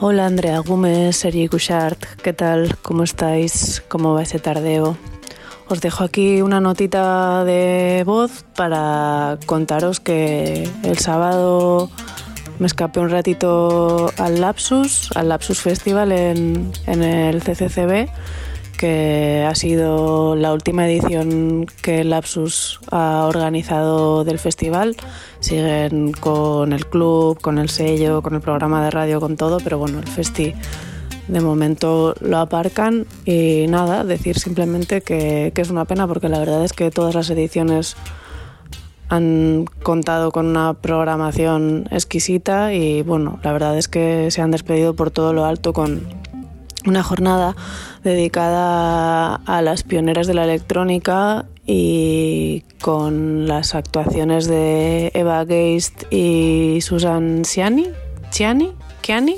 Hola 0.00 0.24
Andrea 0.24 0.60
Gómez, 0.60 1.18
Sergi 1.18 1.48
Cushart, 1.48 2.02
¿qué 2.22 2.32
tal? 2.32 2.78
¿Cómo 2.80 3.02
estáis? 3.02 3.82
¿Cómo 3.88 4.14
va 4.14 4.22
ese 4.22 4.38
tardeo? 4.38 4.96
Os 5.70 5.82
dejo 5.82 6.02
aquí 6.02 6.40
una 6.40 6.60
notita 6.60 7.44
de 7.44 8.02
voz 8.06 8.44
para 8.56 9.38
contaros 9.44 10.00
que 10.00 10.66
el 10.82 10.98
sábado 10.98 11.90
me 12.58 12.66
escapé 12.66 13.00
un 13.00 13.10
ratito 13.10 14.10
al 14.16 14.40
Lapsus, 14.40 15.10
al 15.14 15.28
Lapsus 15.28 15.60
Festival 15.60 16.12
en, 16.12 16.72
el 16.86 17.42
CCCB, 17.42 18.08
que 18.78 19.44
ha 19.46 19.54
sido 19.54 20.36
la 20.36 20.54
última 20.54 20.88
edición 20.88 21.66
que 21.82 22.02
Lapsus 22.02 22.80
ha 22.90 23.26
organizado 23.26 24.24
del 24.24 24.38
festival. 24.38 24.96
Siguen 25.40 26.12
con 26.12 26.72
el 26.72 26.86
club, 26.86 27.42
con 27.42 27.58
el 27.58 27.68
sello, 27.68 28.22
con 28.22 28.34
el 28.34 28.40
programa 28.40 28.82
de 28.82 28.90
radio, 28.90 29.20
con 29.20 29.36
todo, 29.36 29.58
pero 29.62 29.76
bueno, 29.76 29.98
el 29.98 30.08
festi 30.08 30.54
de 31.28 31.40
momento 31.40 32.14
lo 32.20 32.38
aparcan 32.38 33.06
y 33.24 33.66
nada, 33.68 34.04
decir 34.04 34.38
simplemente 34.38 35.02
que, 35.02 35.52
que 35.54 35.60
es 35.60 35.70
una 35.70 35.84
pena 35.84 36.06
porque 36.06 36.28
la 36.28 36.38
verdad 36.38 36.64
es 36.64 36.72
que 36.72 36.90
todas 36.90 37.14
las 37.14 37.30
ediciones 37.30 37.96
han 39.08 39.66
contado 39.82 40.32
con 40.32 40.46
una 40.46 40.74
programación 40.74 41.88
exquisita 41.90 42.74
y 42.74 43.02
bueno, 43.02 43.38
la 43.42 43.52
verdad 43.52 43.78
es 43.78 43.88
que 43.88 44.30
se 44.30 44.42
han 44.42 44.50
despedido 44.50 44.94
por 44.94 45.10
todo 45.10 45.32
lo 45.32 45.44
alto 45.44 45.72
con 45.72 46.02
una 46.86 47.02
jornada 47.02 47.56
dedicada 48.04 49.34
a 49.34 49.62
las 49.62 49.82
pioneras 49.82 50.26
de 50.26 50.34
la 50.34 50.44
electrónica 50.44 51.46
y 51.66 52.64
con 52.80 53.46
las 53.46 53.74
actuaciones 53.74 54.46
de 54.46 55.10
Eva 55.14 55.44
Geist 55.46 56.04
y 56.10 56.78
Susan 56.80 57.44
Ciani, 57.44 57.88
Ciani, 58.30 58.72
Ciani. 59.02 59.36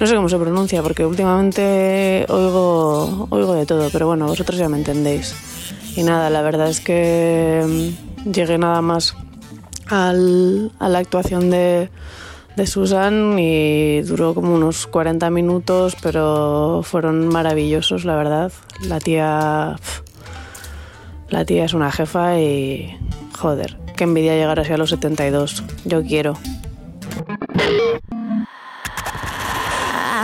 No 0.00 0.06
sé 0.06 0.14
cómo 0.16 0.28
se 0.28 0.38
pronuncia 0.38 0.82
porque 0.82 1.06
últimamente 1.06 2.26
oigo, 2.28 3.26
oigo 3.30 3.54
de 3.54 3.64
todo, 3.66 3.88
pero 3.92 4.06
bueno, 4.06 4.26
vosotros 4.26 4.58
ya 4.58 4.68
me 4.68 4.76
entendéis. 4.76 5.34
Y 5.96 6.02
nada, 6.02 6.28
la 6.30 6.42
verdad 6.42 6.68
es 6.68 6.80
que 6.80 7.62
mm, 8.26 8.30
llegué 8.32 8.58
nada 8.58 8.82
más 8.82 9.16
al- 9.86 10.72
a 10.78 10.88
la 10.88 10.98
actuación 10.98 11.50
de, 11.50 11.88
de 12.56 12.66
Susan 12.66 13.38
y 13.38 14.02
duró 14.02 14.34
como 14.34 14.54
unos 14.54 14.86
40 14.88 15.30
minutos, 15.30 15.96
pero 16.02 16.80
fueron 16.82 17.28
maravillosos, 17.28 18.04
la 18.04 18.16
verdad. 18.16 18.52
La 18.82 18.98
tía. 18.98 19.76
La 21.30 21.44
tía 21.44 21.64
es 21.64 21.72
una 21.74 21.90
jefa 21.92 22.38
y. 22.40 22.98
Joder, 23.38 23.78
qué 23.96 24.04
envidia 24.04 24.34
llegar 24.34 24.58
así 24.60 24.72
a 24.72 24.76
los 24.76 24.90
72. 24.90 25.62
Yo 25.84 26.02
quiero. 26.02 26.36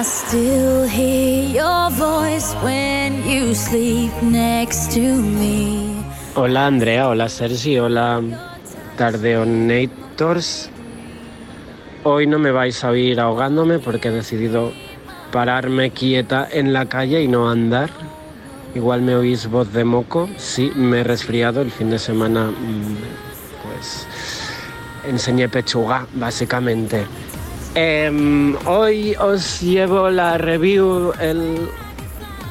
I 0.00 0.02
still 0.02 0.88
hear 0.88 1.44
your 1.60 1.90
voice 1.90 2.54
when 2.64 3.22
you 3.28 3.54
sleep 3.54 4.10
next 4.22 4.92
to 4.94 5.00
me. 5.20 5.92
Hola 6.34 6.68
Andrea, 6.68 7.06
hola 7.08 7.28
Sergi, 7.28 7.76
hola 7.78 8.22
Tardeonators. 8.96 10.70
Hoy 12.04 12.26
no 12.26 12.38
me 12.38 12.50
vais 12.50 12.82
a 12.82 12.88
oír 12.88 13.20
ahogándome 13.20 13.78
porque 13.78 14.08
he 14.08 14.10
decidido 14.10 14.72
pararme 15.32 15.90
quieta 15.90 16.48
en 16.50 16.72
la 16.72 16.86
calle 16.86 17.22
y 17.22 17.28
no 17.28 17.50
andar. 17.50 17.90
Igual 18.74 19.02
me 19.02 19.14
oís 19.16 19.48
voz 19.48 19.70
de 19.74 19.84
moco. 19.84 20.30
Sí, 20.38 20.72
me 20.76 21.00
he 21.00 21.04
resfriado 21.04 21.60
el 21.60 21.70
fin 21.70 21.90
de 21.90 21.98
semana. 21.98 22.46
mm, 22.46 22.96
Pues 23.64 24.06
enseñé 25.06 25.50
pechuga, 25.50 26.06
básicamente. 26.14 27.04
Em, 27.74 28.56
hoy 28.66 29.14
os 29.14 29.60
llevo 29.60 30.10
la 30.10 30.38
review, 30.38 31.12
el 31.20 31.68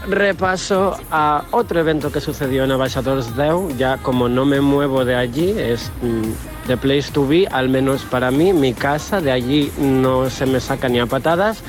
repaso 0.07 0.95
a 1.11 1.43
otro 1.51 1.81
evento 1.81 2.09
que 2.09 2.21
sucedió 2.21 2.63
en 2.63 2.71
Abaixadors 2.71 3.35
Deu. 3.35 3.69
Ya 3.77 3.97
como 3.97 4.29
no 4.29 4.45
me 4.45 4.61
muevo 4.61 5.03
de 5.03 5.15
allí, 5.15 5.49
es 5.57 5.91
mm, 6.01 6.67
the 6.67 6.77
place 6.77 7.11
to 7.11 7.27
be, 7.27 7.45
al 7.51 7.67
menos 7.67 8.03
para 8.03 8.31
mí, 8.31 8.53
mi 8.53 8.73
casa. 8.73 9.19
De 9.19 9.31
allí 9.31 9.69
no 9.77 10.29
se 10.29 10.45
me 10.45 10.61
saca 10.61 10.87
ni 10.87 10.99
a 10.99 11.05
patadas. 11.05 11.63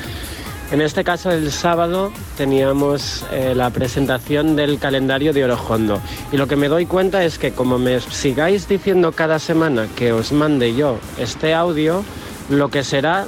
En 0.70 0.80
este 0.80 1.02
caso, 1.02 1.32
el 1.32 1.50
sábado 1.50 2.12
teníamos 2.36 3.26
eh, 3.32 3.54
la 3.56 3.70
presentación 3.70 4.54
del 4.54 4.78
calendario 4.78 5.32
de 5.32 5.42
Orojondo. 5.42 6.00
Y 6.30 6.36
lo 6.36 6.46
que 6.46 6.54
me 6.54 6.68
doy 6.68 6.86
cuenta 6.86 7.24
es 7.24 7.36
que 7.36 7.50
como 7.50 7.80
me 7.80 7.98
sigáis 7.98 8.68
diciendo 8.68 9.10
cada 9.10 9.40
semana 9.40 9.88
que 9.96 10.12
os 10.12 10.30
mande 10.30 10.76
yo 10.76 10.98
este 11.18 11.54
audio, 11.54 12.04
lo 12.50 12.68
que 12.68 12.84
será, 12.84 13.26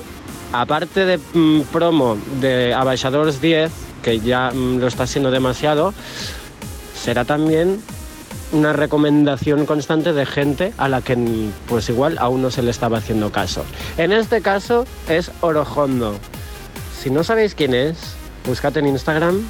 aparte 0.52 1.06
de 1.06 1.18
mm, 1.18 1.62
promo 1.72 2.18
de 2.40 2.74
Abaixadores 2.74 3.40
10, 3.40 3.72
que 4.02 4.20
ya 4.20 4.50
mm, 4.50 4.78
lo 4.78 4.86
está 4.86 5.06
siendo 5.06 5.30
demasiado, 5.30 5.94
será 6.94 7.24
también 7.24 7.80
una 8.52 8.74
recomendación 8.74 9.64
constante 9.64 10.12
de 10.12 10.26
gente 10.26 10.74
a 10.76 10.88
la 10.88 11.00
que 11.00 11.16
mm, 11.16 11.52
pues 11.66 11.88
igual 11.88 12.18
aún 12.18 12.42
no 12.42 12.50
se 12.50 12.62
le 12.62 12.70
estaba 12.70 12.98
haciendo 12.98 13.32
caso. 13.32 13.64
En 13.96 14.12
este 14.12 14.42
caso 14.42 14.84
es 15.08 15.30
Orojondo. 15.40 16.16
Si 17.00 17.08
no 17.10 17.24
sabéis 17.24 17.54
quién 17.54 17.74
es, 17.74 17.96
buscad 18.46 18.76
en 18.76 18.88
Instagram 18.88 19.40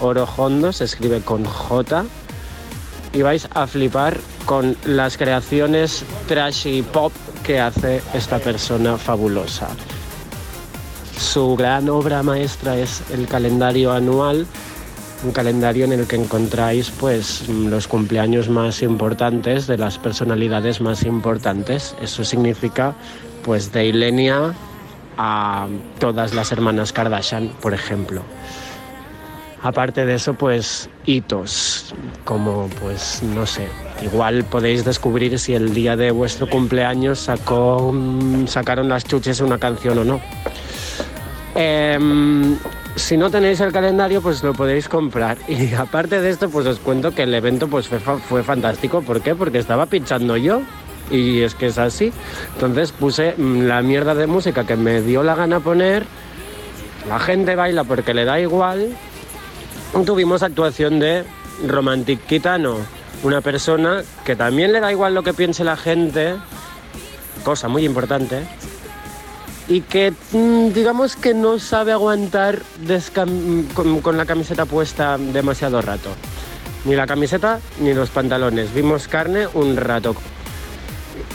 Orojondo, 0.00 0.72
se 0.72 0.84
escribe 0.84 1.20
con 1.20 1.44
J, 1.44 2.04
y 3.12 3.22
vais 3.22 3.48
a 3.54 3.66
flipar 3.66 4.18
con 4.44 4.76
las 4.84 5.16
creaciones 5.16 6.04
trashy 6.28 6.82
pop 6.82 7.12
que 7.46 7.60
hace 7.60 8.02
esta 8.12 8.38
persona 8.38 8.98
fabulosa. 8.98 9.68
Su 11.16 11.56
gran 11.56 11.88
obra 11.88 12.22
maestra 12.22 12.76
es 12.76 13.02
el 13.12 13.26
calendario 13.26 13.92
anual 13.92 14.46
un 15.24 15.32
calendario 15.32 15.84
en 15.84 15.92
el 15.92 16.06
que 16.06 16.16
encontráis 16.16 16.90
pues 16.90 17.48
los 17.48 17.88
cumpleaños 17.88 18.48
más 18.48 18.82
importantes 18.82 19.66
de 19.66 19.78
las 19.78 19.98
personalidades 19.98 20.80
más 20.80 21.04
importantes. 21.04 21.96
Eso 22.02 22.22
significa 22.24 22.94
pues 23.42 23.72
de 23.72 23.86
Ilenia 23.86 24.54
a 25.16 25.66
todas 25.98 26.34
las 26.34 26.52
hermanas 26.52 26.92
Kardashian, 26.92 27.48
por 27.60 27.72
ejemplo. 27.72 28.22
Aparte 29.66 30.06
de 30.06 30.14
eso, 30.14 30.34
pues 30.34 30.88
hitos, 31.06 31.92
como 32.24 32.68
pues 32.80 33.20
no 33.34 33.44
sé, 33.46 33.66
igual 34.00 34.44
podéis 34.44 34.84
descubrir 34.84 35.36
si 35.40 35.54
el 35.54 35.74
día 35.74 35.96
de 35.96 36.12
vuestro 36.12 36.48
cumpleaños 36.48 37.18
sacó, 37.18 37.90
mm, 37.92 38.46
sacaron 38.46 38.88
las 38.88 39.04
chuches 39.04 39.40
una 39.40 39.58
canción 39.58 39.98
o 39.98 40.04
no. 40.04 40.20
Em, 41.56 42.56
si 42.94 43.16
no 43.16 43.28
tenéis 43.28 43.58
el 43.58 43.72
calendario, 43.72 44.22
pues 44.22 44.40
lo 44.44 44.54
podéis 44.54 44.88
comprar. 44.88 45.36
Y 45.48 45.74
aparte 45.74 46.20
de 46.20 46.30
esto, 46.30 46.48
pues 46.48 46.64
os 46.64 46.78
cuento 46.78 47.12
que 47.12 47.24
el 47.24 47.34
evento 47.34 47.66
pues 47.66 47.88
fue, 47.88 47.98
fue 47.98 48.44
fantástico. 48.44 49.02
¿Por 49.02 49.20
qué? 49.20 49.34
Porque 49.34 49.58
estaba 49.58 49.86
pinchando 49.86 50.36
yo. 50.36 50.62
Y 51.10 51.40
es 51.40 51.56
que 51.56 51.66
es 51.66 51.78
así. 51.78 52.12
Entonces 52.54 52.92
puse 52.92 53.34
mm, 53.36 53.62
la 53.62 53.82
mierda 53.82 54.14
de 54.14 54.28
música 54.28 54.64
que 54.64 54.76
me 54.76 55.02
dio 55.02 55.24
la 55.24 55.34
gana 55.34 55.58
poner. 55.58 56.04
La 57.08 57.18
gente 57.18 57.56
baila 57.56 57.82
porque 57.82 58.14
le 58.14 58.24
da 58.24 58.38
igual. 58.38 58.96
Tuvimos 60.04 60.42
actuación 60.42 60.98
de 60.98 61.24
Romantic 61.66 62.24
Kitano, 62.26 62.76
una 63.22 63.40
persona 63.40 64.02
que 64.24 64.36
también 64.36 64.72
le 64.72 64.80
da 64.80 64.92
igual 64.92 65.14
lo 65.14 65.22
que 65.22 65.32
piense 65.32 65.64
la 65.64 65.76
gente, 65.76 66.36
cosa 67.44 67.68
muy 67.68 67.84
importante, 67.84 68.42
y 69.68 69.80
que 69.80 70.12
mm, 70.32 70.68
digamos 70.72 71.16
que 71.16 71.34
no 71.34 71.58
sabe 71.58 71.92
aguantar 71.92 72.62
con, 73.74 74.16
la 74.16 74.26
camiseta 74.26 74.64
puesta 74.64 75.18
demasiado 75.18 75.82
rato. 75.82 76.10
Ni 76.84 76.94
la 76.94 77.06
camiseta 77.06 77.60
ni 77.80 77.94
los 77.94 78.10
pantalones. 78.10 78.72
Vimos 78.72 79.08
carne 79.08 79.48
un 79.54 79.76
rato. 79.76 80.14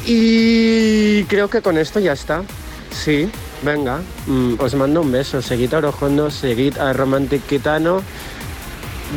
Y 0.05 1.23
creo 1.25 1.49
que 1.49 1.61
con 1.61 1.77
esto 1.77 1.99
ya 1.99 2.13
está. 2.13 2.43
Sí, 2.91 3.29
venga. 3.63 3.99
mm, 4.27 4.53
os 4.59 4.75
mando 4.75 5.01
un 5.01 5.11
beso. 5.11 5.41
Seguid 5.41 5.73
a 5.73 5.79
Orojondo, 5.79 6.31
seguid 6.31 6.77
a 6.77 6.93
Romantic 6.93 7.45
Kitano. 7.47 8.01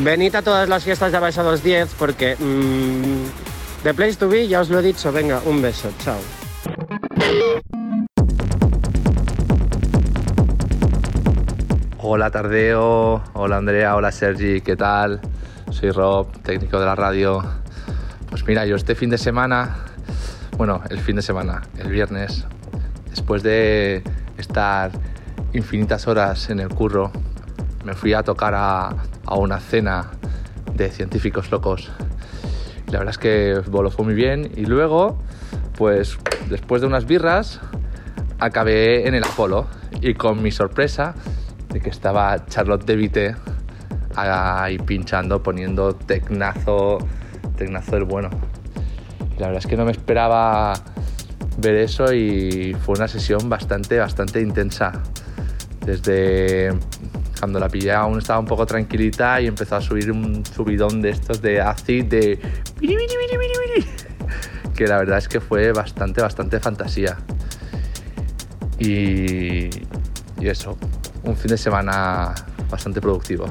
Venid 0.02 0.34
a 0.34 0.42
todas 0.42 0.68
las 0.68 0.82
fiestas 0.82 1.12
de 1.12 1.18
Abaixados 1.18 1.62
10 1.62 1.94
porque 1.96 2.34
mm, 2.36 3.82
The 3.84 3.94
Place 3.94 4.16
to 4.16 4.28
Be, 4.28 4.48
ya 4.48 4.60
os 4.60 4.68
lo 4.68 4.80
he 4.80 4.82
dicho. 4.82 5.12
Venga, 5.12 5.40
un 5.44 5.62
beso. 5.62 5.92
Chao. 5.98 6.18
Hola 11.98 12.30
Tardeo, 12.30 13.22
hola 13.34 13.56
Andrea, 13.56 13.94
hola 13.94 14.10
Sergi, 14.10 14.60
¿qué 14.60 14.76
tal? 14.76 15.20
Soy 15.70 15.90
Rob, 15.90 16.26
técnico 16.42 16.80
de 16.80 16.86
la 16.86 16.96
radio. 16.96 17.42
Pues 18.28 18.44
mira, 18.46 18.66
yo 18.66 18.74
este 18.74 18.96
fin 18.96 19.10
de 19.10 19.18
semana, 19.18 19.76
bueno, 20.58 20.82
el 20.90 20.98
fin 20.98 21.16
de 21.16 21.22
semana, 21.22 21.62
el 21.78 21.88
viernes, 21.88 22.44
después 23.10 23.42
de 23.44 24.02
estar 24.38 24.90
infinitas 25.52 26.08
horas 26.08 26.50
en 26.50 26.58
el 26.58 26.68
curro, 26.68 27.12
me 27.84 27.94
fui 27.94 28.12
a 28.12 28.22
tocar 28.22 28.54
a, 28.54 28.90
a 29.26 29.36
una 29.36 29.60
cena 29.60 30.10
de 30.74 30.90
científicos 30.90 31.50
locos. 31.50 31.90
La 32.88 32.98
verdad 32.98 33.10
es 33.10 33.18
que 33.18 33.60
voló 33.70 33.90
fue 33.90 34.04
muy 34.04 34.14
bien 34.14 34.50
y 34.56 34.66
luego, 34.66 35.18
pues 35.76 36.18
después 36.48 36.80
de 36.80 36.86
unas 36.86 37.06
birras, 37.06 37.60
acabé 38.38 39.08
en 39.08 39.14
el 39.14 39.24
Apolo 39.24 39.66
y 40.00 40.14
con 40.14 40.42
mi 40.42 40.50
sorpresa 40.50 41.14
de 41.70 41.80
que 41.80 41.90
estaba 41.90 42.46
Charlotte 42.46 42.84
de 42.84 42.96
Vite 42.96 43.36
ahí 44.16 44.78
pinchando, 44.78 45.42
poniendo 45.42 45.94
tecnazo, 45.94 46.98
tecnazo 47.56 47.92
del 47.92 48.04
bueno. 48.04 48.30
La 49.38 49.48
verdad 49.48 49.58
es 49.58 49.66
que 49.66 49.76
no 49.76 49.84
me 49.84 49.92
esperaba 49.92 50.74
ver 51.58 51.76
eso 51.76 52.12
y 52.12 52.76
fue 52.84 52.96
una 52.96 53.08
sesión 53.08 53.48
bastante, 53.48 53.98
bastante 53.98 54.40
intensa. 54.40 55.02
Desde 55.84 56.72
cuando 57.38 57.58
la 57.58 57.68
pillé 57.68 57.92
aún 57.92 58.18
estaba 58.18 58.38
un 58.38 58.46
poco 58.46 58.66
tranquilita 58.66 59.40
y 59.40 59.46
empezó 59.46 59.76
a 59.76 59.80
subir 59.80 60.10
un 60.10 60.44
subidón 60.44 61.02
de 61.02 61.10
estos 61.10 61.40
de 61.42 61.60
acid 61.60 62.04
de 62.04 62.38
que 64.74 64.86
la 64.86 64.98
verdad 64.98 65.18
es 65.18 65.28
que 65.28 65.40
fue 65.40 65.72
bastante, 65.72 66.20
bastante 66.20 66.58
fantasía. 66.60 67.16
Y, 68.78 69.70
y 70.40 70.48
eso, 70.48 70.76
un 71.22 71.36
fin 71.36 71.50
de 71.50 71.58
semana 71.58 72.34
bastante 72.70 73.00
productivo. 73.00 73.46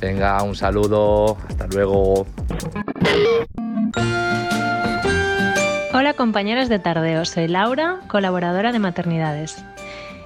Venga, 0.00 0.42
un 0.42 0.54
saludo, 0.54 1.38
hasta 1.48 1.66
luego. 1.68 2.26
Hola 5.94 6.14
compañeros 6.14 6.68
de 6.68 6.78
Tardeo, 6.78 7.24
soy 7.24 7.48
Laura, 7.48 8.00
colaboradora 8.08 8.72
de 8.72 8.78
Maternidades. 8.78 9.64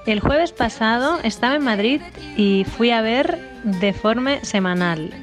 El 0.07 0.21
jueves 0.21 0.53
pasado 0.53 1.19
estaba 1.23 1.57
en 1.57 1.63
Madrid 1.63 2.01
y 2.37 2.65
fui 2.77 2.91
a 2.91 3.01
ver 3.01 3.37
Deforme 3.65 4.39
Semanal 4.45 5.13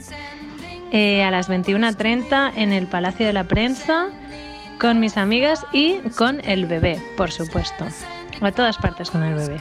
eh, 0.93 1.23
a 1.23 1.31
las 1.31 1.49
21.30 1.49 2.53
en 2.55 2.71
el 2.71 2.87
Palacio 2.87 3.27
de 3.27 3.33
la 3.33 3.45
Prensa 3.45 4.09
con 4.79 5.01
mis 5.01 5.17
amigas 5.17 5.65
y 5.73 6.01
con 6.19 6.43
el 6.45 6.67
bebé, 6.67 7.01
por 7.17 7.33
supuesto. 7.33 7.87
A 8.43 8.53
todas 8.53 8.77
partes 8.77 9.11
con 9.11 9.23
el 9.23 9.35
bebé. 9.35 9.59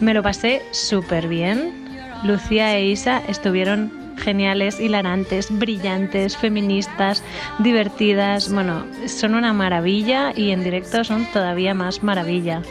Me 0.00 0.14
lo 0.14 0.22
pasé 0.22 0.62
súper 0.70 1.28
bien. 1.28 1.86
Lucía 2.24 2.74
e 2.74 2.86
Isa 2.86 3.22
estuvieron 3.28 3.92
geniales, 4.16 4.80
hilarantes, 4.80 5.50
brillantes, 5.50 6.38
feministas, 6.38 7.22
divertidas. 7.58 8.50
Bueno, 8.50 8.86
son 9.08 9.34
una 9.34 9.52
maravilla 9.52 10.32
y 10.34 10.52
en 10.52 10.64
directo 10.64 11.04
son 11.04 11.26
todavía 11.32 11.74
más 11.74 12.02
maravilla. 12.02 12.62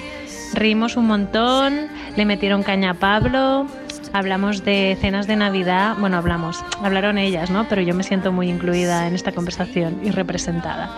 Reímos 0.53 0.95
un 0.95 1.07
montón, 1.07 1.87
le 2.15 2.25
metieron 2.25 2.63
caña 2.63 2.91
a 2.91 2.93
Pablo, 2.93 3.67
hablamos 4.13 4.63
de 4.63 4.97
cenas 5.01 5.27
de 5.27 5.35
Navidad. 5.35 5.95
Bueno, 5.99 6.17
hablamos, 6.17 6.63
hablaron 6.81 7.17
ellas, 7.17 7.49
¿no? 7.49 7.67
Pero 7.67 7.81
yo 7.81 7.93
me 7.93 8.03
siento 8.03 8.31
muy 8.31 8.49
incluida 8.49 9.07
en 9.07 9.13
esta 9.13 9.33
conversación 9.33 9.99
y 10.03 10.11
representada. 10.11 10.89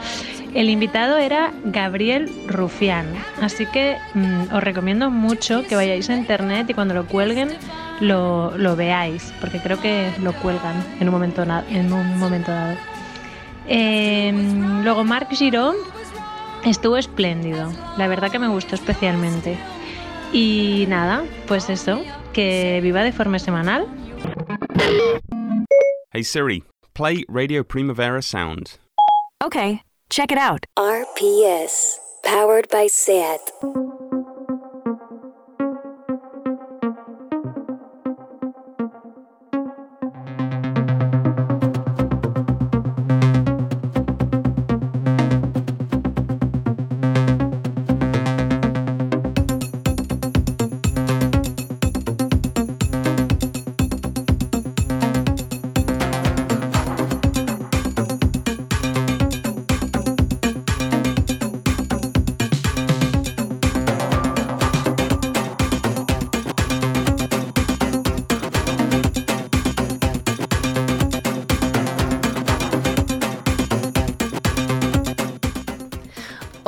El 0.53 0.69
invitado 0.69 1.17
era 1.17 1.51
Gabriel 1.65 2.31
Rufián, 2.47 3.07
así 3.41 3.65
que 3.65 3.97
mm, 4.13 4.53
os 4.53 4.63
recomiendo 4.63 5.09
mucho 5.09 5.63
que 5.67 5.75
vayáis 5.75 6.09
a 6.09 6.15
internet 6.15 6.69
y 6.69 6.73
cuando 6.73 6.93
lo 6.93 7.05
cuelguen 7.05 7.49
lo, 7.99 8.55
lo 8.57 8.75
veáis, 8.75 9.33
porque 9.41 9.59
creo 9.59 9.79
que 9.81 10.11
lo 10.21 10.33
cuelgan 10.33 10.75
en 10.99 11.07
un 11.07 11.13
momento, 11.13 11.43
en 11.43 11.91
un 11.91 12.19
momento 12.19 12.51
dado. 12.51 12.77
Eh, 13.67 14.31
luego 14.83 15.03
Marc 15.03 15.31
Girón 15.33 15.75
estuvo 16.65 16.97
espléndido, 16.97 17.71
la 17.97 18.07
verdad 18.07 18.31
que 18.31 18.39
me 18.39 18.47
gustó 18.47 18.75
especialmente. 18.75 19.57
Y 20.33 20.85
nada, 20.87 21.23
pues 21.47 21.69
eso, 21.69 22.01
que 22.33 22.79
viva 22.81 23.03
de 23.03 23.11
forma 23.11 23.39
semanal. 23.39 23.87
Hey 26.11 26.23
Siri, 26.23 26.63
play 26.93 27.23
Radio 27.27 27.63
Primavera 27.63 28.21
Sound. 28.21 28.79
Okay, 29.43 29.81
check 30.09 30.31
it 30.31 30.37
out. 30.37 30.65
RPS, 30.77 31.99
powered 32.23 32.67
by 32.71 32.87
SAT. 32.87 33.39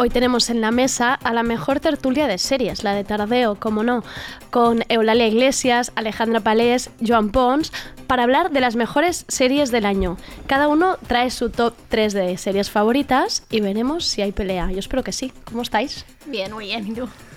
Tenemos 0.10 0.50
en 0.50 0.62
la 0.62 0.72
mesa 0.72 1.14
a 1.14 1.34
la 1.34 1.44
mejor 1.44 1.80
tertulia 1.80 2.28
de 2.28 2.38
series, 2.38 2.84
la 2.84 2.94
de 2.94 3.04
Tardeo, 3.04 3.56
como 3.56 3.84
no, 3.84 4.04
con 4.50 4.84
Eulalia 4.90 5.28
Iglesias, 5.28 5.92
Alejandra 5.96 6.40
Palés, 6.40 6.90
Joan 7.06 7.30
Pons, 7.30 7.72
para 8.08 8.24
hablar 8.24 8.52
de 8.52 8.60
las 8.60 8.76
mejores 8.76 9.26
series 9.28 9.72
del 9.72 9.86
año. 9.86 10.18
Cada 10.48 10.68
uno 10.68 10.98
trae 11.08 11.30
su 11.30 11.50
top 11.50 11.76
3 11.90 12.14
de 12.14 12.38
series 12.38 12.70
favoritas 12.72 13.44
y 13.50 13.62
veremos 13.62 14.06
si 14.06 14.22
hay 14.22 14.32
pelea. 14.32 14.72
Yo 14.72 14.80
espero 14.80 15.04
que 15.04 15.12
sí. 15.12 15.32
¿Cómo 15.46 15.62
estáis? 15.62 16.06
Bien, 16.26 16.52
muy 16.52 16.66
bien. 16.66 16.88
¿Y? 16.88 17.29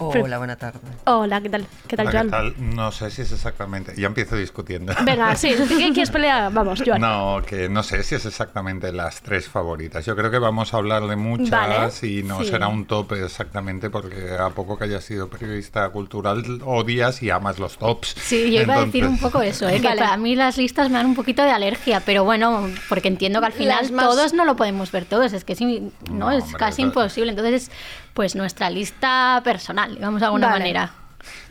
Hola, 0.00 0.38
buena 0.38 0.56
tarde. 0.56 0.78
Hola, 1.06 1.40
¿qué 1.40 1.48
tal? 1.48 1.66
¿Qué 1.88 1.96
tal, 1.96 2.06
Hola, 2.06 2.12
Joan? 2.20 2.26
¿qué 2.26 2.30
tal? 2.30 2.74
No 2.76 2.92
sé 2.92 3.10
si 3.10 3.22
es 3.22 3.32
exactamente. 3.32 3.94
Ya 3.96 4.06
empiezo 4.06 4.36
discutiendo. 4.36 4.92
Venga, 5.04 5.34
sí, 5.36 5.52
¿quién 5.68 5.92
quieres 5.92 6.10
pelear? 6.10 6.52
Vamos, 6.52 6.80
Joan. 6.86 7.00
No, 7.00 7.42
que 7.44 7.68
no 7.68 7.82
sé 7.82 8.02
si 8.04 8.14
es 8.14 8.24
exactamente 8.24 8.92
las 8.92 9.20
tres 9.22 9.48
favoritas. 9.48 10.06
Yo 10.06 10.14
creo 10.14 10.30
que 10.30 10.38
vamos 10.38 10.72
a 10.72 10.76
hablar 10.76 11.06
de 11.08 11.16
muchas 11.16 11.50
Vale. 11.50 11.90
y 12.08 12.22
no 12.22 12.38
Sí. 12.42 12.50
será 12.50 12.68
un 12.68 12.86
top 12.86 13.12
exactamente 13.14 13.90
porque 13.90 14.36
a 14.38 14.50
poco 14.50 14.78
que 14.78 14.84
hayas 14.84 15.02
sido 15.02 15.28
periodista 15.28 15.88
cultural 15.90 16.60
odias 16.64 17.20
y 17.22 17.30
amas 17.30 17.58
los 17.58 17.76
tops. 17.78 18.14
Sí, 18.20 18.52
yo 18.52 18.62
iba 18.62 18.74
a 18.76 18.84
decir 18.84 19.04
un 19.04 19.18
poco 19.18 19.42
eso, 19.42 19.68
¿eh? 19.68 19.76
que 19.80 19.88
Vale. 19.88 20.00
para 20.00 20.16
mí 20.16 20.36
las 20.36 20.56
listas 20.58 20.90
me 20.90 20.96
dan 20.98 21.06
un 21.06 21.14
poquito 21.16 21.42
de 21.42 21.50
alergia, 21.50 22.00
pero 22.06 22.22
bueno, 22.24 22.68
porque 22.88 23.08
entiendo 23.08 23.40
que 23.40 23.46
al 23.46 23.52
final 23.52 23.90
más- 23.92 24.04
todos 24.06 24.32
no 24.32 24.44
lo 24.44 24.54
podemos 24.54 24.92
ver 24.92 25.06
todos, 25.06 25.32
es 25.32 25.44
que 25.44 25.56
no, 25.58 25.90
No, 26.14 26.30
es 26.30 26.44
hombre, 26.44 26.58
casi 26.58 26.82
eso- 26.82 26.88
imposible. 26.88 27.30
Entonces, 27.30 27.70
pues 28.18 28.34
nuestra 28.34 28.68
lista 28.68 29.40
personal, 29.44 29.94
digamos 29.94 30.18
de 30.18 30.26
alguna 30.26 30.48
Vale. 30.48 30.58
manera. 30.58 30.92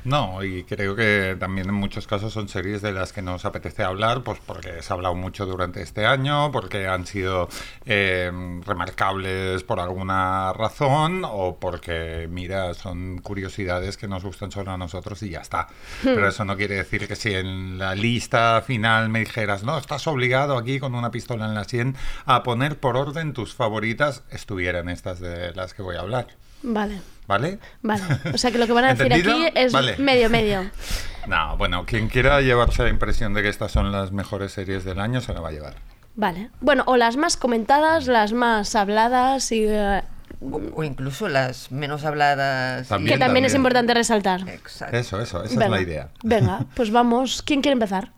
No, 0.04 0.44
y 0.44 0.66
creo 0.66 0.98
que 0.98 1.38
también 1.40 1.70
en 1.70 1.76
muchos 1.76 2.08
casos 2.08 2.34
son 2.34 2.50
series 2.50 2.82
de 2.82 2.92
las 2.92 3.14
que 3.14 3.22
nos 3.22 3.46
apetece 3.46 3.84
hablar, 3.84 4.22
pues 4.22 4.40
porque 4.46 4.82
se 4.82 4.92
ha 4.92 4.96
hablado 4.96 5.16
mucho 5.16 5.46
durante 5.46 5.82
este 5.82 6.06
año, 6.06 6.52
porque 6.52 6.86
han 6.88 7.06
sido 7.06 7.48
eh, 7.86 8.30
remarcables 8.66 9.64
por 9.64 9.80
alguna 9.80 10.52
razón 10.52 11.22
o 11.24 11.58
porque, 11.58 12.28
mira, 12.30 12.74
son 12.74 13.20
curiosidades 13.20 13.96
que 13.96 14.10
nos 14.10 14.26
gustan 14.26 14.52
solo 14.52 14.72
a 14.72 14.78
nosotros 14.78 15.24
y 15.24 15.30
ya 15.30 15.40
está. 15.40 15.70
Pero 16.04 16.28
eso 16.28 16.44
no 16.44 16.58
quiere 16.58 16.76
decir 16.76 17.08
que 17.08 17.16
si 17.16 17.34
en 17.34 17.78
la 17.78 17.96
lista 17.96 18.62
final 18.62 19.08
me 19.08 19.20
dijeras, 19.20 19.64
no, 19.64 19.78
estás 19.78 20.06
obligado 20.08 20.58
aquí 20.58 20.82
con 20.82 20.96
una 20.96 21.12
pistola 21.12 21.46
en 21.46 21.54
la 21.54 21.64
sien 21.64 21.96
a 22.26 22.44
poner 22.44 22.78
por 22.78 22.98
orden 22.98 23.32
tus 23.32 23.54
favoritas, 23.54 24.26
estuvieran 24.32 24.90
estas 24.90 25.22
de 25.22 25.54
las 25.54 25.74
que 25.74 25.82
voy 25.82 25.96
a 25.96 26.02
hablar. 26.02 26.28
Vale, 26.64 27.02
¿Vale? 27.28 27.60
vale. 27.82 28.04
O 28.34 28.38
sea 28.38 28.52
que 28.52 28.58
lo 28.58 28.68
que 28.68 28.74
van 28.74 28.86
a 28.86 28.94
decir 28.94 29.12
¿Entendido? 29.12 29.34
aquí 29.48 29.52
es 29.56 29.72
Vale. 29.74 29.98
medio 29.98 30.30
medio. 30.30 30.70
No, 31.28 31.58
bueno, 31.58 31.86
quien 31.86 32.08
quiera 32.08 32.40
llevarse 32.40 32.84
la 32.84 32.90
impresión 32.90 33.34
de 33.34 33.42
que 33.42 33.50
estas 33.50 33.74
son 33.74 33.92
las 33.92 34.14
mejores 34.14 34.54
series 34.54 34.86
del 34.86 34.98
año 35.02 35.20
se 35.20 35.34
la 35.34 35.42
va 35.42 35.50
a 35.50 35.52
llevar. 35.52 35.76
Vale. 36.16 36.52
Bueno, 36.62 36.84
o 36.88 36.96
las 36.96 37.18
más 37.18 37.36
comentadas, 37.36 38.08
las 38.08 38.32
más 38.32 38.76
habladas 38.76 39.52
y 39.52 39.66
eh, 39.68 40.04
O 40.74 40.84
incluso 40.86 41.28
las 41.28 41.70
menos 41.70 42.06
habladas. 42.06 42.88
También, 42.88 43.14
que 43.14 43.20
también 43.20 43.44
es 43.44 43.54
importante 43.56 43.94
resaltar. 43.94 44.48
Exacto. 44.48 44.96
Eso, 44.96 45.20
eso, 45.20 45.44
esa 45.44 45.50
Venga. 45.60 45.66
es 45.66 45.72
la 45.72 45.82
idea. 45.82 46.10
Venga, 46.24 46.66
pues 46.76 46.92
vamos. 46.92 47.42
¿Quién 47.42 47.62
quiere 47.62 47.74
empezar? 47.74 48.14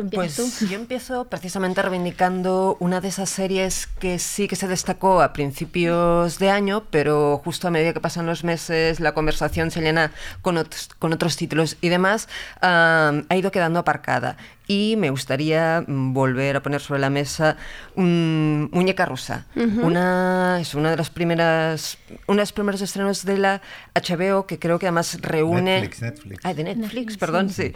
¿Tú 0.00 0.04
empiezas 0.06 0.36
Pues 0.36 0.58
tú? 0.58 0.66
yo 0.66 0.76
empiezo 0.78 1.24
precisamente 1.26 1.82
reivindicando 1.82 2.76
una 2.80 3.00
de 3.00 3.08
esas 3.08 3.28
series 3.28 3.86
que 3.86 4.18
sí 4.18 4.48
que 4.48 4.56
se 4.56 4.66
destacó 4.66 5.20
a 5.20 5.32
principios 5.32 6.38
de 6.38 6.50
año, 6.50 6.84
pero 6.90 7.40
justo 7.44 7.68
a 7.68 7.70
medida 7.70 7.92
que 7.92 8.00
pasan 8.00 8.24
los 8.26 8.42
meses 8.44 8.98
la 9.00 9.12
conversación 9.12 9.70
se 9.70 9.80
llena 9.82 10.12
con 10.42 10.56
otros, 10.56 10.88
con 10.98 11.12
otros 11.12 11.36
títulos 11.36 11.76
y 11.80 11.88
demás, 11.90 12.28
ha 12.62 13.12
ido 13.36 13.50
quedando 13.50 13.78
aparcada. 13.78 14.36
Y 14.66 14.94
me 14.96 15.10
gustaría 15.10 15.82
mm, 15.84 16.14
volver 16.14 16.54
a 16.56 16.62
poner 16.62 16.80
sobre 16.80 17.00
la 17.00 17.10
mesa 17.10 17.56
un 17.96 18.68
Muñeca 18.72 19.04
Rusa. 19.04 19.46
Una, 19.56 20.58
es 20.60 20.74
una 20.76 20.90
de 20.90 20.96
las 20.96 21.10
primeras, 21.10 21.98
uno 22.28 22.36
de 22.36 22.42
los 22.42 22.52
primeros 22.52 22.80
estrenos 22.80 23.24
de 23.24 23.36
la 23.36 23.62
HBO 23.96 24.46
que 24.46 24.60
creo 24.60 24.78
que 24.78 24.86
además 24.86 25.18
reúne... 25.22 25.80
Netflix, 25.80 26.02
Netflix. 26.02 26.40
Ah, 26.44 26.54
de 26.54 26.62
Netflix, 26.62 27.16
perdón, 27.16 27.50
sí. 27.50 27.72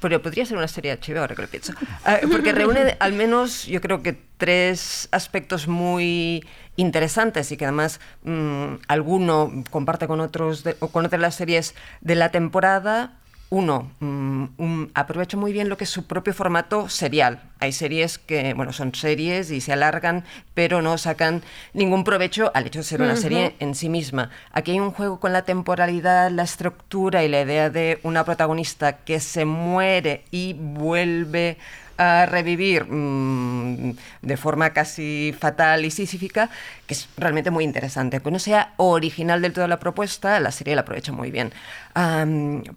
Pero 0.00 0.20
podría 0.22 0.44
ser 0.44 0.56
una 0.56 0.68
serie 0.68 0.96
HBO, 0.96 1.20
ahora 1.20 1.34
que 1.34 1.42
lo 1.42 1.48
pienso. 1.48 1.72
Ah, 2.04 2.18
porque 2.30 2.52
reúne 2.52 2.96
al 3.00 3.12
menos, 3.12 3.66
yo 3.66 3.80
creo 3.80 4.02
que 4.02 4.18
tres 4.36 5.08
aspectos 5.10 5.68
muy 5.68 6.44
interesantes 6.76 7.50
y 7.52 7.56
que 7.56 7.64
además 7.64 8.00
mm, 8.24 8.74
alguno 8.88 9.64
comparte 9.70 10.06
con 10.06 10.20
otros 10.20 10.64
de, 10.64 10.76
o 10.80 10.88
con 10.88 11.06
otras 11.06 11.20
las 11.20 11.34
series 11.34 11.74
de 12.00 12.14
la 12.14 12.30
temporada. 12.30 13.18
Uno, 13.48 13.92
mm, 14.00 14.44
un- 14.58 14.90
aprovecha 14.94 15.36
muy 15.36 15.52
bien 15.52 15.68
lo 15.68 15.76
que 15.76 15.84
es 15.84 15.90
su 15.90 16.04
propio 16.04 16.34
formato 16.34 16.88
serial. 16.88 17.40
Hay 17.60 17.70
series 17.70 18.18
que, 18.18 18.54
bueno, 18.54 18.72
son 18.72 18.92
series 18.92 19.52
y 19.52 19.60
se 19.60 19.72
alargan, 19.72 20.24
pero 20.52 20.82
no 20.82 20.98
sacan 20.98 21.42
ningún 21.72 22.02
provecho 22.02 22.50
al 22.54 22.66
hecho 22.66 22.80
de 22.80 22.84
ser 22.84 23.02
una 23.02 23.14
serie 23.14 23.54
en 23.60 23.76
sí 23.76 23.88
misma. 23.88 24.30
Aquí 24.50 24.72
hay 24.72 24.80
un 24.80 24.90
juego 24.90 25.20
con 25.20 25.32
la 25.32 25.42
temporalidad, 25.42 26.28
la 26.32 26.42
estructura 26.42 27.22
y 27.22 27.28
la 27.28 27.42
idea 27.42 27.70
de 27.70 28.00
una 28.02 28.24
protagonista 28.24 28.96
que 29.04 29.20
se 29.20 29.44
muere 29.44 30.24
y 30.32 30.54
vuelve 30.54 31.56
a 31.98 32.26
revivir 32.26 32.86
mm, 32.86 33.96
de 34.22 34.36
forma 34.36 34.70
casi 34.70 35.34
fatal 35.38 35.84
y 35.84 35.90
sísífica, 35.90 36.50
que 36.86 36.94
es 36.94 37.08
realmente 37.16 37.50
muy 37.50 37.64
interesante. 37.64 38.20
Que 38.20 38.30
no 38.30 38.38
sea 38.38 38.72
original 38.76 39.42
del 39.42 39.52
todo 39.52 39.66
la 39.68 39.78
propuesta, 39.78 40.40
la 40.40 40.50
serie 40.50 40.74
la 40.74 40.82
aprovecha 40.82 41.12
muy 41.12 41.30
bien. 41.30 41.52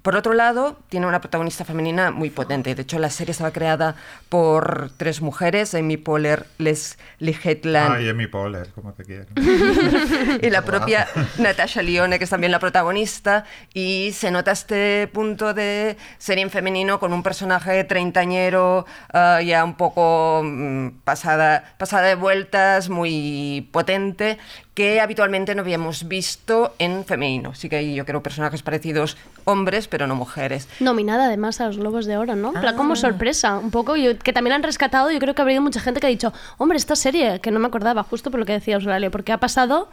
Por 0.01 0.15
otro 0.15 0.31
lado, 0.31 0.79
tiene 0.87 1.05
una 1.05 1.19
protagonista 1.19 1.65
femenina 1.65 2.09
muy 2.09 2.29
potente. 2.29 2.73
De 2.73 2.83
hecho, 2.83 2.99
la 2.99 3.09
serie 3.09 3.31
estaba 3.31 3.51
creada 3.51 3.95
por 4.29 4.91
tres 4.95 5.21
mujeres, 5.21 5.75
Amy 5.75 5.97
Poehler, 5.97 6.45
Leslie 6.57 7.37
Hetland 7.43 7.95
Ay, 7.95 8.07
Amy 8.07 8.27
Poehler, 8.27 8.69
como 8.69 8.93
te 8.93 9.03
quiero. 9.03 9.25
y 10.41 10.49
la 10.49 10.61
propia 10.63 11.05
Natasha 11.37 11.81
Lione, 11.81 12.17
que 12.17 12.23
es 12.23 12.29
también 12.29 12.51
la 12.51 12.59
protagonista, 12.59 13.43
y 13.73 14.11
se 14.13 14.31
nota 14.31 14.51
este 14.51 15.09
punto 15.11 15.53
de 15.53 15.97
serie 16.17 16.43
en 16.43 16.49
femenino 16.49 16.99
con 16.99 17.11
un 17.11 17.21
personaje 17.21 17.83
treintañero, 17.83 18.85
ah, 19.13 19.41
ya 19.41 19.63
un 19.63 19.75
poco 19.75 20.41
mm, 20.43 20.89
pasada, 21.03 21.73
pasada 21.77 22.07
de 22.07 22.15
vueltas, 22.15 22.89
muy 22.89 23.67
potente, 23.71 24.37
que 24.73 25.01
habitualmente 25.01 25.55
no 25.55 25.61
habíamos 25.61 26.07
visto 26.07 26.73
en 26.79 27.03
femenino. 27.05 27.53
Sí 27.55 27.69
que 27.69 27.77
hay, 27.77 27.95
yo 27.95 28.05
creo, 28.05 28.23
personajes 28.23 28.61
parecidos 28.63 29.17
hombres, 29.45 29.87
pero 29.87 30.07
no 30.07 30.15
mujeres. 30.15 30.67
Nominada 30.79 31.25
además 31.25 31.59
a 31.61 31.67
los 31.67 31.77
Globos 31.77 32.05
de 32.05 32.17
Oro, 32.17 32.35
¿no? 32.35 32.53
Plan, 32.53 32.75
como 32.77 32.93
Ah. 32.93 32.97
sorpresa, 32.97 33.57
un 33.57 33.71
poco, 33.71 33.95
yo- 33.95 34.17
que 34.17 34.31
también 34.33 34.53
han 34.53 34.63
rescatado, 34.63 35.11
yo 35.11 35.19
creo 35.19 35.35
que 35.35 35.41
ha 35.41 35.45
habido 35.45 35.61
mucha 35.61 35.79
gente 35.79 35.99
que 35.99 36.07
ha 36.07 36.09
dicho, 36.09 36.31
hombre, 36.57 36.77
esta 36.77 36.95
serie, 36.95 37.39
que 37.41 37.51
no 37.51 37.59
me 37.59 37.67
acordaba, 37.67 38.03
justo 38.03 38.31
por 38.31 38.39
lo 38.39 38.45
que 38.45 38.53
decía 38.53 38.75
Eulalia, 38.75 39.09
porque 39.11 39.31
ha 39.31 39.37
pasado 39.39 39.89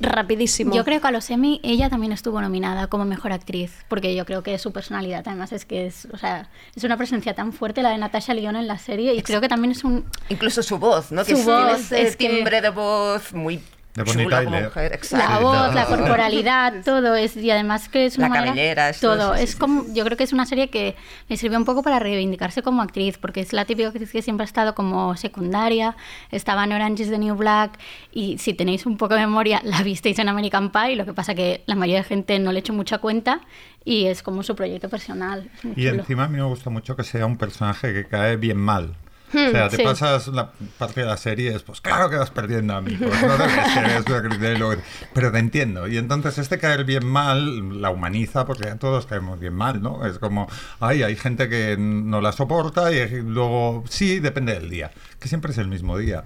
rapidísimo. 0.00 0.74
Yo 0.74 0.84
creo 0.84 1.00
que 1.00 1.06
a 1.08 1.10
los 1.10 1.30
Emmy 1.30 1.60
ella 1.62 1.88
también 1.90 2.12
estuvo 2.12 2.40
nominada 2.40 2.86
como 2.88 3.04
mejor 3.04 3.32
actriz, 3.32 3.72
porque 3.88 4.14
yo 4.14 4.24
creo 4.24 4.42
que 4.42 4.58
su 4.58 4.72
personalidad 4.72 5.22
además 5.26 5.52
es 5.52 5.64
que 5.64 5.86
es, 5.86 6.08
o 6.12 6.18
sea, 6.18 6.48
es 6.74 6.84
una 6.84 6.96
presencia 6.96 7.34
tan 7.34 7.52
fuerte 7.52 7.82
la 7.82 7.90
de 7.90 7.98
Natasha 7.98 8.34
Lyonne 8.34 8.58
en 8.60 8.66
la 8.66 8.78
serie 8.78 9.14
y 9.14 9.22
creo 9.22 9.40
que 9.40 9.48
también 9.48 9.72
es 9.72 9.84
un 9.84 10.04
Incluso 10.28 10.62
su 10.62 10.78
voz, 10.78 11.12
¿no? 11.12 11.24
Que 11.24 11.36
Su 11.36 11.44
tiene 11.44 11.52
voz, 11.72 11.80
ese 11.80 12.02
es 12.02 12.16
que- 12.16 12.28
timbre 12.28 12.60
de 12.60 12.70
voz 12.70 13.32
muy 13.32 13.60
De 13.94 14.04
chula 14.04 14.44
como 14.44 14.58
mujer. 14.58 14.90
la 14.90 14.96
Exacto. 14.96 15.42
voz, 15.42 15.74
la 15.74 15.84
corporalidad, 15.84 16.72
todo 16.84 17.14
es 17.14 17.36
y 17.36 17.50
además 17.50 17.90
que 17.90 18.06
es 18.06 18.16
una 18.16 18.28
La 18.28 18.34
manera- 18.34 18.50
cabellera, 18.52 18.88
esto, 18.88 19.14
todo 19.16 19.36
sí, 19.36 19.42
es 19.42 19.50
sí, 19.50 19.58
como 19.58 19.84
yo 19.92 20.02
creo 20.06 20.16
que 20.16 20.24
es 20.24 20.32
una 20.32 20.46
serie 20.46 20.70
que 20.70 20.96
me 21.28 21.36
sirvió 21.36 21.58
un 21.58 21.66
poco 21.66 21.82
para 21.82 21.98
reivindicarse 21.98 22.62
como 22.62 22.80
actriz 22.80 23.18
porque 23.18 23.40
es 23.40 23.52
la 23.52 23.66
típica 23.66 23.88
actriz 23.88 24.10
que 24.10 24.22
siempre 24.22 24.44
ha 24.44 24.46
estado 24.46 24.74
como 24.74 25.14
secundaria, 25.16 25.94
estaba 26.30 26.64
en 26.64 26.72
Orange 26.72 27.02
is 27.02 27.10
the 27.10 27.18
New 27.18 27.34
Black 27.36 27.78
y 28.12 28.38
si 28.38 28.54
tenéis 28.54 28.86
un 28.86 28.96
poco 28.96 29.12
de 29.14 29.20
memoria 29.20 29.60
la 29.64 29.82
visteis 29.82 30.18
en 30.18 30.28
American 30.30 30.70
Pie, 30.72 30.96
lo 30.96 31.04
que 31.04 31.12
pasa 31.12 31.34
que 31.34 31.62
la 31.66 31.74
mayoría 31.74 31.98
de 31.98 32.04
gente 32.04 32.38
no 32.38 32.50
le 32.52 32.60
echó 32.60 32.72
mucha 32.72 32.96
cuenta 32.96 33.40
y 33.84 34.06
es 34.06 34.22
como 34.22 34.42
su 34.42 34.56
proyecto 34.56 34.88
personal. 34.88 35.50
es 35.56 35.64
Y 35.76 35.88
chulo. 35.88 36.00
encima 36.00 36.24
a 36.24 36.28
mí 36.28 36.36
me 36.38 36.44
gusta 36.44 36.70
mucho 36.70 36.96
que 36.96 37.04
sea 37.04 37.26
un 37.26 37.36
personaje 37.36 37.92
que 37.92 38.06
cae 38.06 38.36
bien 38.36 38.56
mal. 38.56 38.94
Hmm, 39.32 39.48
o 39.48 39.50
sea, 39.50 39.68
te 39.68 39.76
sí. 39.78 39.82
pasas 39.82 40.28
la 40.28 40.52
parte 40.78 41.00
de 41.00 41.06
la 41.06 41.16
serie, 41.16 41.54
es 41.54 41.62
pues 41.62 41.80
claro 41.80 42.10
que 42.10 42.16
vas 42.16 42.30
perdiendo 42.30 42.74
amigos, 42.74 43.10
no 43.22 43.34
una 43.34 44.52
y 44.52 44.58
luego- 44.58 44.82
pero 45.14 45.32
te 45.32 45.38
entiendo. 45.38 45.86
Y 45.88 45.96
entonces 45.98 46.38
este 46.38 46.58
caer 46.58 46.84
bien 46.84 47.06
mal 47.06 47.80
la 47.80 47.90
humaniza 47.90 48.44
porque 48.46 48.64
ya 48.64 48.76
todos 48.76 49.06
caemos 49.06 49.40
bien 49.40 49.54
mal, 49.54 49.80
¿no? 49.82 50.04
Es 50.06 50.18
como, 50.18 50.48
ay, 50.80 51.02
hay 51.02 51.16
gente 51.16 51.48
que 51.48 51.76
no 51.78 52.20
la 52.20 52.32
soporta 52.32 52.92
y 52.92 53.22
luego, 53.22 53.84
sí, 53.88 54.20
depende 54.20 54.54
del 54.54 54.68
día, 54.70 54.90
que 55.18 55.28
siempre 55.28 55.52
es 55.52 55.58
el 55.58 55.68
mismo 55.68 55.96
día. 55.98 56.24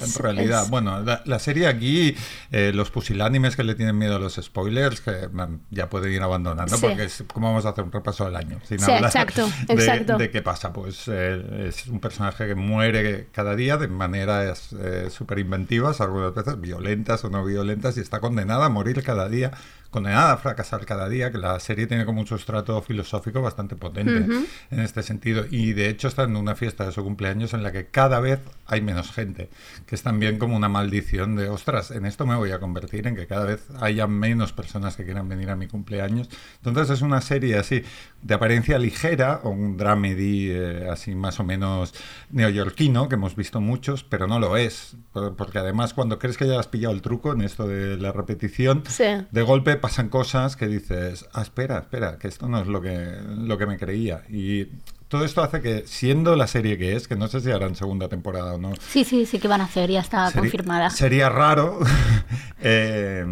En 0.00 0.12
realidad, 0.22 0.64
es- 0.64 0.70
bueno, 0.70 1.00
la, 1.02 1.22
la 1.26 1.38
serie 1.38 1.66
aquí, 1.66 2.16
eh, 2.50 2.72
los 2.74 2.90
pusilánimes 2.90 3.56
que 3.56 3.64
le 3.64 3.74
tienen 3.74 3.98
miedo 3.98 4.16
a 4.16 4.18
los 4.18 4.34
spoilers, 4.34 5.00
que 5.00 5.28
man, 5.32 5.60
ya 5.70 5.88
pueden 5.90 6.12
ir 6.12 6.22
abandonando, 6.22 6.76
Sí. 6.76 6.86
porque 6.86 7.04
es 7.04 7.24
como 7.32 7.48
vamos 7.48 7.66
a 7.66 7.70
hacer 7.70 7.84
un 7.84 7.92
repaso 7.92 8.24
del 8.24 8.36
año. 8.36 8.58
Sin 8.66 8.78
Sí, 8.78 8.84
hablar 8.90 9.04
exacto, 9.06 9.48
de, 9.68 9.74
exacto. 9.74 10.16
de 10.18 10.30
qué 10.30 10.40
pasa. 10.42 10.72
Pues 10.72 11.04
eh, 11.08 11.66
es 11.68 11.86
un 11.88 12.00
personaje 12.00 12.46
que 12.46 12.54
muere 12.54 13.28
cada 13.32 13.54
día 13.54 13.76
de 13.76 13.88
maneras 13.88 14.70
eh, 14.78 15.08
súper 15.10 15.38
inventivas, 15.38 16.00
algunas 16.00 16.34
veces 16.34 16.60
violentas 16.60 17.24
o 17.24 17.30
no 17.30 17.44
violentas, 17.44 17.96
y 17.96 18.00
está 18.00 18.20
condenada 18.20 18.66
a 18.66 18.68
morir 18.68 19.02
cada 19.02 19.28
día, 19.28 19.50
condenada 19.92 20.32
a 20.32 20.36
fracasar 20.38 20.84
cada 20.86 21.08
día, 21.08 21.30
que 21.30 21.38
la 21.38 21.60
serie 21.60 21.86
tiene 21.86 22.04
como 22.04 22.20
un 22.20 22.26
sustrato 22.26 22.82
filosófico 22.82 23.40
bastante 23.40 23.76
potente 23.76 24.20
Ujú. 24.20 24.44
en 24.72 24.80
este 24.80 25.04
sentido. 25.04 25.44
Y 25.50 25.74
de 25.74 25.88
hecho 25.88 26.08
está 26.08 26.24
en 26.24 26.34
una 26.34 26.56
fiesta 26.56 26.84
de 26.86 26.90
su 26.92 27.04
cumpleaños 27.04 27.54
en 27.54 27.62
la 27.62 27.70
que 27.70 27.86
cada 27.86 28.18
vez 28.18 28.40
hay 28.66 28.80
menos 28.80 29.12
gente, 29.12 29.50
que 29.86 29.94
es 29.94 30.02
también 30.02 30.38
como 30.38 30.56
una 30.56 30.68
maldición 30.68 31.36
de, 31.36 31.48
ostras, 31.50 31.90
en 31.92 32.06
esto 32.06 32.26
me 32.26 32.34
voy 32.34 32.50
a 32.50 32.58
convertir, 32.58 33.06
en 33.06 33.14
que 33.14 33.26
cada 33.26 33.44
vez 33.44 33.68
haya 33.80 34.06
menos 34.08 34.52
personas 34.52 34.96
que 34.96 35.04
quieran 35.04 35.28
venir 35.28 35.50
a 35.50 35.56
mi 35.56 35.68
cumpleaños. 35.68 36.28
Entonces 36.64 36.88
es 36.90 37.02
una 37.02 37.20
serie 37.20 37.58
así, 37.58 37.82
de 38.22 38.34
apariencia 38.34 38.78
ligera, 38.78 39.40
o 39.44 39.50
un 39.50 39.76
dramedy 39.76 40.50
eh, 40.52 40.88
así 40.90 41.14
más 41.14 41.38
o 41.38 41.44
menos 41.44 41.92
neoyorquino, 42.30 43.08
que 43.08 43.16
hemos 43.16 43.36
visto 43.36 43.60
muchos, 43.60 44.04
pero 44.04 44.26
no 44.26 44.38
lo 44.40 44.56
es. 44.56 44.96
Por- 45.12 45.36
Porque 45.36 45.58
además 45.58 45.92
cuando 45.92 46.18
crees 46.18 46.36
que 46.38 46.46
ya 46.46 46.58
has 46.58 46.66
pillado 46.68 46.94
el 46.94 47.02
truco 47.02 47.32
en 47.32 47.42
esto 47.42 47.68
de 47.68 47.96
la 47.98 48.10
repetición, 48.12 48.82
Sí. 48.88 49.04
de 49.30 49.42
golpe 49.42 49.76
pasan 49.82 50.08
cosas 50.08 50.56
que 50.56 50.66
dices, 50.66 51.26
ah, 51.34 51.42
espera, 51.42 51.80
espera, 51.80 52.16
que 52.16 52.28
esto 52.28 52.48
no 52.48 52.60
es 52.60 52.66
lo 52.66 52.80
que, 52.80 53.18
lo 53.36 53.58
que 53.58 53.66
me 53.66 53.76
creía. 53.76 54.22
Y 54.30 54.68
todo 55.08 55.26
esto 55.26 55.42
hace 55.42 55.60
que, 55.60 55.82
siendo 55.86 56.36
la 56.36 56.46
serie 56.46 56.78
que 56.78 56.96
es, 56.96 57.06
que 57.08 57.16
no 57.16 57.28
sé 57.28 57.40
si 57.40 57.50
harán 57.50 57.74
segunda 57.74 58.08
temporada 58.08 58.54
o 58.54 58.58
no, 58.58 58.72
Sí, 58.88 59.04
sí, 59.04 59.26
sí 59.26 59.38
que 59.38 59.48
van 59.48 59.60
a 59.60 59.64
hacer, 59.64 59.90
ya 59.90 60.00
está 60.00 60.30
confirmada. 60.32 60.88
Sería 60.88 61.28
raro. 61.28 61.80
eh, 62.62 63.26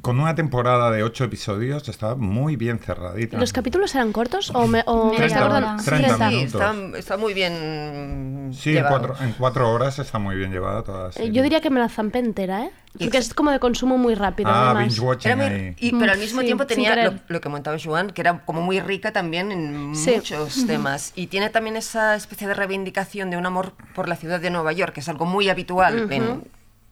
con 0.00 0.20
una 0.20 0.34
temporada 0.34 0.90
de 0.90 1.02
ocho 1.02 1.24
episodios 1.24 1.88
estaba 1.88 2.14
muy 2.16 2.56
bien 2.56 2.78
cerradita. 2.78 3.38
¿Los 3.38 3.52
capítulos 3.52 3.94
eran 3.94 4.12
cortos 4.12 4.50
o 4.54 4.66
me, 4.66 4.82
o 4.86 5.10
me 5.10 5.16
30 5.16 5.36
acuerdo? 5.44 5.60
minutos. 5.66 5.84
30 5.86 6.28
sí, 6.30 6.40
está, 6.42 6.74
está 6.96 7.16
muy 7.16 7.34
bien 7.34 8.50
Sí, 8.52 8.76
en 8.76 8.84
cuatro, 8.88 9.14
en 9.20 9.32
cuatro 9.32 9.70
horas 9.70 9.98
está 9.98 10.18
muy 10.18 10.36
bien 10.36 10.50
llevada 10.52 10.82
toda 10.82 11.10
la 11.14 11.22
Eh. 11.24 11.30
Yo 11.32 11.42
diría 11.42 11.60
que 11.60 11.70
me 11.70 11.80
la 11.80 11.88
zampé 11.88 12.18
entera, 12.20 12.64
¿eh? 12.64 12.70
Porque 12.98 13.18
es 13.18 13.32
como 13.34 13.50
de 13.50 13.60
consumo 13.60 13.96
muy 13.98 14.14
rápido. 14.14 14.50
Ah, 14.50 14.70
además. 14.70 14.88
binge 14.94 15.00
watching 15.06 15.30
Era 15.32 15.36
muy- 15.36 15.46
ahí. 15.54 15.76
y, 15.78 15.92
pero 15.92 16.10
al 16.12 16.18
Mm, 16.18 16.20
mismo 16.20 16.40
sí, 16.40 16.46
tiempo 16.46 16.66
tenía 16.66 16.96
lo, 17.28 17.40
que 17.40 17.40
comentaba 17.40 17.76
Joan, 17.82 18.10
que 18.10 18.22
era 18.22 18.40
como 18.44 18.60
muy 18.62 18.80
rica 18.80 19.12
también 19.12 19.52
en 19.52 19.94
Sí. 19.94 20.14
muchos 20.16 20.66
temas. 20.66 21.12
Y 21.14 21.28
tiene 21.28 21.50
también 21.50 21.76
esa 21.76 22.16
especie 22.16 22.48
de 22.48 22.54
reivindicación 22.54 23.30
de 23.30 23.36
un 23.36 23.46
amor 23.46 23.74
por 23.94 24.08
la 24.08 24.16
ciudad 24.16 24.40
de 24.40 24.50
Nueva 24.50 24.72
York, 24.72 24.94
que 24.94 25.00
es 25.00 25.08
algo 25.08 25.26
muy 25.26 25.48
habitual 25.48 26.10
en 26.10 26.44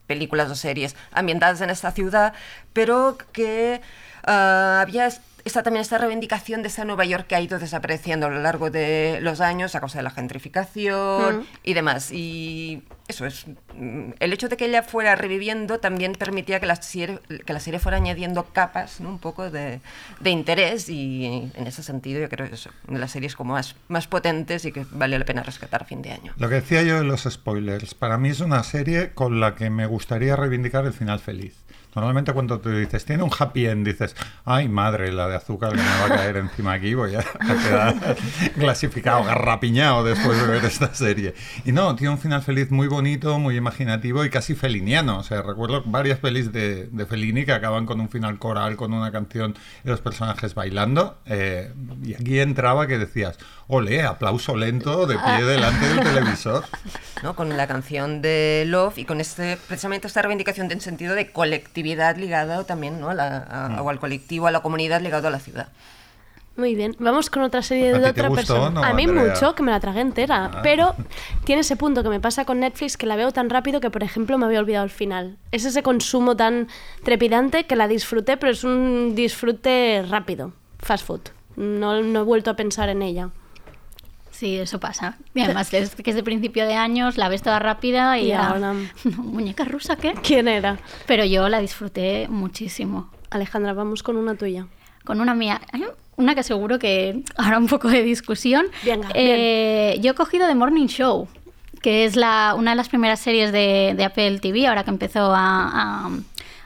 películas 0.06 0.50
o 0.50 0.54
series 0.54 0.96
ambientadas 1.12 1.60
en 1.60 1.70
esta 1.70 1.90
ciudad, 1.92 2.32
pero 2.72 3.18
que 3.32 3.80
ah, 4.24 4.80
había 4.82 5.08
está 5.46 5.62
también 5.62 5.82
esta 5.82 5.98
reivindicación 5.98 6.62
de 6.62 6.68
esa 6.68 6.84
Nueva 6.84 7.04
York 7.04 7.26
que 7.28 7.34
ha 7.36 7.40
ido 7.40 7.58
desapareciendo 7.58 8.26
a 8.26 8.30
lo 8.30 8.40
largo 8.40 8.70
de 8.70 9.18
los 9.22 9.40
años 9.40 9.74
a 9.74 9.80
causa 9.80 9.98
de 9.98 10.02
la 10.02 10.10
gentrificación 10.10 11.46
y 11.62 11.74
demás. 11.74 12.10
Y 12.12 12.82
eso 13.08 13.26
es. 13.26 13.46
mm, 13.74 14.10
El 14.18 14.32
hecho 14.32 14.48
de 14.48 14.56
que 14.56 14.66
ella 14.66 14.82
fuera 14.82 15.14
reviviendo 15.14 15.78
también 15.78 16.12
permitía 16.12 16.60
que 16.60 16.66
la 16.66 16.76
serie, 16.76 17.20
que 17.44 17.52
la 17.52 17.60
serie 17.60 17.78
fuera 17.78 17.98
añadiendo 17.98 18.44
capas, 18.52 19.00
¿no? 19.00 19.08
un 19.10 19.18
poco 19.18 19.50
de, 19.50 19.80
de 20.20 20.30
interés. 20.30 20.88
Y 20.88 21.50
en 21.54 21.66
ese 21.66 21.82
sentido, 21.82 22.20
yo 22.20 22.28
creo 22.28 22.48
que 22.48 22.54
es 22.54 22.66
una 22.88 22.94
de 22.94 23.00
las 23.00 23.12
series 23.12 23.36
como 23.36 23.52
más, 23.54 23.76
más 23.88 24.06
potentes 24.06 24.64
y 24.64 24.72
que 24.72 24.84
vale 24.90 25.18
la 25.18 25.24
pena 25.24 25.42
rescatar 25.42 25.82
a 25.82 25.84
fin 25.84 26.02
de 26.02 26.12
año. 26.12 26.32
Lo 26.38 26.48
que 26.48 26.56
decía 26.56 26.82
yo 26.82 26.98
de 26.98 27.04
los 27.04 27.22
spoilers, 27.22 27.94
para 27.94 28.18
mí 28.18 28.30
es 28.30 28.40
una 28.40 28.62
serie 28.64 29.12
con 29.12 29.40
la 29.40 29.54
que 29.54 29.70
me 29.70 29.86
gustaría 29.86 30.34
reivindicar 30.36 30.84
el 30.86 30.92
final 30.92 31.20
feliz. 31.20 31.54
Normalmente 31.96 32.34
cuando 32.34 32.60
tú 32.60 32.68
dices, 32.68 33.06
tiene 33.06 33.22
un 33.22 33.30
happy 33.36 33.66
end, 33.66 33.86
dices, 33.86 34.14
ay 34.44 34.68
madre, 34.68 35.10
la 35.12 35.28
de 35.28 35.36
azúcar 35.36 35.70
que 35.70 35.78
me 35.78 35.82
va 35.82 36.04
a 36.04 36.08
caer 36.08 36.36
encima 36.36 36.74
aquí, 36.74 36.92
voy 36.92 37.14
a, 37.14 37.22
quedar 37.64 38.16
clasificado, 38.58 39.24
garrapiñado 39.24 40.04
después 40.04 40.38
de 40.38 40.46
ver 40.46 40.64
esta 40.66 40.94
serie. 40.94 41.34
Y 41.64 41.72
no, 41.72 41.96
tiene 41.96 42.12
un 42.12 42.18
final 42.18 42.42
feliz 42.42 42.70
muy 42.70 42.86
bonito, 42.86 43.38
muy 43.38 43.56
imaginativo 43.56 44.26
y 44.26 44.30
casi 44.30 44.54
feliniano. 44.54 45.18
O 45.18 45.22
sea, 45.22 45.40
recuerdo 45.40 45.82
varias 45.86 46.18
pelis 46.18 46.52
de, 46.52 46.86
de 46.86 47.06
Fellini 47.06 47.46
que 47.46 47.52
acaban 47.52 47.86
con 47.86 47.98
un 47.98 48.10
final 48.10 48.38
coral, 48.38 48.76
con 48.76 48.92
una 48.92 49.10
canción 49.10 49.54
y 49.82 49.88
los 49.88 50.02
personajes 50.02 50.54
bailando. 50.54 51.18
eh, 51.24 51.72
y 52.02 52.12
aquí 52.12 52.40
entraba 52.40 52.86
que 52.86 52.98
decías, 52.98 53.38
ole, 53.68 54.02
aplauso 54.02 54.54
lento 54.54 55.06
de 55.06 55.16
pie 55.16 55.44
delante 55.44 55.88
del 55.88 56.00
televisor. 56.00 56.64
¿no? 57.22 57.34
con 57.34 57.56
la 57.56 57.66
canción 57.66 58.20
de 58.20 58.64
Love 58.66 58.98
y 58.98 59.04
con 59.04 59.20
este 59.20 59.56
precisamente 59.68 60.06
esta 60.06 60.22
reivindicación 60.22 60.70
en 60.70 60.80
sentido 60.80 61.14
de 61.14 61.32
colectividad 61.32 61.85
ligada 61.94 62.64
también 62.64 63.00
¿no? 63.00 63.10
a 63.10 63.14
la- 63.14 63.46
a- 63.48 63.68
Mm. 63.68 63.80
o 63.80 63.90
al 63.90 63.98
colectivo, 64.00 64.46
a 64.46 64.50
la 64.50 64.60
comunidad 64.60 65.00
ligado 65.00 65.28
a 65.28 65.30
la 65.30 65.38
ciudad. 65.40 65.68
Muy 66.56 66.74
bien, 66.74 66.96
vamos 66.98 67.28
con 67.28 67.42
otra 67.42 67.60
serie 67.60 67.90
¿A 67.94 67.98
de 67.98 68.08
otra 68.08 68.28
gustó, 68.28 68.54
persona. 68.54 68.70
no, 68.70 68.82
a 68.82 68.94
mí 68.94 69.04
Andrea? 69.04 69.34
mucho, 69.34 69.54
que 69.54 69.62
me 69.62 69.70
la 69.70 69.78
tragué 69.78 70.00
entera, 70.00 70.46
Ah. 70.54 70.60
pero 70.62 70.94
tiene 71.44 71.60
ese 71.60 71.76
punto 71.76 72.02
que 72.02 72.08
me 72.08 72.18
pasa 72.18 72.46
con 72.46 72.60
Netflix 72.60 72.96
que 72.96 73.04
la 73.04 73.14
veo 73.14 73.30
tan 73.30 73.50
rápido 73.50 73.78
que, 73.78 73.90
por 73.90 74.02
ejemplo, 74.02 74.38
me 74.38 74.46
había 74.46 74.60
olvidado 74.60 74.84
el 74.84 74.90
final. 74.90 75.36
Es 75.52 75.66
ese 75.66 75.82
consumo 75.82 76.34
tan 76.34 76.68
trepidante 77.04 77.64
que 77.66 77.76
la 77.76 77.88
disfruté, 77.88 78.38
pero 78.38 78.52
es 78.52 78.64
un 78.64 79.14
disfrute 79.14 80.02
rápido, 80.08 80.52
fast 80.78 81.06
food. 81.06 81.20
No, 81.56 82.02
no 82.02 82.20
he 82.20 82.24
vuelto 82.24 82.50
a 82.50 82.56
pensar 82.56 82.88
en 82.88 83.02
ella. 83.02 83.28
Sí, 84.36 84.56
eso 84.58 84.78
pasa. 84.78 85.16
Y 85.34 85.40
además 85.40 85.72
es 85.72 85.94
que 85.96 86.10
es 86.10 86.16
de 86.16 86.22
principio 86.22 86.66
de 86.66 86.74
años, 86.74 87.16
la 87.16 87.30
ves 87.30 87.40
toda 87.42 87.58
rápida 87.58 88.18
y, 88.18 88.26
Y 88.26 88.30
era, 88.32 88.48
ahora- 88.48 88.74
¿Muñeca 89.16 89.64
rusa 89.64 89.96
qué? 89.96 90.12
¿Quién 90.22 90.46
era? 90.46 90.78
Pero 91.06 91.24
yo 91.24 91.48
la 91.48 91.58
disfruté 91.60 92.26
muchísimo. 92.28 93.10
Alejandra, 93.30 93.72
vamos 93.72 94.02
con 94.02 94.16
una 94.18 94.34
tuya. 94.34 94.66
Con 95.04 95.20
una 95.22 95.34
mía. 95.34 95.60
Una 96.16 96.34
que 96.34 96.42
seguro 96.42 96.78
que 96.78 97.22
habrá 97.36 97.56
un 97.58 97.66
poco 97.66 97.88
de 97.88 98.02
discusión. 98.02 98.66
Eh, 99.14 99.98
Yo 100.02 100.10
he 100.12 100.14
cogido 100.14 100.46
The 100.46 100.54
Morning 100.54 100.86
Show, 100.88 101.28
que 101.80 102.04
es 102.04 102.16
la, 102.16 102.54
una 102.58 102.72
de 102.72 102.76
las 102.76 102.88
primeras 102.90 103.20
series 103.20 103.52
de, 103.52 103.94
de 103.96 104.04
Apple 104.04 104.38
TV, 104.40 104.66
ahora 104.66 104.84
que 104.84 104.90
empezó 104.90 105.34
a, 105.34 106.06
a- 106.06 106.10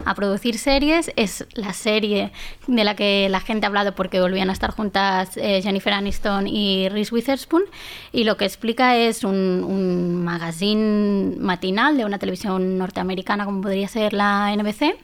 a 0.05 0.15
producir 0.15 0.59
series. 0.59 1.11
Es 1.17 1.47
la 1.55 1.73
serie 1.73 2.33
de 2.67 2.85
la 2.85 2.97
que 2.97 3.29
la 3.31 3.41
gente 3.41 3.67
ha 3.67 3.69
hablado 3.69 3.95
porque 3.95 4.21
volvían 4.21 4.51
a 4.51 4.53
estar 4.53 4.71
juntas 4.71 5.37
eh, 5.37 5.61
Jennifer 5.63 5.93
Aniston 5.93 6.47
y 6.47 6.89
Reese 6.89 7.15
Witherspoon. 7.15 7.63
Y 8.13 8.25
lo 8.25 8.37
que 8.37 8.45
explica 8.45 8.97
es 8.97 9.25
un, 9.25 9.65
un 9.67 10.25
magazine 10.25 11.37
matinal 11.39 11.97
de 11.97 12.05
una 12.05 12.19
televisión 12.19 12.79
norteamericana 12.79 13.45
como 13.45 13.61
podría 13.61 13.89
ser 13.89 14.13
la 14.13 14.55
NBC 14.57 14.97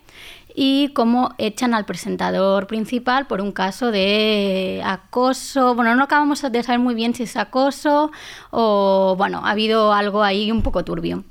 y 0.59 0.89
cómo 0.95 1.35
echan 1.37 1.75
al 1.75 1.85
presentador 1.85 2.67
principal 2.67 3.27
por 3.27 3.43
un 3.43 3.53
caso 3.53 3.91
de 3.91 4.83
acoso. 4.85 5.75
Bueno, 5.75 5.95
no 5.95 6.05
acabamos 6.05 6.41
de 6.41 6.63
saber 6.63 6.81
muy 6.81 6.95
bien 6.95 7.15
si 7.15 7.25
es 7.25 7.37
acoso 7.37 8.11
o, 8.51 9.15
bueno, 9.19 9.43
ha 9.45 9.51
habido 9.51 9.93
algo 9.93 10.23
ahí 10.23 10.51
un 10.51 10.63
poco 10.63 10.83
turbio. 10.83 11.25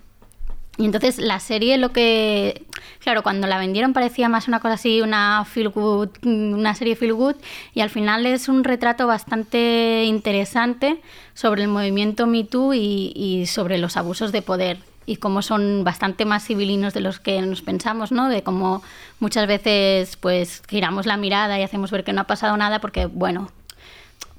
Y 0.78 0.86
entonces 0.86 1.20
la 1.20 1.40
serie 1.40 1.78
lo 1.78 1.92
que, 1.92 2.64
claro, 3.00 3.24
cuando 3.24 3.48
la 3.48 3.58
vendieron 3.58 3.94
parecía 3.94 4.28
más 4.28 4.48
una 4.48 4.60
cosa 4.60 4.74
así, 4.74 5.02
una 5.02 5.46
feel 5.46 5.70
good, 5.70 6.10
una 6.24 6.76
serie 6.76 6.98
feel 6.98 7.14
good, 7.14 7.36
y 7.74 7.80
al 7.80 7.90
final 7.90 8.26
es 8.26 8.50
un 8.50 8.64
retrato 8.64 9.08
bastante 9.08 10.04
interesante 10.06 11.02
sobre 11.34 11.64
el 11.64 11.70
movimiento 11.70 12.28
Me 12.28 12.44
Too 12.44 12.74
y, 12.74 13.46
sobre 13.48 13.78
los 13.78 13.96
abusos 13.96 14.32
de 14.34 14.42
poder 14.42 14.80
y 15.06 15.18
cómo 15.18 15.42
son 15.42 15.84
bastante 15.84 16.26
más 16.26 16.44
civilinos 16.44 16.94
de 16.94 17.00
los 17.00 17.20
que 17.20 17.42
nos 17.42 17.62
pensamos, 17.62 18.12
¿no? 18.12 18.28
De 18.28 18.42
cómo 18.44 18.82
muchas 19.20 19.48
veces 19.48 20.18
pues 20.18 20.64
giramos 20.68 21.06
la 21.06 21.16
mirada 21.16 21.60
y 21.60 21.64
hacemos 21.64 21.92
ver 21.92 22.04
que 22.04 22.12
no 22.12 22.22
ha 22.22 22.26
pasado 22.26 22.58
nada 22.58 22.82
porque, 22.82 23.06
bueno, 23.06 23.52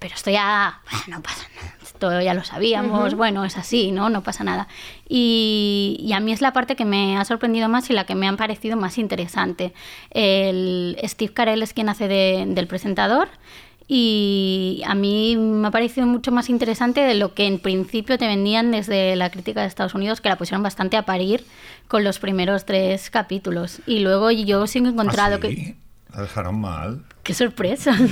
pero 0.01 0.15
esto 0.15 0.31
ya 0.31 0.81
no 1.07 1.23
pasa 1.23 1.47
nada, 1.55 1.76
esto 1.97 2.21
ya 2.21 2.35
lo 2.35 2.45
sabíamos, 2.45 3.15
bueno, 3.15 3.45
es 3.47 3.57
así, 3.57 3.91
¿no? 3.91 4.11
No 4.11 4.23
pasa 4.23 4.45
nada. 4.45 4.69
Y, 5.09 5.97
y 6.01 6.13
a 6.13 6.21
mí 6.21 6.31
es 6.33 6.43
la 6.43 6.53
parte 6.53 6.77
que 6.77 6.85
me 6.85 7.17
ha 7.17 7.25
sorprendido 7.25 7.69
más 7.71 7.89
y 7.89 7.95
la 7.95 8.05
que 8.05 8.15
me 8.15 8.29
ha 8.29 8.37
parecido 8.37 8.77
más 8.77 8.99
interesante. 8.99 9.73
El 10.11 10.99
Steve 11.05 11.33
Carell 11.33 11.63
es 11.63 11.73
quien 11.73 11.89
hace 11.89 12.07
de- 12.07 12.45
del 12.49 12.67
presentador 12.67 13.29
y 13.89 14.83
a 14.87 14.95
mí 14.95 15.37
me 15.37 15.69
ha 15.69 15.71
parecido 15.71 16.07
mucho 16.07 16.33
más 16.33 16.51
interesante 16.51 17.01
de 17.01 17.15
lo 17.15 17.33
que 17.33 17.47
en 17.47 17.59
principio 17.61 18.19
te 18.19 18.27
vendían 18.27 18.73
desde 18.73 19.17
la 19.17 19.31
crítica 19.31 19.63
de 19.63 19.69
Estados 19.69 19.95
Unidos, 19.95 20.21
que 20.21 20.29
la 20.29 20.37
pusieron 20.37 20.63
bastante 20.63 20.99
a 20.99 21.05
parir 21.05 21.47
con 21.89 22.05
los 22.05 22.19
primeros 22.19 22.67
tres 22.67 23.09
capítulos. 23.11 23.81
Y 23.87 24.01
luego 24.01 24.31
yo 24.31 24.67
sí 24.67 24.81
que 24.81 24.87
he 24.89 24.91
encontrado 24.91 25.37
¿Ah, 25.37 25.41
que... 25.41 25.49
sí? 25.55 25.77
La 26.15 26.23
dejaron 26.23 26.61
mal. 26.61 27.05
¡Qué 27.23 27.33
sorpresa! 27.33 27.97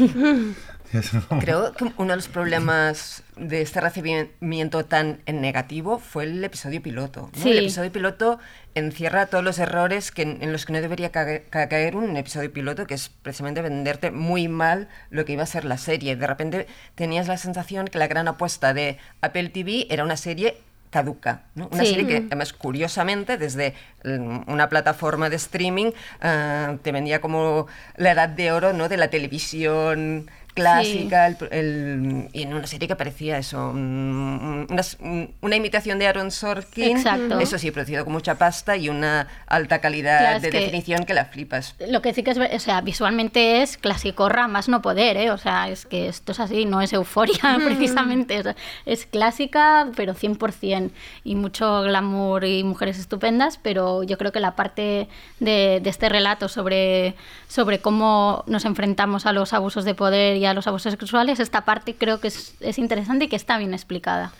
Creo 1.41 1.73
que 1.73 1.93
uno 1.97 2.11
de 2.11 2.17
los 2.17 2.29
problemas 2.29 3.24
de 3.37 3.63
este 3.63 3.81
recibimiento 3.81 4.85
tan 4.85 5.21
en 5.27 5.41
negativo 5.41 5.99
fue 5.99 6.25
el 6.25 6.45
episodio 6.45 6.81
piloto. 6.83 7.31
¿no? 7.37 7.43
Sí. 7.43 7.51
El 7.51 7.59
episodio 7.59 7.91
piloto 7.91 8.39
encierra 8.75 9.27
todos 9.27 9.43
los 9.43 9.59
errores 9.59 10.11
que, 10.11 10.23
en 10.23 10.53
los 10.53 10.67
que 10.67 10.73
no 10.73 10.81
debería 10.81 11.11
ca- 11.11 11.41
ca- 11.51 11.69
caer 11.69 11.97
un 11.97 12.17
episodio 12.17 12.53
piloto, 12.53 12.87
que 12.87 12.95
es 12.95 13.09
precisamente 13.23 13.61
venderte 13.63 14.11
muy 14.11 14.49
mal 14.49 14.89
lo 15.11 15.25
que 15.25 15.33
iba 15.33 15.43
a 15.43 15.47
ser 15.47 15.65
la 15.65 15.79
serie. 15.79 16.17
De 16.17 16.27
repente 16.27 16.67
tenías 16.95 17.27
la 17.29 17.37
sensación 17.37 17.87
que 17.89 17.99
la 17.99 18.07
gran 18.07 18.29
apuesta 18.29 18.73
de 18.75 18.99
Apple 19.21 19.49
TV 19.49 19.87
era 19.91 20.05
una 20.05 20.17
serie 20.17 20.57
caduca, 20.91 21.43
¿no? 21.57 21.67
una 21.73 21.83
Sí. 21.83 21.91
serie 21.91 22.07
que 22.07 22.21
Mm. 22.21 22.27
además 22.29 22.53
curiosamente 22.53 23.37
desde 23.37 23.75
mm, 24.05 24.43
una 24.47 24.69
plataforma 24.69 25.29
de 25.29 25.35
streaming 25.37 25.91
ah, 26.21 26.77
te 26.83 26.93
vendía 26.93 27.21
como 27.21 27.67
la 27.97 28.13
edad 28.13 28.29
de 28.29 28.53
oro 28.53 28.73
¿no? 28.73 28.89
de 28.89 28.97
la 28.97 29.09
televisión 29.09 30.31
clásica 30.55 31.27
el- 31.27 31.37
el- 31.51 32.29
y 32.33 32.43
en 32.43 32.55
una 32.55 32.67
serie 32.67 32.89
que 32.89 32.97
parecía 32.97 33.39
eso 33.39 33.73
mm, 33.75 34.67
una, 34.71 34.83
mm, 35.01 35.25
una 35.41 35.57
imitación 35.57 35.99
de 35.99 36.07
Aaron 36.07 36.31
Sorkin 36.31 36.97
Exacto. 36.97 37.39
eso 37.41 37.59
sí 37.59 37.71
producido 37.71 38.05
con 38.05 38.13
mucha 38.13 38.37
pasta 38.37 38.77
y 38.77 38.89
una 38.89 39.27
alta 39.47 39.81
calidad 39.81 40.19
Claro, 40.21 40.41
de 40.41 40.51
que- 40.51 40.61
definición 40.61 41.05
que 41.05 41.15
la 41.15 41.25
flipas 41.27 41.75
Lo 41.89 42.01
que 42.03 42.15
sí 42.15 42.23
que 42.23 42.31
es, 42.31 42.39
o 42.39 42.59
sea, 42.61 42.81
visualmente 42.81 43.63
es 43.63 43.77
clásico 43.77 44.29
más 44.49 44.69
no 44.69 44.83
poder, 44.83 45.17
¿eh? 45.17 45.31
O 45.31 45.39
sea, 45.39 45.69
es 45.69 45.87
que 45.87 46.09
esto 46.09 46.33
es 46.33 46.41
así, 46.41 46.65
no 46.67 46.81
es 46.81 46.93
euforia 46.93 47.35
precisamente, 47.65 48.37
es, 48.39 48.47
es 48.87 49.07
clásica, 49.07 49.89
pero 49.97 50.15
100%, 50.15 50.91
y 51.25 51.35
mucho 51.35 51.83
glamour 51.83 52.45
y 52.45 52.63
mujeres 52.65 52.99
estupendas, 52.99 53.59
pero 53.63 54.03
yo 54.03 54.19
creo 54.19 54.33
que 54.33 54.41
la 54.41 54.55
parte 54.57 55.09
de, 55.41 55.81
de 55.83 55.91
este 55.91 56.09
relato 56.09 56.49
sobre, 56.49 57.15
sobre 57.49 57.81
cómo 57.81 58.45
nos 58.47 58.65
enfrentamos 58.65 59.27
a 59.27 59.33
los 59.33 59.53
abusos 59.53 59.85
de 59.85 59.95
poder 59.95 60.37
y 60.37 60.44
los 60.53 60.67
abusos 60.67 60.93
sexuales, 60.93 61.41
esta 61.41 61.65
parte 61.65 61.95
creo 61.95 62.21
que 62.21 62.29
es, 62.29 62.55
es 62.61 62.79
interesante 62.79 63.25
y 63.25 63.29
que 63.29 63.37
está 63.37 63.57
bien 63.57 63.73
explicada. 63.73 64.33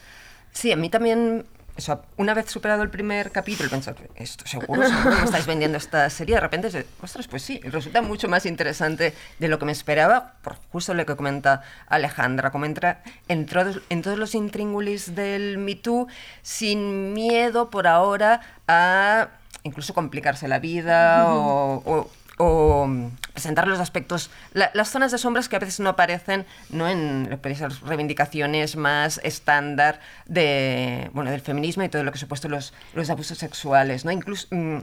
Sí, 0.53 0.71
a 0.73 0.77
mí 0.77 0.91
también 0.91 1.47
eso, 1.77 2.01
una 2.19 2.35
vez 2.35 2.49
superado 2.49 2.85
el 2.85 2.91
primer 2.91 3.33
capítulo, 3.33 3.69
pensaba, 3.69 3.97
esto 4.15 4.47
seguro, 4.47 4.83
seguro 4.89 5.17
me 5.17 5.25
estáis 5.25 5.47
vendiendo 5.47 5.77
esta 5.79 6.09
serie. 6.11 6.37
De 6.37 6.41
repente, 6.41 6.87
ostras, 7.03 7.27
pues 7.27 7.43
sí, 7.43 7.59
resulta 7.65 8.01
mucho 8.03 8.29
más 8.29 8.47
interesante 8.47 9.13
de 9.41 9.49
lo 9.49 9.59
que 9.59 9.65
me 9.65 9.73
esperaba, 9.73 10.35
por 10.43 10.55
justo 10.71 10.95
lo 10.95 11.05
que 11.05 11.17
comenta 11.17 11.63
Alejandra, 11.89 12.53
como 12.53 12.65
entra 12.67 13.03
en, 13.27 13.47
todos- 13.47 13.81
en 13.89 14.03
todos 14.03 14.19
los 14.19 14.37
intríngulis 14.37 15.17
del 15.17 15.59
Me 15.59 15.75
Too, 15.75 16.07
sin 16.43 17.13
miedo 17.13 17.71
por 17.71 17.89
ahora 17.89 18.41
a 18.69 19.29
incluso 19.65 19.95
complicarse 19.95 20.47
la 20.47 20.61
vida 20.61 21.27
o, 21.27 21.83
o- 21.87 22.11
o, 22.39 22.87
mm, 22.87 23.09
presentar 23.35 23.67
los 23.69 23.81
aspectos, 23.81 24.31
la- 24.55 24.71
las 24.73 24.89
zonas 24.91 25.13
de 25.13 25.19
sombras 25.19 25.51
que 25.51 25.57
a 25.57 25.59
veces 25.59 25.81
no 25.81 25.91
aparecen 25.91 26.47
no 26.71 26.89
en 26.89 27.39
esas 27.45 27.81
reivindicaciones 27.83 28.77
más 28.77 29.21
estándar 29.25 30.01
de, 30.27 31.11
bueno, 31.13 31.31
del 31.31 31.43
feminismo 31.43 31.83
y 31.83 31.89
todo 31.91 32.03
lo 32.05 32.13
que 32.13 32.19
supuesto 32.19 32.49
los, 32.49 32.73
los 32.95 33.11
abusos 33.11 33.37
sexuales. 33.37 34.05
¿no? 34.07 34.13
Incluso, 34.13 34.47
mm, 34.53 34.79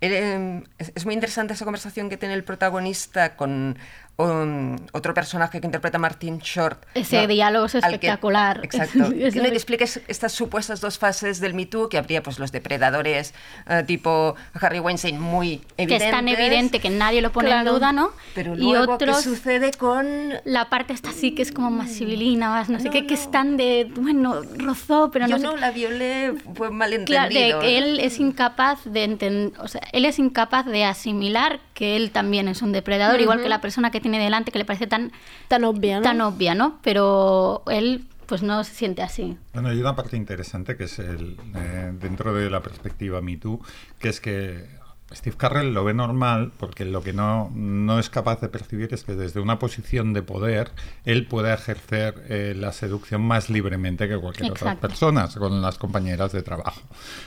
eh, 0.00 0.62
es 0.94 1.04
muy 1.04 1.14
interesante 1.14 1.54
esa 1.54 1.64
conversación 1.64 2.08
que 2.08 2.16
tiene 2.16 2.34
el 2.34 2.44
protagonista 2.44 3.34
con 3.36 3.76
um, 4.18 4.76
otro 4.92 5.14
personaje 5.14 5.60
que 5.60 5.66
interpreta 5.66 5.98
Martin 5.98 6.38
Short. 6.38 6.84
Ese 6.94 7.26
diálogo 7.26 7.66
es 7.66 7.74
Al 7.76 7.82
que- 7.82 7.86
espectacular. 7.96 8.60
exacto. 8.64 9.04
Es 9.16 9.34
que 9.34 9.40
explica 9.48 9.84
es- 9.84 10.00
estas 10.08 10.32
supuestas 10.32 10.80
dos 10.80 10.98
fases 10.98 11.40
del 11.40 11.54
Me 11.54 11.66
Too, 11.66 11.88
que 11.88 11.98
habría 11.98 12.22
pues 12.22 12.38
los 12.38 12.52
depredadores 12.52 13.34
eh, 13.68 13.82
tipo 13.86 14.34
Harry 14.60 14.78
Weinstein 14.80 15.20
muy 15.20 15.58
que 15.76 15.82
evidentes. 15.84 16.06
es 16.08 16.10
tan 16.10 16.28
evidente 16.28 16.80
que 16.80 16.90
nadie 16.90 17.20
lo 17.22 17.32
pone 17.32 17.48
Claro. 17.48 17.68
en 17.68 17.74
duda, 17.74 17.92
¿no? 17.92 18.10
Pero 18.34 18.54
y 18.54 18.58
luego, 18.60 18.98
¿qué 18.98 19.04
otros 19.04 19.22
sucede 19.22 19.72
con...? 19.72 20.06
La 20.44 20.68
parte 20.68 20.92
esta 20.92 21.12
sí 21.12 21.34
que 21.34 21.42
es 21.42 21.52
como 21.52 21.70
más 21.70 21.90
civilina, 21.90 22.48
más 22.50 22.68
no 22.68 22.80
sé 22.80 22.90
qué, 22.90 23.06
que 23.06 23.14
es 23.14 23.30
tan 23.30 23.56
de, 23.56 23.90
bueno, 23.96 24.42
rozó, 24.58 25.10
pero 25.12 25.26
Yo 25.26 25.36
no 25.36 25.38
sé 25.38 25.44
no 25.46 25.56
la 25.56 25.70
violé, 25.70 26.34
fue 26.54 26.68
Claro, 26.68 26.72
malentendido. 26.72 27.60
de 27.60 27.64
que 27.66 27.78
él 27.78 28.00
es 28.00 28.18
incapaz 28.18 28.84
de 28.84 29.04
entender, 29.04 29.58
o 29.60 29.68
sea, 29.68 29.80
él 29.92 30.04
es 30.04 30.18
incapaz 30.18 30.66
de 30.66 30.84
asimilar 30.84 31.60
que 31.74 31.96
él 31.96 32.10
también 32.10 32.48
es 32.48 32.62
un 32.62 32.72
depredador, 32.72 33.20
igual 33.20 33.38
Ujú. 33.38 33.44
que 33.44 33.48
la 33.50 33.60
persona 33.60 33.90
que 33.90 34.00
tiene 34.10 34.22
delante 34.22 34.52
que 34.52 34.58
le 34.58 34.64
parece 34.64 34.86
tan 34.86 35.10
tan 35.48 35.64
obvia, 35.64 35.96
¿no? 35.96 36.02
Tan 36.02 36.20
obvia, 36.20 36.54
¿no? 36.54 36.78
Pero 36.82 37.64
él 37.66 38.06
pues 38.26 38.42
no 38.42 38.62
se 38.62 38.72
siente 38.72 39.02
así. 39.02 39.36
Bueno, 39.52 39.68
hay 39.70 39.80
una 39.80 39.96
parte 39.96 40.16
interesante 40.16 40.76
que 40.76 40.84
es 40.84 40.98
el, 41.00 41.36
eh, 41.56 41.92
dentro 42.00 42.32
de 42.32 42.48
la 42.48 42.62
perspectiva 42.62 43.20
Me 43.20 43.36
Too, 43.36 43.60
que 43.98 44.08
es 44.08 44.20
que 44.20 44.66
Steve 45.12 45.36
Carrell 45.36 45.72
lo 45.72 45.84
ve 45.84 45.94
normal 45.94 46.52
porque 46.58 46.84
lo 46.84 47.02
que 47.02 47.12
no, 47.12 47.50
no 47.54 48.00
es 48.00 48.10
capaz 48.10 48.40
de 48.40 48.48
percibir 48.48 48.92
es 48.92 49.04
que 49.04 49.14
desde 49.14 49.38
una 49.38 49.58
posición 49.58 50.12
de 50.12 50.22
poder 50.22 50.72
él 51.04 51.26
puede 51.26 51.54
ejercer 51.54 52.24
eh, 52.28 52.54
la 52.56 52.72
seducción 52.72 53.22
más 53.22 53.48
libremente 53.48 54.08
que 54.08 54.18
cualquier 54.18 54.50
otra 54.50 54.76
persona 54.76 55.28
con 55.38 55.62
las 55.62 55.78
compañeras 55.78 56.32
de 56.32 56.42
trabajo. 56.42 56.80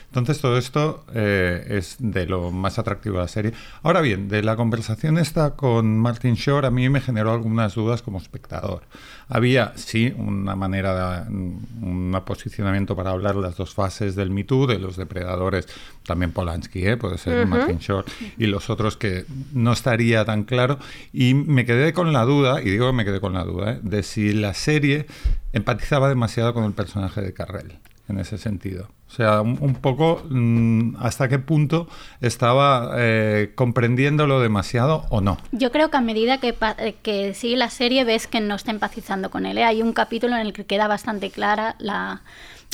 Entonces 0.10 0.42
todo 0.42 0.58
esto 0.58 1.06
eh, 1.14 1.66
es 1.70 1.98
de 2.00 2.26
lo 2.26 2.50
más 2.50 2.80
atractivo 2.80 3.18
de 3.18 3.22
la 3.22 3.28
serie. 3.28 3.54
Ahora 3.84 4.02
bien, 4.02 4.28
de 4.28 4.42
la 4.42 4.56
conversación 4.56 5.20
esta 5.20 5.52
con 5.52 6.00
Martin 6.00 6.34
Shore 6.34 6.66
a 6.66 6.72
mí 6.72 6.90
me 6.90 7.00
generó 7.00 7.32
algunas 7.32 7.76
dudas 7.76 8.02
como 8.02 8.18
espectador. 8.18 8.82
Había, 9.28 9.74
sí, 9.76 10.12
una 10.18 10.56
manera, 10.56 11.26
de, 11.26 11.30
un 11.30 12.20
posicionamiento 12.26 12.96
para 12.96 13.12
hablar 13.12 13.36
las 13.36 13.56
dos 13.56 13.76
fases 13.76 14.16
del 14.16 14.32
Me 14.32 14.44
Too, 14.44 14.66
de 14.66 14.80
los 14.80 14.98
depredadores, 14.98 15.68
también 16.04 16.32
Polanski, 16.32 16.88
¿eh? 16.88 16.98
puede 16.98 17.20
ser. 17.20 17.46
Martin 17.46 17.78
Shore, 17.78 18.08
y 18.38 18.48
los 18.48 18.72
otros 18.72 18.98
que 18.98 19.26
no 19.54 19.74
estaría 19.74 20.26
tan 20.26 20.44
claro. 20.44 20.80
Y 21.14 21.36
me 21.36 21.66
quedé 21.66 21.94
con 21.94 22.12
la 22.14 22.26
duda, 22.26 22.62
y 22.62 22.72
digo 22.72 22.88
que 22.88 22.94
me 22.94 23.06
quedé 23.06 23.20
con 23.20 23.34
la 23.34 23.44
duda, 23.44 23.74
¿eh? 23.74 23.80
de 23.84 24.02
si 24.02 24.34
la 24.34 24.56
serie 24.56 25.06
empatizaba 25.54 26.10
demasiado 26.10 26.56
con 26.56 26.64
el 26.64 26.74
personaje 26.74 27.22
de 27.22 27.32
Carrell 27.34 27.78
en 28.08 28.20
ese 28.20 28.40
sentido. 28.40 28.90
O 29.10 29.12
sea, 29.12 29.42
un, 29.42 29.74
poco 29.74 30.22
mm, 30.30 30.98
hasta 31.00 31.28
qué 31.28 31.40
punto 31.40 31.88
estaba 32.22 32.92
eh, 32.96 33.54
comprendiéndolo 33.56 34.40
demasiado 34.40 35.06
o 35.10 35.20
no. 35.20 35.40
Yo 35.52 35.72
creo 35.72 35.90
que 35.90 35.98
a 35.98 36.02
medida 36.02 36.38
que, 36.38 36.56
eh, 36.78 36.96
que 37.02 37.34
sigue 37.34 37.58
la 37.58 37.72
serie 37.72 38.04
ves 38.04 38.28
que 38.28 38.40
no 38.40 38.54
está 38.54 38.70
empatizando 38.70 39.32
con 39.32 39.48
él. 39.48 39.58
¿eh? 39.58 39.64
Hay 39.64 39.82
un 39.82 39.94
capítulo 39.94 40.36
en 40.36 40.42
el 40.42 40.54
que 40.54 40.66
queda 40.66 40.88
bastante 40.88 41.32
clara 41.32 41.76
la, 41.80 42.22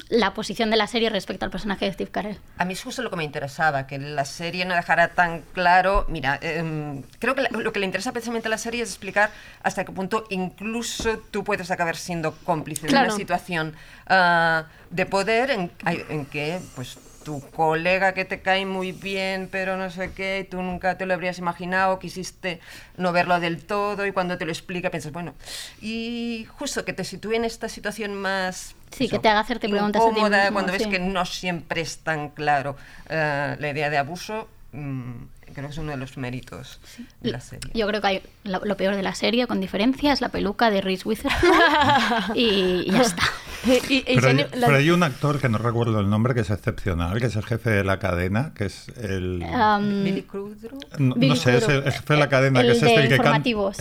la 0.10 0.34
posición 0.34 0.70
de 0.70 0.78
la 0.78 0.88
serie 0.88 1.10
respecto 1.10 1.46
al 1.46 1.52
personaje 1.52 1.86
de 1.86 1.94
Steve 1.94 2.12
Carell. 2.12 2.38
A 2.58 2.66
mí 2.66 2.74
es 2.74 2.84
justo 2.84 3.02
lo 3.02 3.10
que 3.10 3.16
me 3.16 3.24
interesaba, 3.24 3.88
que 3.88 3.98
la 3.98 4.26
serie 4.26 4.66
no 4.66 4.76
dejara 4.76 5.10
tan 5.10 5.42
claro. 5.54 6.06
Mira, 6.10 6.38
em, 6.42 7.02
creo 7.20 7.36
que 7.36 7.44
lo 7.52 7.74
que 7.74 7.80
le 7.80 7.86
interesa 7.86 8.12
precisamente 8.12 8.48
a 8.48 8.52
la 8.52 8.58
serie 8.58 8.84
es 8.84 8.90
explicar 8.90 9.32
hasta 9.64 9.84
qué 9.84 9.92
punto 9.92 10.26
incluso 10.30 11.18
tú 11.32 11.44
puedes 11.44 11.72
acabar 11.72 11.96
siendo 11.96 12.36
cómplice 12.44 12.88
de 12.88 12.94
una 12.94 13.12
situación 13.12 13.74
ah, 14.08 14.66
de 14.90 15.06
poder 15.06 15.52
en, 15.52 15.72
en 15.86 16.26
que, 16.26 16.60
pues, 16.76 16.98
tu 17.26 17.42
colega 17.42 18.14
que 18.14 18.24
te 18.24 18.40
cae 18.40 18.66
muy 18.66 18.92
bien, 18.92 19.50
pero 19.52 19.76
no 19.76 19.90
sé 19.90 20.14
qué, 20.14 20.48
tú 20.50 20.62
nunca 20.62 20.98
te 20.98 21.08
lo 21.08 21.14
habrías 21.16 21.40
imaginado, 21.40 21.98
quisiste 21.98 22.62
no 22.98 23.12
verlo 23.12 23.40
del 23.40 23.66
todo 23.66 24.06
y 24.06 24.12
cuando 24.12 24.38
te 24.38 24.46
lo 24.46 24.52
explica 24.52 24.92
piensas, 24.92 25.12
bueno, 25.12 25.34
y 25.82 26.48
justo 26.58 26.86
que 26.86 26.94
te 26.94 27.04
sitúe 27.04 27.34
en 27.34 27.44
esta 27.44 27.68
situación 27.68 28.14
más 28.14 28.76
Sí, 28.92 29.10
que 29.10 29.20
te 29.20 29.28
haga 29.28 29.42
hacerte 29.42 29.68
preguntas 29.68 30.02
a 30.02 30.06
ti 30.06 30.12
incómoda, 30.12 30.44
mismo, 30.44 30.54
cuando 30.54 30.72
ves 30.72 30.88
que 30.88 31.00
no 31.00 31.26
siempre 31.26 31.82
es 31.82 31.98
tan 31.98 32.30
claro 32.30 32.78
eh, 33.10 33.58
la 33.60 33.70
idea 33.70 33.90
de 33.90 33.98
abuso, 33.98 34.48
mm, 34.72 35.14
creo 35.56 35.68
que 35.68 35.74
es 35.74 35.78
uno 35.80 35.92
de 35.92 35.98
los 35.98 36.18
méritos 36.18 36.80
de 37.22 37.32
la 37.32 37.40
serie. 37.40 37.72
Yo 37.74 37.88
creo 37.88 38.02
que 38.02 38.08
hay- 38.08 38.22
lo, 38.44 38.64
lo 38.64 38.78
peor 38.78 38.96
de 38.96 39.02
la 39.04 39.16
serie, 39.16 39.48
con 39.48 39.60
diferencia, 39.60 40.14
es 40.14 40.22
la 40.22 40.30
peluca 40.30 40.70
de 40.70 40.82
Reese 40.82 41.08
Witherspoon 41.08 41.52
y, 42.36 42.84
y 42.86 42.92
ya 42.92 43.02
está. 43.02 43.24
Pero 43.66 44.28
hay, 44.28 44.46
pero 44.52 44.76
hay 44.76 44.92
un 44.92 45.02
actor 45.02 45.40
que 45.42 45.50
no 45.50 45.58
recuerdo 45.58 46.00
el 46.00 46.08
nombre 46.08 46.36
que 46.36 46.42
es 46.42 46.52
excepcional, 46.52 47.20
que 47.20 47.26
es 47.26 47.36
el 47.36 47.44
jefe 47.44 47.72
de 47.72 47.84
la 47.84 47.98
cadena, 47.98 48.52
que 48.54 48.66
es 48.66 48.90
el... 49.02 49.42
Um, 49.44 50.04
Billy 50.04 50.22
Crudup. 50.22 51.00
No, 51.00 51.16
no 51.16 51.36
sé, 51.36 51.58
es 51.58 51.68
el, 51.68 51.82
jefe 51.84 52.14
de 52.14 52.20
la 52.20 52.30
cadena, 52.30 52.60
El 52.62 52.68
que 52.68 52.72
es 52.74 52.84
este 52.84 52.94
el 52.96 53.02
que 53.08 53.18
canta. 53.18 53.50
informativos. 53.50 53.78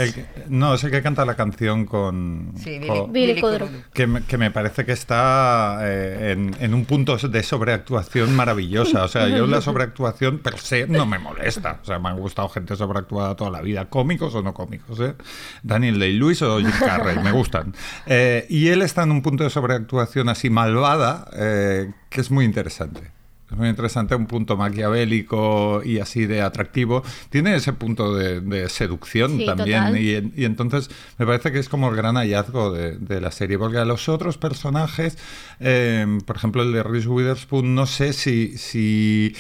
No, 0.48 0.72
es 0.74 0.84
el 0.84 0.90
que 0.90 1.02
canta 1.02 1.26
la 1.26 1.34
canción 1.34 1.84
con. 1.84 2.54
Sí, 2.56 2.78
Billy- 2.78 2.86
con- 2.88 3.12
Billy 3.12 3.34
Crudup. 3.38 3.68
que, 3.92 4.06
me, 4.06 4.22
que 4.22 4.38
me 4.38 4.50
parece 4.50 4.86
que 4.86 4.92
está 4.92 5.80
eh, 5.82 6.32
en, 6.32 6.56
en 6.60 6.72
un 6.72 6.86
punto 6.86 7.18
de 7.18 7.42
sobreactuación 7.42 8.34
maravillosa. 8.34 9.04
O 9.04 9.08
sea, 9.08 9.28
yo 9.28 9.46
la 9.46 9.60
sobreactuación 9.60 10.38
per 10.38 10.58
se 10.58 10.86
no 10.86 11.04
me 11.04 11.18
molesta. 11.18 11.63
O 11.72 11.84
sea, 11.84 11.98
me 11.98 12.08
han 12.08 12.18
gustado 12.18 12.48
gente 12.48 12.76
sobreactuada 12.76 13.34
toda 13.34 13.50
la 13.50 13.60
vida, 13.60 13.88
cómicos 13.88 14.34
o 14.34 14.42
no 14.42 14.54
cómicos. 14.54 15.00
¿eh? 15.00 15.14
Daniel 15.62 15.98
Day-Lewis 15.98 16.42
o 16.42 16.58
Jim 16.58 16.70
Carrey, 16.78 17.18
me 17.18 17.32
gustan. 17.32 17.74
Eh, 18.06 18.46
y 18.50 18.68
él 18.68 18.82
está 18.82 19.02
en 19.04 19.10
un 19.10 19.22
punto 19.22 19.44
de 19.44 19.50
sobreactuación 19.50 20.28
así 20.28 20.50
malvada 20.50 21.28
eh, 21.34 21.92
que 22.10 22.20
es 22.20 22.30
muy 22.30 22.44
interesante. 22.44 23.12
Es 23.50 23.58
muy 23.58 23.68
interesante, 23.68 24.14
un 24.14 24.26
punto 24.26 24.56
maquiavélico 24.56 25.82
y 25.84 25.98
así 25.98 26.26
de 26.26 26.40
atractivo. 26.40 27.02
Tiene 27.30 27.54
ese 27.54 27.72
punto 27.72 28.14
de, 28.14 28.40
de 28.40 28.68
seducción 28.68 29.38
Sí, 29.38 29.46
también. 29.46 29.96
Y, 29.96 30.40
y 30.40 30.44
entonces 30.44 30.90
me 31.18 31.26
parece 31.26 31.52
que 31.52 31.58
es 31.58 31.68
como 31.68 31.90
el 31.90 31.96
gran 31.96 32.16
hallazgo 32.16 32.72
de, 32.72 32.96
de 32.96 33.20
la 33.20 33.30
serie. 33.30 33.58
Porque 33.58 33.78
a 33.78 33.84
los 33.84 34.08
otros 34.08 34.38
personajes, 34.38 35.18
eh, 35.60 36.06
por 36.26 36.36
ejemplo 36.36 36.62
el 36.62 36.72
de 36.72 36.82
Reese 36.82 37.08
Witherspoon, 37.08 37.74
no 37.74 37.86
sé 37.86 38.12
si, 38.14 38.56
si 38.56 39.36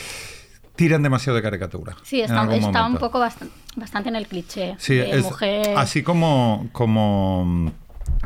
tiran 0.76 1.02
demasiado 1.02 1.36
de 1.36 1.42
caricatura. 1.42 1.96
Sí, 2.02 2.20
está, 2.20 2.42
un 2.86 2.96
poco 2.98 3.18
bastan- 3.20 3.50
bastante 3.76 4.08
en 4.08 4.16
el 4.16 4.26
cliché 4.26 4.74
Sí, 4.78 4.94
de 4.94 5.10
es 5.18 5.22
mujer. 5.24 5.76
así 5.76 6.02
como... 6.02 6.68
como 6.72 7.72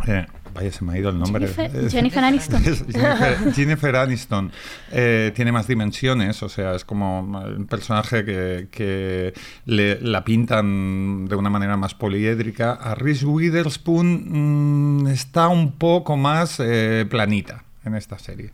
eh, 0.07 0.27
vaya, 0.55 0.73
se 0.73 0.85
me 0.85 0.95
ha 0.95 0.99
ido 0.99 1.11
el 1.11 1.19
nombre. 1.19 1.47
Jennifer- 1.49 2.19
Aniston. 2.25 2.63
Jennifer, 2.65 3.53
Jennifer 3.55 3.97
Aniston 3.97 4.51
eh, 4.93 5.33
tiene 5.37 5.53
más 5.53 5.67
dimensiones, 5.69 6.43
o 6.43 6.49
sea, 6.49 6.75
es 6.75 6.85
como 6.85 7.21
un 7.21 7.67
personaje 7.67 8.25
que, 8.25 8.69
que 8.71 9.35
le, 9.67 10.01
la 10.01 10.25
pintan 10.25 11.27
de 11.27 11.37
una 11.37 11.51
manera 11.51 11.77
más 11.77 11.95
poliédrica. 11.95 12.73
A 12.73 12.95
Reese 12.95 13.27
Witherspoon 13.27 15.03
mm, 15.05 15.07
está 15.09 15.49
un 15.49 15.73
poco 15.73 16.17
más 16.17 16.59
eh, 16.61 17.07
planita 17.09 17.65
en 17.85 17.95
esta 17.95 18.19
serie. 18.19 18.51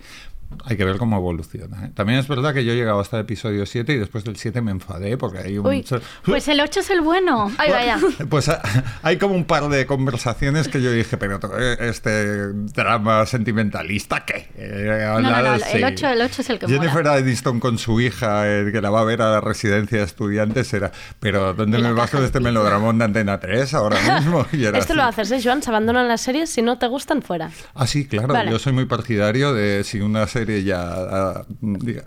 Hay 0.64 0.76
que 0.76 0.84
ver 0.84 0.96
cómo 0.98 1.16
evoluciona. 1.16 1.86
¿eh? 1.86 1.90
También 1.94 2.18
es 2.18 2.28
verdad 2.28 2.54
que 2.54 2.64
yo 2.64 2.72
he 2.72 2.76
llegado 2.76 3.00
hasta 3.00 3.16
el 3.18 3.22
episodio 3.22 3.66
7 3.66 3.92
y 3.92 3.98
después 3.98 4.24
del 4.24 4.36
7 4.36 4.60
me 4.60 4.70
enfadé 4.70 5.16
porque 5.16 5.38
hay 5.38 5.58
un... 5.58 5.66
Uy, 5.66 5.84
pues 6.24 6.48
el 6.48 6.60
8 6.60 6.80
es 6.80 6.90
el 6.90 7.00
bueno. 7.00 7.50
Ay, 7.58 7.70
vaya. 7.70 7.98
Pues 8.28 8.48
ah, 8.48 8.60
hay 9.02 9.16
como 9.18 9.34
un 9.34 9.44
par 9.44 9.68
de 9.68 9.86
conversaciones 9.86 10.68
que 10.68 10.80
yo 10.82 10.90
dije, 10.90 11.16
pero 11.16 11.38
eh, 11.58 11.76
este 11.80 12.52
drama 12.52 13.26
sentimentalista, 13.26 14.24
¿qué? 14.24 14.48
Eh, 14.56 15.04
No, 15.06 15.20
no, 15.20 15.30
no, 15.30 15.36
hablar, 15.36 15.60
el 15.72 15.78
sí. 15.78 15.84
8, 15.84 16.08
el 16.08 16.20
8 16.22 16.42
es 16.42 16.50
el 16.50 16.58
que 16.58 16.66
Jennifer 16.68 17.04
mola. 17.04 17.14
Aniston 17.14 17.60
con 17.60 17.78
su 17.78 18.00
hija, 18.00 18.42
eh, 18.48 18.70
que 18.72 18.80
la 18.80 18.90
va 18.90 19.00
a 19.00 19.04
ver 19.04 19.22
a 19.22 19.30
la 19.32 19.40
residencia 19.40 19.98
de 19.98 20.04
estudiantes, 20.04 20.72
era, 20.72 20.92
pero 21.20 21.54
¿dónde 21.54 21.78
me 21.78 21.94
con 21.94 21.96
de 21.96 22.26
este 22.26 22.38
pizza. 22.38 22.40
melodramón 22.40 22.98
de 22.98 23.04
Antena 23.04 23.38
3 23.40 23.74
ahora 23.74 23.96
mismo? 24.18 24.46
Y 24.52 24.64
Esto 24.64 24.78
así. 24.78 24.92
lo 24.94 25.02
haces, 25.04 25.30
¿eh, 25.32 25.40
Joan? 25.42 25.62
Se 25.62 25.70
abandonan 25.70 26.08
las 26.08 26.20
series 26.20 26.50
si 26.50 26.62
no 26.62 26.78
te 26.78 26.86
gustan 26.86 27.22
fuera. 27.22 27.50
Ah, 27.74 27.86
sí, 27.86 28.06
claro. 28.06 28.28
Vale. 28.28 28.50
Yo 28.50 28.58
soy 28.58 28.72
muy 28.72 28.86
partidario 28.86 29.52
de 29.54 29.84
si 29.84 30.00
una 30.00 30.26
serie 30.26 30.43
ya 30.64 30.82
ah, 30.86 31.44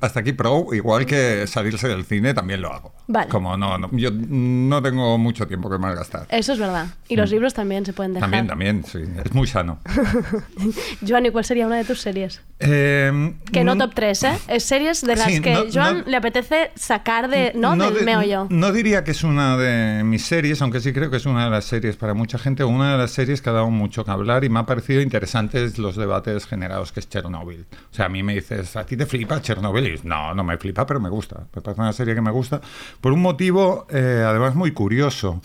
hasta 0.01 0.19
aquí 0.21 0.33
pro, 0.33 0.67
igual 0.73 1.05
que 1.05 1.45
salirse 1.47 1.87
del 1.87 2.05
cine, 2.05 2.33
también 2.33 2.61
lo 2.61 2.71
hago. 2.73 2.93
Vale. 3.07 3.29
Como 3.29 3.55
no, 3.57 3.77
no, 3.77 3.89
yo 3.93 4.09
no 4.11 4.81
tengo 4.81 5.17
mucho 5.17 5.47
tiempo 5.47 5.69
que 5.69 5.77
malgastar. 5.77 6.25
Eso 6.29 6.53
es 6.53 6.59
verdad. 6.59 6.87
Y 7.07 7.15
los 7.15 7.31
libros 7.31 7.53
también 7.53 7.85
se 7.85 7.93
pueden 7.93 8.13
dejar. 8.13 8.29
También, 8.29 8.47
también, 8.47 8.83
sí. 8.85 8.99
Es 9.23 9.33
muy 9.33 9.47
sano. 9.47 9.79
Joan, 11.07 11.25
¿y 11.25 11.29
cuál 11.31 11.45
sería 11.45 11.65
una 11.67 11.77
de 11.77 11.85
tus 11.85 12.01
series? 12.01 12.41
Eh, 12.59 13.33
Que 13.51 13.63
no, 13.63 13.77
top 13.77 13.91
3, 13.93 14.23
¿eh? 14.23 14.37
Es 14.47 14.63
series 14.63 15.01
de 15.01 15.15
las 15.15 15.27
Sí, 15.31 15.41
que 15.41 15.53
no- 15.53 15.65
Joan 15.73 15.99
no- 15.99 16.03
le 16.05 16.17
apetece 16.17 16.71
sacar 16.75 17.29
de, 17.29 17.53
¿no? 17.55 17.75
del 17.75 17.93
de- 17.93 18.01
meollo. 18.03 18.47
no 18.49 18.71
diría 18.71 19.03
que 19.03 19.11
es 19.11 19.23
una 19.23 19.57
de 19.57 20.03
mis 20.03 20.23
series, 20.25 20.61
aunque 20.61 20.79
sí 20.79 20.91
creo 20.93 21.09
que 21.09 21.17
es 21.17 21.25
una 21.25 21.45
de 21.45 21.51
las 21.51 21.65
series 21.65 21.95
para 21.97 22.13
mucha 22.13 22.37
gente, 22.37 22.63
una 22.63 22.93
de 22.93 22.97
las 22.97 23.11
series 23.11 23.41
que 23.41 23.49
ha 23.49 23.53
dado 23.53 23.69
mucho 23.69 24.03
que 24.03 24.11
hablar 24.11 24.43
y 24.43 24.49
me 24.49 24.59
ha 24.59 24.65
parecido 24.65 25.01
interesantes 25.01 25.77
los 25.77 25.95
debates 25.95 26.45
generados 26.45 26.91
que 26.91 26.99
es 26.99 27.09
Chernobyl. 27.09 27.65
O 27.91 27.95
sea, 27.95 28.05
a 28.05 28.09
mí 28.09 28.23
me 28.27 28.35
dices, 28.35 28.75
¿a 28.75 28.85
ti 28.85 28.97
te 28.97 29.05
flipa 29.05 29.41
Chernobyl? 29.41 29.87
Y 29.87 29.99
no, 30.03 30.35
no 30.35 30.43
me 30.43 30.57
flipa, 30.57 30.85
pero 30.85 30.99
me 30.99 31.09
gusta. 31.09 31.47
Me 31.55 31.61
parece 31.61 31.81
una 31.81 31.93
serie 31.93 32.13
que 32.13 32.21
me 32.21 32.31
gusta 32.31 32.59
por 32.99 33.13
un 33.13 33.21
motivo, 33.21 33.87
eh, 33.89 34.23
además, 34.25 34.53
muy 34.53 34.73
curioso. 34.73 35.41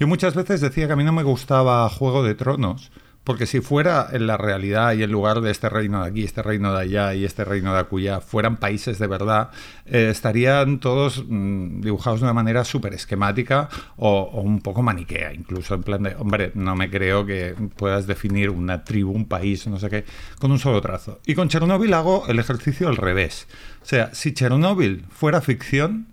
Yo 0.00 0.08
muchas 0.08 0.34
veces 0.34 0.60
decía 0.60 0.86
que 0.88 0.92
a 0.92 0.96
mí 0.96 1.04
no 1.04 1.12
me 1.12 1.22
gustaba 1.22 1.88
Juego 1.88 2.24
de 2.24 2.34
Tronos. 2.34 2.90
Porque 3.24 3.46
si 3.46 3.60
fuera 3.62 4.06
en 4.12 4.26
la 4.26 4.36
realidad 4.36 4.92
y 4.92 5.02
en 5.02 5.10
lugar 5.10 5.40
de 5.40 5.50
este 5.50 5.70
reino 5.70 6.02
de 6.02 6.08
aquí, 6.10 6.24
este 6.24 6.42
reino 6.42 6.74
de 6.74 6.82
allá 6.82 7.14
y 7.14 7.24
este 7.24 7.42
reino 7.42 7.72
de 7.72 7.80
acullá, 7.80 8.20
fueran 8.20 8.58
países 8.58 8.98
de 8.98 9.06
verdad, 9.06 9.48
eh, 9.86 10.08
estarían 10.10 10.78
todos 10.78 11.24
mm, 11.26 11.80
dibujados 11.80 12.20
de 12.20 12.24
una 12.26 12.34
manera 12.34 12.64
súper 12.64 12.92
esquemática 12.92 13.70
o, 13.96 14.24
un 14.42 14.60
poco 14.60 14.82
maniquea, 14.82 15.32
incluso 15.32 15.74
en 15.74 15.82
plan 15.82 16.02
de, 16.02 16.14
hombre, 16.16 16.52
no 16.54 16.76
me 16.76 16.90
creo 16.90 17.24
que 17.24 17.54
puedas 17.76 18.06
definir 18.06 18.50
una 18.50 18.84
tribu, 18.84 19.12
un 19.12 19.24
país, 19.26 19.66
no 19.68 19.78
sé 19.78 19.88
qué, 19.88 20.04
con 20.38 20.52
un 20.52 20.58
solo 20.58 20.82
trazo. 20.82 21.20
Y 21.24 21.34
con 21.34 21.48
Chernobyl 21.48 21.94
hago 21.94 22.26
el 22.28 22.38
ejercicio 22.38 22.88
al 22.88 22.96
revés. 22.98 23.48
O 23.82 23.86
sea, 23.86 24.14
si 24.14 24.34
Chernobyl 24.34 25.06
fuera 25.08 25.40
ficción, 25.40 26.08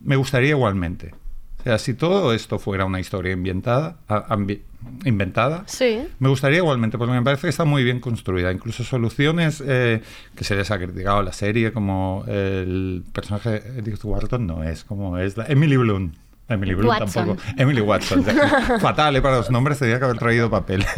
me 0.00 0.16
gustaría 0.16 0.50
igualmente. 0.50 1.14
O 1.60 1.62
sea, 1.62 1.78
si 1.78 1.94
todo 1.94 2.34
esto 2.34 2.58
fuera 2.58 2.84
una 2.84 3.00
historia 3.00 3.32
inventada, 3.32 3.96
a- 4.06 4.26
ambi- 4.36 4.60
inventada, 5.04 5.64
Sí. 5.66 6.00
me 6.18 6.28
gustaría 6.28 6.58
igualmente, 6.58 6.98
porque 6.98 7.12
me 7.12 7.22
parece 7.22 7.42
que 7.42 7.48
está 7.48 7.64
muy 7.64 7.82
bien 7.84 8.00
construida. 8.00 8.52
Incluso 8.52 8.84
soluciones 8.84 9.62
eh, 9.66 10.02
que 10.36 10.44
se 10.44 10.54
les 10.54 10.70
ha 10.70 10.78
criticado 10.78 11.18
a 11.18 11.22
la 11.22 11.32
serie, 11.32 11.72
como 11.72 12.24
el 12.28 13.02
personaje 13.12 13.62
Edith 13.78 14.04
Wharton, 14.04 14.46
no 14.46 14.62
es 14.64 14.84
como 14.84 15.18
es 15.18 15.36
la 15.36 15.46
Emily 15.46 15.76
Bloom. 15.76 16.12
Emily 16.52 16.74
Bloom 16.74 16.88
Watson. 16.88 17.26
tampoco. 17.26 17.42
Emily 17.56 17.80
Watson. 17.80 18.24
Fatal, 18.80 19.16
¿eh? 19.16 19.22
para 19.22 19.36
los 19.36 19.50
nombres 19.50 19.78
tenía 19.78 19.98
que 19.98 20.04
haber 20.04 20.18
traído 20.18 20.50
papel. 20.50 20.84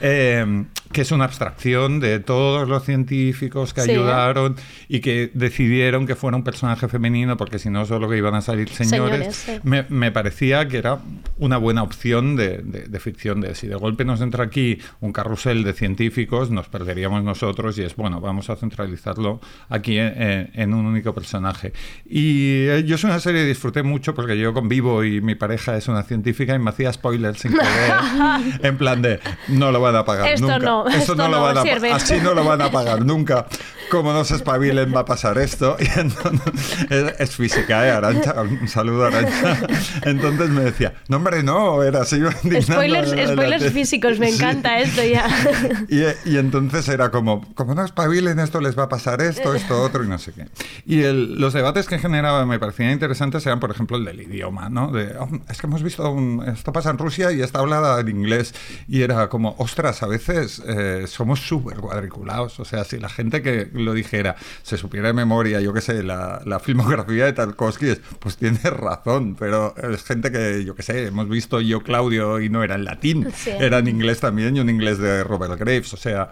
Eh, 0.00 0.64
que 0.92 1.02
es 1.02 1.12
una 1.12 1.24
abstracción 1.24 2.00
de 2.00 2.18
todos 2.18 2.68
los 2.68 2.84
científicos 2.84 3.72
que 3.74 3.82
Sí. 3.82 3.92
ayudaron 3.92 4.56
y 4.88 5.00
que 5.00 5.30
decidieron 5.34 6.06
que 6.06 6.16
fuera 6.16 6.36
un 6.36 6.42
personaje 6.42 6.88
femenino, 6.88 7.36
porque 7.36 7.58
si 7.58 7.70
no, 7.70 7.84
solo 7.86 8.08
que 8.08 8.16
iban 8.16 8.34
a 8.34 8.40
salir 8.40 8.68
señores. 8.68 9.36
Señores, 9.36 9.62
sí. 9.62 9.68
me, 9.68 9.84
me 9.88 10.10
parecía 10.10 10.66
que 10.68 10.78
era 10.78 10.98
una 11.38 11.58
buena 11.58 11.82
opción 11.82 12.34
de, 12.36 12.58
de- 12.58 12.86
de 12.88 13.00
ficción. 13.00 13.40
De 13.40 13.54
si 13.54 13.68
de 13.68 13.76
golpe 13.76 14.04
nos 14.04 14.20
entra 14.20 14.44
aquí 14.44 14.78
un 15.00 15.12
carrusel 15.12 15.62
de 15.62 15.72
científicos, 15.74 16.50
nos 16.50 16.68
perderíamos 16.68 17.22
nosotros 17.22 17.78
y 17.78 17.82
es 17.82 17.94
bueno, 17.94 18.20
vamos 18.20 18.50
a 18.50 18.56
centralizarlo 18.56 19.40
aquí 19.68 19.96
en, 19.98 20.50
en 20.54 20.74
un 20.74 20.86
único 20.86 21.14
personaje. 21.14 21.72
Y 22.04 22.66
eh, 22.66 22.84
yo 22.84 22.96
es 22.96 23.04
una 23.04 23.20
serie 23.20 23.42
que 23.42 23.48
disfruté 23.48 23.82
mucho 23.84 24.14
porque 24.14 24.36
yo 24.38 24.52
convivo 24.70 25.02
y 25.02 25.20
mi 25.20 25.34
pareja 25.34 25.76
es 25.76 25.88
una 25.88 26.04
científica 26.04 26.54
y 26.54 26.60
me 26.60 26.70
hacía 26.70 26.92
spoilers 26.92 27.40
sin 27.40 27.52
querer. 27.52 27.92
en 28.62 28.78
plan 28.78 29.02
de 29.02 29.18
no 29.48 29.72
lo 29.72 29.80
van 29.80 29.96
a 29.96 30.04
pagar 30.04 30.28
Esto 30.28 30.46
nunca. 30.46 30.58
no, 30.60 30.86
esto 30.88 31.16
no 31.16 31.26
lo 31.28 31.42
van 31.42 31.58
a 31.58 31.62
sirve. 31.62 31.90
Así 31.90 32.20
no 32.22 32.34
lo 32.34 32.44
van 32.44 32.62
a 32.62 32.70
pagar 32.70 33.04
nunca. 33.04 33.46
Como 33.90 34.12
no 34.12 34.24
se 34.24 34.36
espabilen 34.36 34.94
va 34.94 35.00
a 35.00 35.04
pasar 35.04 35.38
esto. 35.38 35.76
Y 35.80 35.98
entonces- 35.98 36.86
es, 36.90 37.14
es 37.20 37.36
física, 37.36 37.86
¿eh? 37.86 37.90
Arancha, 37.90 38.34
un 38.42 38.68
saludo 38.68 39.06
Arancha. 39.06 39.58
Entonces 40.02 40.48
me 40.50 40.62
decía, 40.62 40.94
no 41.08 41.16
hombre, 41.16 41.42
no, 41.42 41.82
era 41.82 42.02
así. 42.02 42.20
Spoilers, 42.62 43.12
la 43.12 43.58
físicos, 43.70 44.18
me 44.18 44.28
Sí. 44.30 44.36
encanta 44.36 44.78
esto 44.80 45.02
ya. 45.02 45.26
Y, 45.88 46.02
y 46.30 46.36
entonces 46.38 46.88
era 46.88 47.10
como, 47.10 47.52
como 47.54 47.74
no 47.74 47.84
espabilen, 47.84 48.38
esto 48.38 48.60
les 48.60 48.78
va 48.78 48.84
a 48.84 48.88
pasar 48.88 49.20
esto, 49.22 49.54
esto, 49.54 49.80
otro 49.82 50.04
y 50.04 50.08
no 50.08 50.18
sé 50.18 50.32
qué. 50.32 50.46
Y 50.86 51.02
el- 51.02 51.40
los 51.40 51.52
debates 51.52 51.86
que 51.86 51.98
generaba 51.98 52.44
me 52.46 52.58
parecían 52.58 52.90
interesantes 52.92 53.44
eran, 53.46 53.60
por 53.60 53.70
ejemplo, 53.70 53.96
el 53.96 54.04
del 54.04 54.20
idioma, 54.22 54.68
¿no? 54.68 54.90
De, 54.92 55.16
"Oh, 55.18 55.28
es 55.48 55.60
que 55.60 55.66
hemos 55.66 55.82
visto, 55.82 56.08
un- 56.10 56.44
esto 56.46 56.72
pasa 56.72 56.90
en 56.90 56.98
Rusia 56.98 57.32
y 57.32 57.42
está 57.42 57.58
hablada 57.60 57.98
en 58.00 58.08
inglés. 58.08 58.54
Y 58.88 59.02
era 59.02 59.28
como, 59.28 59.54
ostras, 59.58 60.02
a 60.02 60.06
veces 60.06 60.62
eh, 60.66 61.04
somos 61.06 61.40
súper 61.40 61.78
cuadriculados. 61.78 62.60
O 62.60 62.64
sea, 62.64 62.84
si 62.84 62.98
la 62.98 63.08
gente 63.08 63.42
que 63.42 63.68
lo 63.84 63.94
dijera 63.94 64.36
se 64.62 64.76
supiera 64.76 65.08
de 65.08 65.14
memoria, 65.14 65.60
yo 65.60 65.72
qué 65.72 65.80
sé, 65.80 66.02
la, 66.02 66.40
la 66.44 66.60
filmografía 66.60 67.24
de 67.26 67.32
Tarkovsky, 67.32 67.88
es, 67.88 68.00
pues 68.18 68.36
tiene 68.36 68.58
razón, 68.70 69.36
pero 69.38 69.74
es 69.76 70.04
gente 70.04 70.30
que, 70.30 70.64
yo 70.64 70.74
qué 70.74 70.82
sé, 70.82 71.06
hemos 71.06 71.28
visto 71.28 71.60
yo, 71.60 71.80
Claudio, 71.82 72.40
y 72.40 72.48
no 72.48 72.62
era 72.62 72.74
en 72.76 72.84
latín, 72.84 73.28
Sí. 73.34 73.50
era 73.58 73.78
en 73.78 73.88
inglés 73.88 74.20
también 74.20 74.56
y 74.56 74.60
un 74.60 74.70
inglés 74.70 74.98
de 74.98 75.24
Robert 75.24 75.58
Graves. 75.58 75.92
O 75.94 75.96
sea, 75.96 76.30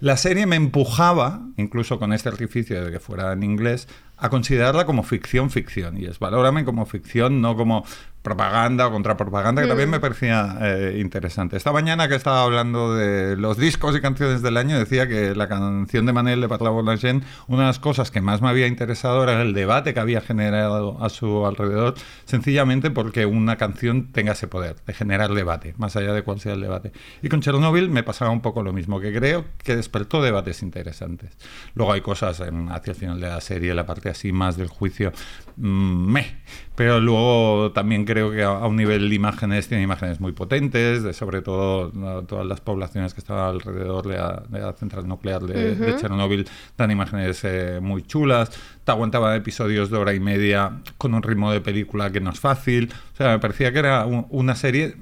la 0.00 0.16
serie 0.16 0.46
me 0.46 0.56
empujaba, 0.56 1.40
incluso 1.56 1.98
con 1.98 2.12
este 2.12 2.28
artificio 2.28 2.84
de 2.84 2.90
que 2.90 3.00
fuera 3.00 3.32
en 3.32 3.42
inglés, 3.42 3.88
a 4.16 4.28
considerarla 4.28 4.86
como 4.86 5.02
ficción, 5.02 5.50
ficción. 5.50 5.96
Y 5.98 6.04
es 6.06 6.18
valórame 6.18 6.64
como 6.64 6.86
ficción, 6.86 7.40
no 7.40 7.56
como 7.56 7.84
propaganda 8.24 8.86
o 8.86 8.90
contrapropaganda, 8.90 9.60
que 9.60 9.66
Mm. 9.66 9.68
también 9.68 9.90
me 9.90 10.00
parecía 10.00 10.56
eh, 10.62 10.96
interesante. 10.98 11.58
Esta 11.58 11.72
mañana 11.72 12.08
que 12.08 12.14
estaba 12.14 12.42
hablando 12.42 12.94
de 12.96 13.36
los 13.36 13.58
discos 13.58 13.94
y 13.94 14.00
canciones 14.00 14.40
del 14.40 14.56
año, 14.56 14.78
decía 14.78 15.06
que 15.06 15.34
la 15.34 15.46
canción 15.46 16.06
de 16.06 16.12
Manel 16.14 16.40
de 16.40 16.48
Parla 16.48 16.70
la 16.82 16.96
Gent, 16.96 17.22
una 17.48 17.60
de 17.60 17.66
las 17.66 17.78
cosas 17.78 18.10
que 18.10 18.22
más 18.22 18.40
me 18.40 18.48
había 18.48 18.66
interesado 18.66 19.22
era 19.22 19.42
el 19.42 19.52
debate 19.52 19.92
que 19.92 20.00
había 20.00 20.22
generado 20.22 21.04
a 21.04 21.10
su 21.10 21.46
alrededor, 21.46 21.94
sencillamente 22.24 22.90
porque 22.90 23.26
una 23.26 23.56
canción 23.56 24.10
tenga 24.10 24.32
ese 24.32 24.48
poder 24.48 24.76
de 24.86 24.94
generar 24.94 25.34
debate, 25.34 25.74
más 25.76 25.94
allá 25.96 26.14
de 26.14 26.22
cuál 26.22 26.40
sea 26.40 26.54
el 26.54 26.62
debate. 26.62 26.92
Y 27.22 27.28
con 27.28 27.42
Chernobyl 27.42 27.90
me 27.90 28.02
pasaba 28.02 28.30
un 28.30 28.40
poco 28.40 28.62
lo 28.62 28.72
mismo, 28.72 29.00
que 29.00 29.12
creo 29.14 29.44
que 29.62 29.76
despertó 29.76 30.22
debates 30.22 30.62
interesantes. 30.62 31.36
Luego 31.74 31.92
hay 31.92 32.00
cosas 32.00 32.40
en- 32.40 32.70
hacia 32.72 32.92
el 32.92 32.96
final 32.96 33.20
de 33.20 33.28
la 33.28 33.42
serie, 33.42 33.74
la 33.74 33.84
parte 33.84 34.08
así 34.08 34.32
más 34.32 34.56
del 34.56 34.68
juicio, 34.68 35.12
mm, 35.58 36.10
meh. 36.12 36.38
Pero 36.76 36.98
luego 36.98 37.70
también 37.72 38.04
creo 38.04 38.32
que 38.32 38.42
a, 38.42 38.48
a 38.48 38.66
un 38.66 38.74
nivel 38.76 39.08
de 39.08 39.14
imágenes 39.14 39.68
tiene 39.68 39.84
imágenes 39.84 40.20
muy 40.20 40.32
potentes, 40.32 41.04
de 41.04 41.12
sobre 41.12 41.40
todo 41.40 41.92
¿no? 41.94 42.22
todas 42.22 42.44
las 42.44 42.60
poblaciones 42.60 43.14
que 43.14 43.20
estaban 43.20 43.54
alrededor 43.54 44.08
de 44.08 44.16
la, 44.16 44.42
de 44.48 44.58
la 44.58 44.72
central 44.72 45.06
nuclear 45.06 45.42
de, 45.42 45.76
de 45.76 45.90
Ujú. 45.92 46.00
Chernobyl 46.00 46.48
dan 46.76 46.90
imágenes 46.90 47.40
eh, 47.44 47.78
muy 47.80 48.02
chulas. 48.02 48.50
Te 48.84 48.90
aguantaban 48.90 49.36
episodios 49.36 49.88
de 49.90 49.98
hora 49.98 50.14
y 50.14 50.20
media 50.20 50.80
con 50.98 51.14
un 51.14 51.22
ritmo 51.22 51.52
de 51.52 51.60
película 51.60 52.10
que 52.10 52.20
no 52.20 52.30
es 52.30 52.40
fácil. 52.40 52.92
O 53.12 53.16
sea, 53.16 53.28
me 53.30 53.38
parecía 53.38 53.72
que 53.72 53.78
era 53.78 54.04
un- 54.04 54.26
una 54.30 54.56
serie 54.56 54.96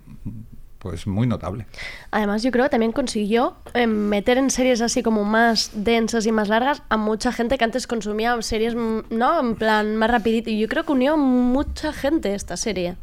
pues 0.82 1.06
muy 1.06 1.28
notable. 1.28 1.66
Además, 2.10 2.42
yo 2.42 2.50
creo 2.50 2.64
que 2.64 2.70
también 2.70 2.90
consiguió 2.90 3.54
eh, 3.72 3.86
meter 3.86 4.36
en 4.36 4.50
series 4.50 4.80
así 4.80 5.00
como 5.02 5.22
más 5.22 5.70
densas 5.74 6.26
y 6.26 6.32
más 6.32 6.48
largas 6.48 6.82
a 6.88 6.96
mucha 6.96 7.30
gente 7.30 7.56
que 7.56 7.62
antes 7.62 7.86
consumía 7.86 8.40
series, 8.42 8.74
mm, 8.74 9.02
¿no? 9.10 9.38
En 9.38 9.54
plan, 9.54 9.96
más 9.96 10.10
rapidito. 10.10 10.50
Y 10.50 10.58
yo 10.58 10.66
creo 10.66 10.84
que 10.84 10.90
unió 10.90 11.16
mucha 11.16 11.92
gente 11.92 12.34
esta 12.34 12.56
serie, 12.56 12.96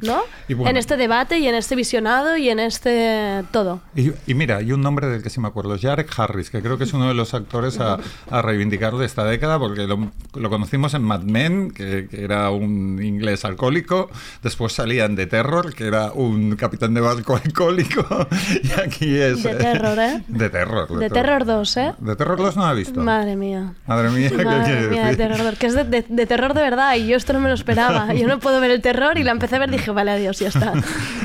¿no? 0.00 0.22
Y 0.48 0.54
bueno. 0.54 0.70
En 0.70 0.76
este 0.76 0.96
debate 0.96 1.38
y 1.38 1.46
en 1.46 1.54
este 1.54 1.76
visionado 1.76 2.36
y 2.36 2.48
en 2.48 2.58
este 2.58 3.44
todo. 3.52 3.80
Y, 3.94 4.10
y 4.26 4.34
mira, 4.34 4.56
hay 4.56 4.72
un 4.72 4.80
nombre 4.80 5.06
del 5.06 5.22
que 5.22 5.30
sí 5.30 5.38
me 5.38 5.46
acuerdo, 5.46 5.76
Jared 5.80 6.06
Harris, 6.16 6.50
que 6.50 6.60
creo 6.60 6.78
que 6.78 6.84
es 6.84 6.92
uno 6.92 7.06
de 7.06 7.14
los 7.14 7.32
actores 7.32 7.78
a, 7.78 7.98
a 8.28 8.42
reivindicar 8.42 8.96
de 8.96 9.06
esta 9.06 9.22
década, 9.24 9.56
porque 9.60 9.86
lo, 9.86 10.10
lo 10.34 10.50
conocimos 10.50 10.94
en 10.94 11.02
Mad 11.02 11.22
Men, 11.22 11.70
que, 11.70 12.08
que 12.10 12.24
era 12.24 12.50
un 12.50 13.00
inglés 13.00 13.44
alcohólico, 13.44 14.10
después 14.42 14.72
salía 14.72 15.04
en 15.04 15.14
The 15.14 15.26
Terror, 15.28 15.72
que 15.72 15.86
era 15.86 16.10
un 16.10 16.56
capitán 16.56 16.92
de 16.92 17.00
barco 17.00 17.19
alcohólico, 17.28 18.04
y 18.62 18.80
aquí 18.80 19.16
es... 19.16 19.42
De 19.42 19.54
terror, 19.54 19.98
¿eh? 19.98 20.22
De 20.28 20.48
terror. 20.50 20.98
De 20.98 21.10
Terror 21.10 21.44
2, 21.44 21.76
¿eh? 21.76 21.92
De 21.98 22.16
Terror 22.16 22.38
2 22.38 22.56
no 22.56 22.66
la 22.66 22.72
he 22.72 22.76
visto. 22.76 23.00
Madre 23.00 23.36
mía. 23.36 23.74
Madre 23.86 24.10
mía, 24.10 24.28
¿qué 24.30 24.44
Madre 24.44 24.64
quiere 24.64 24.88
mía, 24.88 25.00
de 25.06 25.16
decir? 25.16 25.16
terror, 25.18 25.42
2, 25.50 25.58
que 25.58 25.66
es 25.66 25.74
de, 25.74 25.84
de- 25.84 26.04
de 26.08 26.26
terror 26.26 26.54
de 26.54 26.62
verdad 26.62 26.94
y 26.96 27.06
yo 27.06 27.16
esto 27.16 27.32
no 27.32 27.40
me 27.40 27.48
lo 27.48 27.54
esperaba. 27.54 28.12
Yo 28.20 28.26
no 28.28 28.38
puedo 28.38 28.60
ver 28.60 28.70
el 28.70 28.80
terror 28.82 29.16
y 29.18 29.24
la 29.24 29.30
empecé 29.32 29.56
a 29.56 29.58
ver 29.60 29.68
y 29.68 29.72
dije, 29.72 29.90
vale, 29.90 30.10
adiós, 30.10 30.38
ya 30.38 30.48
está. 30.48 30.72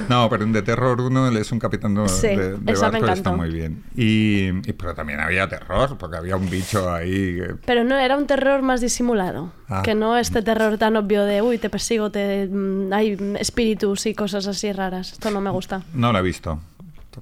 No, 0.08 0.30
pero 0.30 0.44
en 0.44 0.54
The 0.54 0.62
Terror 0.62 1.02
1 1.02 1.30
él 1.30 1.38
es 1.38 1.52
un 1.52 1.58
capitán 1.60 1.96
de, 1.96 2.08
Sí, 2.08 2.28
de- 2.28 2.58
de 2.58 2.74
barco 2.76 3.08
y 3.08 3.10
está 3.10 3.32
muy 3.32 3.50
bien. 3.50 3.84
Y, 3.96 4.50
y- 4.50 4.74
pero 4.78 4.94
también 4.94 5.20
había 5.20 5.48
terror, 5.50 5.98
porque 5.98 6.18
había 6.18 6.36
un 6.36 6.48
bicho 6.50 6.94
ahí... 6.94 7.38
que- 7.38 7.56
Pero 7.66 7.84
no, 7.84 7.98
era 7.98 8.16
un 8.16 8.28
terror 8.28 8.62
más 8.62 8.82
disimulado. 8.82 9.52
Ah. 9.68 9.82
Que 9.84 9.96
no 9.96 10.16
este 10.18 10.44
terror 10.44 10.78
tan 10.78 10.96
obvio 10.96 11.24
de, 11.26 11.42
uy, 11.42 11.58
te 11.58 11.72
persigo, 11.72 12.12
te, 12.12 12.48
mm, 12.48 12.94
hay 12.94 13.18
espíritus 13.40 14.06
y 14.06 14.14
cosas 14.14 14.46
así 14.46 14.72
raras. 14.72 15.14
Esto 15.14 15.32
no 15.32 15.42
me 15.42 15.50
gusta. 15.50 15.82
No 15.94 16.12
la 16.12 16.20
he 16.20 16.24
visto. 16.24 16.60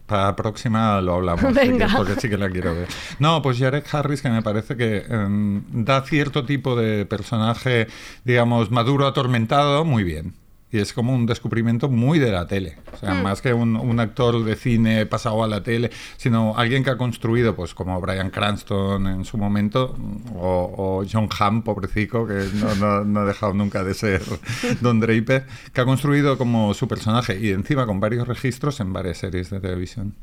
Para 0.08 0.24
la 0.24 0.36
próxima 0.36 1.00
lo 1.02 1.14
hablamos, 1.16 1.54
Venga. 1.54 1.88
sí 1.88 1.92
que- 1.94 1.98
porque 1.98 2.16
sí 2.20 2.28
que 2.30 2.38
la 2.38 2.50
quiero 2.50 2.74
ver. 2.74 2.88
No, 3.20 3.44
pues 3.44 3.60
Jared 3.60 3.84
Harris, 3.92 4.24
que 4.24 4.30
me 4.30 4.42
parece 4.42 4.76
que 4.76 5.06
em, 5.08 5.62
da 5.86 6.02
cierto 6.02 6.46
tipo 6.46 6.76
de 6.76 7.06
personaje, 7.06 7.88
digamos, 8.24 8.72
maduro, 8.72 9.06
atormentado, 9.06 9.86
muy 9.86 10.04
bien. 10.04 10.34
Y 10.74 10.80
es 10.80 10.92
como 10.92 11.14
un 11.14 11.26
descubrimiento 11.28 11.88
muy 11.88 12.18
de 12.20 12.32
la 12.32 12.48
tele. 12.48 12.78
O 12.92 12.98
sea, 12.98 13.14
Hmm. 13.14 13.22
más 13.24 13.42
que 13.42 13.54
un, 13.54 13.76
un 13.78 14.00
actor 14.00 14.44
de 14.44 14.56
cine 14.56 15.06
pasado 15.06 15.44
a 15.44 15.48
la 15.48 15.62
tele, 15.64 15.92
sino 16.18 16.58
alguien 16.58 16.84
que 16.84 16.90
ha 16.90 16.98
construido, 16.98 17.56
pues 17.56 17.74
como 17.76 18.02
Brian 18.02 18.32
Cranston 18.32 19.06
en 19.08 19.24
su 19.24 19.38
momento, 19.38 19.96
o, 20.36 20.74
o 21.02 21.06
John 21.10 21.30
Hamm, 21.40 21.62
pobrecico, 21.62 22.26
que 22.28 22.46
no, 22.56 22.74
no- 22.76 23.04
no 23.06 23.20
ha 23.22 23.26
dejado 23.26 23.54
nunca 23.54 23.84
de 23.84 23.94
ser 23.94 24.22
Don 24.82 25.00
Draper, 25.00 25.46
que 25.72 25.80
ha 25.82 25.86
construido 25.86 26.38
como 26.40 26.74
su 26.74 26.88
personaje 26.88 27.40
y 27.40 27.52
encima 27.52 27.86
con 27.86 28.00
varios 28.00 28.28
registros 28.28 28.80
en 28.80 28.92
varias 28.92 29.20
series 29.20 29.50
de 29.52 29.60
televisión. 29.60 30.16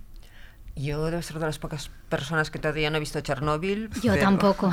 Yo 0.82 1.04
debo 1.06 1.20
ser 1.22 1.38
de 1.38 1.46
las 1.46 1.58
pocas 1.58 1.90
personas 2.08 2.50
que 2.50 2.58
todavía 2.58 2.90
no 2.90 2.96
he 2.96 3.00
visto 3.00 3.20
Chernobyl. 3.20 3.90
Yo 4.02 4.12
pero- 4.12 4.22
tampoco. 4.24 4.70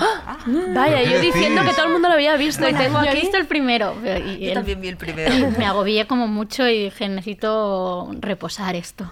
Vaya, 0.73 1.03
¿Qué 1.03 1.09
yo 1.11 1.19
diciendo 1.19 1.61
decís? 1.61 1.69
que 1.71 1.75
todo 1.75 1.87
el 1.87 1.93
mundo 1.93 2.07
lo 2.09 2.13
había 2.15 2.35
visto 2.37 2.67
y 2.69 2.73
tengo 2.73 3.03
yo 3.03 3.09
aquí... 3.09 3.17
he 3.17 3.21
visto 3.21 3.37
el 3.37 3.47
primero. 3.47 3.95
y 4.25 4.47
Yo 4.47 4.53
también 4.53 4.79
vi 4.81 4.87
el 4.89 4.97
primero. 4.97 5.33
y 5.33 5.45
Me 5.57 5.65
agobié 5.65 6.07
como 6.07 6.27
mucho 6.27 6.67
y 6.67 6.85
dije, 6.85 7.09
necesito 7.09 8.09
reposar 8.19 8.75
esto. 8.75 9.11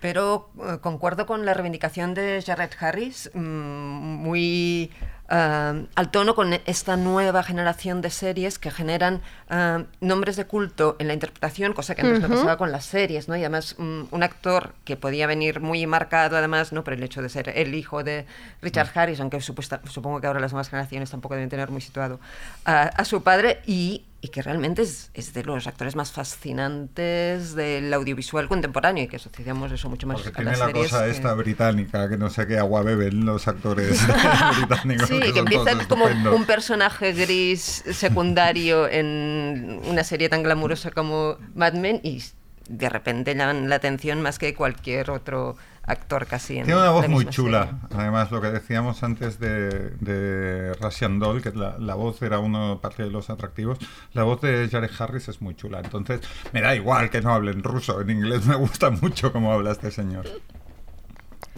Pero 0.00 0.50
eh, 0.60 0.78
concuerdo 0.82 1.24
con 1.24 1.46
la 1.46 1.54
reivindicación 1.54 2.12
de 2.12 2.42
Jared 2.44 2.70
Harris, 2.78 3.30
mm, 3.32 3.38
muy 3.40 4.90
eh, 5.30 5.86
al 5.94 6.10
tono 6.10 6.34
con 6.34 6.52
esta 6.66 6.96
nueva 6.96 7.42
generación 7.42 8.00
de 8.02 8.10
series 8.10 8.58
que 8.58 8.70
generan 8.70 9.22
eh, 9.50 9.84
nombres 10.00 10.36
de 10.36 10.44
culto 10.46 10.96
en 10.98 11.08
la 11.08 11.14
interpretación, 11.14 11.72
cosa 11.72 11.94
que 11.94 12.02
antes 12.02 12.20
no 12.20 12.26
Ujú. 12.26 12.36
pasaba 12.36 12.56
con 12.58 12.70
las 12.72 12.84
series, 12.84 13.28
¿no? 13.28 13.36
Y 13.36 13.40
además 13.40 13.76
mm, 13.78 14.02
un 14.10 14.22
actor 14.22 14.74
que 14.84 14.96
podía 14.96 15.26
venir 15.26 15.60
muy 15.60 15.86
marcado, 15.86 16.36
además, 16.36 16.72
¿no? 16.72 16.84
Por 16.84 16.92
el 16.94 17.02
hecho 17.02 17.22
de 17.22 17.28
ser 17.28 17.48
el 17.56 17.74
hijo 17.74 18.04
de 18.04 18.26
Richard 18.62 18.90
Harris, 18.94 19.20
aunque 19.20 19.40
supuesta- 19.40 19.80
supongo 19.90 20.20
que 20.20 20.26
ahora 20.26 20.40
las 20.40 20.52
nuevas 20.52 20.68
generaciones 20.68 21.10
tampoco 21.10 21.34
deben 21.34 21.48
tener 21.48 21.70
muy 21.70 21.80
situado 21.80 22.20
a 22.64 23.04
su 23.04 23.22
padre 23.22 23.60
y 23.66 24.04
y 24.24 24.28
que 24.28 24.40
realmente 24.40 24.80
es, 24.80 25.10
es 25.12 25.34
de 25.34 25.44
los 25.44 25.66
actores 25.66 25.96
más 25.96 26.10
fascinantes 26.10 27.54
del 27.54 27.92
audiovisual 27.92 28.48
contemporáneo 28.48 29.04
y 29.04 29.06
que 29.08 29.16
asociamos 29.16 29.70
eso 29.70 29.90
mucho 29.90 30.06
más 30.06 30.14
Porque 30.22 30.30
a 30.30 30.32
tiene 30.32 30.50
las 30.52 30.60
la 30.60 30.66
series 30.66 30.86
cosa 30.90 31.04
que- 31.04 31.10
esta 31.10 31.34
británica, 31.34 32.08
que 32.08 32.16
no 32.16 32.30
sé 32.30 32.46
qué 32.46 32.58
agua 32.58 32.82
beben 32.82 33.26
los 33.26 33.46
actores 33.48 34.00
británicos. 34.56 35.08
Sí, 35.08 35.20
que 35.20 35.28
son 35.28 35.38
empieza 35.40 35.72
todos 35.72 35.86
como 35.86 36.04
estupendos. 36.08 36.34
un 36.34 36.46
personaje 36.46 37.12
gris 37.12 37.84
secundario 37.92 38.88
en 38.88 39.80
una 39.86 40.04
serie 40.04 40.30
tan 40.30 40.42
glamurosa 40.42 40.90
como 40.90 41.36
Mad 41.54 41.74
Men 41.74 42.00
y 42.02 42.22
de 42.68 42.88
repente 42.88 43.34
llaman 43.34 43.68
la 43.68 43.76
atención 43.76 44.22
más 44.22 44.38
que 44.38 44.54
cualquier 44.54 45.10
otro 45.10 45.56
actor 45.86 46.26
casi 46.26 46.58
en 46.58 46.64
Tiene 46.64 46.80
una 46.80 46.90
voz 46.90 47.08
muy 47.08 47.26
chula. 47.26 47.64
serie. 47.66 48.02
Además, 48.02 48.30
lo 48.30 48.40
que 48.40 48.50
decíamos 48.50 49.02
antes 49.02 49.38
de, 49.38 49.90
de 50.00 50.74
Russian 50.74 51.18
Doll, 51.18 51.42
que 51.42 51.50
la, 51.50 51.76
la 51.78 51.94
voz 51.94 52.20
era 52.22 52.38
uno 52.38 52.80
parte 52.80 53.02
de 53.02 53.10
los 53.10 53.30
atractivos, 53.30 53.78
la 54.12 54.22
voz 54.22 54.40
de 54.40 54.68
Jared 54.70 54.90
Harris 54.98 55.28
es 55.28 55.40
muy 55.40 55.54
chula. 55.54 55.80
Entonces, 55.82 56.20
me 56.52 56.60
da 56.60 56.74
igual 56.74 57.10
que 57.10 57.20
no 57.20 57.32
hablen 57.32 57.62
ruso. 57.62 58.00
En 58.00 58.10
inglés 58.10 58.46
me 58.46 58.56
gusta 58.56 58.90
mucho 58.90 59.32
cómo 59.32 59.52
habla 59.52 59.72
este 59.72 59.90
señor. 59.90 60.24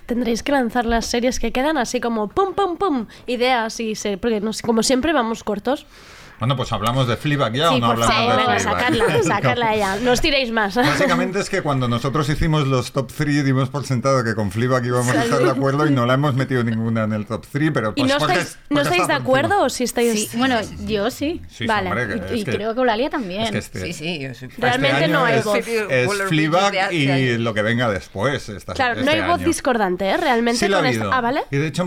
Tendréis 0.07 0.45
que 0.45 0.53
lanzar 0.53 0.87
las 0.87 1.07
series 1.07 1.41
que 1.41 1.51
quedan 1.51 1.79
así 1.79 2.01
como 2.01 2.29
pum, 2.29 2.55
pum, 2.55 2.77
pum, 2.77 3.07
ideas 3.27 3.81
y 3.81 3.97
se, 3.97 4.19
porque 4.19 4.41
no 4.41 4.53
sé, 4.53 4.63
como 4.63 4.85
siempre 4.85 5.13
vamos 5.13 5.43
cortos. 5.43 5.85
Bueno, 6.39 6.57
pues 6.57 6.71
hablamos 6.73 7.09
de 7.09 7.17
Fleabag 7.17 7.55
ya 7.55 7.69
sí, 7.71 7.77
o 7.77 7.79
no 7.79 7.87
hablamos 7.93 8.15
favor, 8.15 8.33
de 8.37 8.43
venga, 8.47 8.59
sacarla, 8.59 9.23
sacarla 9.23 9.77
ya. 9.77 9.97
No 9.97 10.13
os 10.13 10.21
tiréis 10.21 10.51
más. 10.53 10.75
Básicamente 10.77 11.41
es 11.41 11.49
que 11.49 11.63
cuando 11.63 11.89
nosotros 11.89 12.29
hicimos 12.29 12.67
los 12.67 12.93
top 12.93 13.11
3 13.17 13.45
dimos 13.45 13.71
por 13.71 13.87
sentado 13.87 14.23
que 14.23 14.35
con 14.35 14.51
Fleabag 14.51 14.85
íbamos 14.85 15.15
a 15.17 15.25
estar 15.25 15.39
de 15.43 15.51
acuerdo 15.51 15.87
y 15.87 15.93
no 15.93 16.05
la 16.07 16.15
hemos 16.15 16.35
metido 16.35 16.63
ninguna 16.63 17.05
en 17.05 17.13
el 17.15 17.27
top 17.27 17.47
3, 17.51 17.71
pero 17.73 17.93
¿Y 17.97 18.01
pues 18.03 18.13
no 18.13 18.19
porque- 18.19 18.35
estáis, 18.35 18.59
no 18.69 18.83
de 18.85 18.89
encima. 18.97 19.15
acuerdo 19.17 19.63
o 19.63 19.69
si 19.71 19.85
estáis...? 19.85 20.29
Sí, 20.31 20.37
bueno, 20.37 20.57
yo 20.87 21.11
sí. 21.11 21.41
Sí, 21.49 21.67
Vale. 21.67 21.89
hombre, 21.91 22.21
Y 22.35 22.45
que- 22.45 22.53
creo 22.57 22.75
que 22.75 22.81
Eulalia 22.81 23.09
también. 23.11 23.43
es 23.43 23.51
que 23.51 23.59
este- 23.59 23.81
Sí, 23.87 23.93
sí, 23.93 24.19
yo 24.21 24.35
soy- 24.35 24.49
Realmente 24.59 24.97
este 25.05 25.09
no 25.09 25.25
hay 25.25 25.39
es, 25.39 25.45
voz. 25.45 25.59
es 25.67 26.23
Fleabag 26.29 26.93
y 26.93 27.39
lo 27.39 27.55
que 27.55 27.63
venga 27.63 27.89
después. 27.89 28.49
esta- 28.51 28.75
Claro, 28.75 28.95
no 28.97 29.01
este 29.01 29.23
hay 29.23 29.29
voz 29.29 29.41
discordante, 29.41 30.07
¿eh? 30.11 30.17
Realmente 30.17 30.67
Sí 30.67 30.71
con 30.73 30.85
esta- 30.85 31.01
habido. 31.05 31.13
Ah, 31.15 31.21
¿vale? 31.23 31.43
Y 31.51 31.57
de 31.57 31.67
hecho, 31.67 31.87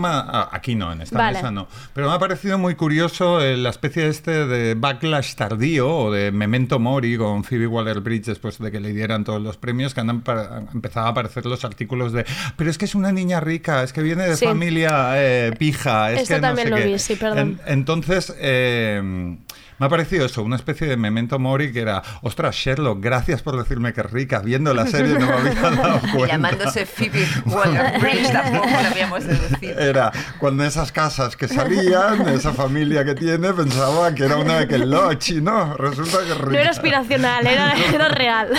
aquí 0.50 0.74
no, 0.74 0.92
en 0.92 1.02
esta 1.02 1.30
mesa 1.30 1.50
no. 1.50 1.68
Pero 1.94 2.08
me 2.08 2.14
ha 2.14 2.18
parecido 2.18 2.58
muy 2.58 2.74
curioso 2.74 3.40
eh, 3.40 3.56
la 3.56 3.70
especie 3.70 4.08
este 4.08 4.39
de 4.46 4.74
backlash 4.74 5.34
tardío 5.34 5.88
o 5.88 6.10
de 6.12 6.30
memento 6.32 6.78
mori 6.78 7.16
con 7.16 7.44
Phoebe 7.44 7.66
Waller-Bridge 7.66 8.26
después 8.26 8.58
de 8.58 8.70
que 8.70 8.80
le 8.80 8.92
dieran 8.92 9.24
todos 9.24 9.40
los 9.42 9.56
premios, 9.56 9.94
que 9.94 10.00
han, 10.00 10.10
empezado 10.10 11.06
a 11.06 11.10
aparecer 11.10 11.46
los 11.46 11.64
artículos 11.64 12.12
de 12.12 12.24
pero 12.56 12.70
es 12.70 12.78
que 12.78 12.84
es 12.84 12.94
una 12.94 13.12
niña 13.12 13.40
rica, 13.40 13.82
es 13.82 13.92
que 13.92 14.02
viene 14.02 14.26
de 14.26 14.36
Sí. 14.36 14.44
familia 14.46 15.12
eh, 15.16 15.52
pija, 15.58 16.12
es 16.12 16.22
Esto 16.22 16.34
que 16.34 16.40
no 16.40 16.46
también 16.48 16.66
sé 16.68 16.70
lo 16.70 16.76
qué". 16.78 16.84
vi, 16.86 16.98
sí, 16.98 17.16
perdón. 17.16 17.38
En- 17.38 17.60
entonces, 17.66 18.34
eh, 18.38 19.36
me 19.80 19.86
ha 19.86 19.88
parecido 19.88 20.26
eso, 20.26 20.42
una 20.42 20.56
especie 20.56 20.86
de 20.86 20.98
memento 20.98 21.38
mori 21.38 21.72
que 21.72 21.80
era, 21.80 22.02
ostras, 22.20 22.54
Sherlock, 22.54 23.00
gracias 23.02 23.40
por 23.40 23.56
decirme 23.56 23.94
que 23.94 24.02
es 24.02 24.10
rica, 24.10 24.40
viendo 24.40 24.74
la 24.74 24.86
serie 24.86 25.18
no 25.18 25.26
me 25.26 25.32
había 25.32 25.54
dado 25.54 26.00
cuenta. 26.12 26.26
llamándose 26.26 26.84
Phoebe 26.84 27.26
Waller-Bridge 27.46 28.30
tampoco 28.30 28.68
lo 28.68 28.88
habíamos 28.88 29.24
deducido. 29.24 29.80
Era 29.80 30.12
cuando 30.38 30.64
esas 30.64 30.92
casas 30.92 31.34
que 31.34 31.48
salían, 31.48 32.28
esa 32.28 32.52
familia 32.52 33.06
que 33.06 33.14
tiene, 33.14 33.54
pensaba 33.54 34.14
que 34.14 34.24
era 34.26 34.36
una 34.36 34.60
de 34.60 34.68
Kellochi, 34.68 35.40
¿no? 35.40 35.74
Resulta 35.78 36.18
que 36.26 36.32
es 36.32 36.38
rica. 36.38 36.52
No 36.52 36.58
era 36.58 36.70
aspiracional, 36.70 37.46
era, 37.46 37.72
era 37.94 38.08
real. 38.08 38.50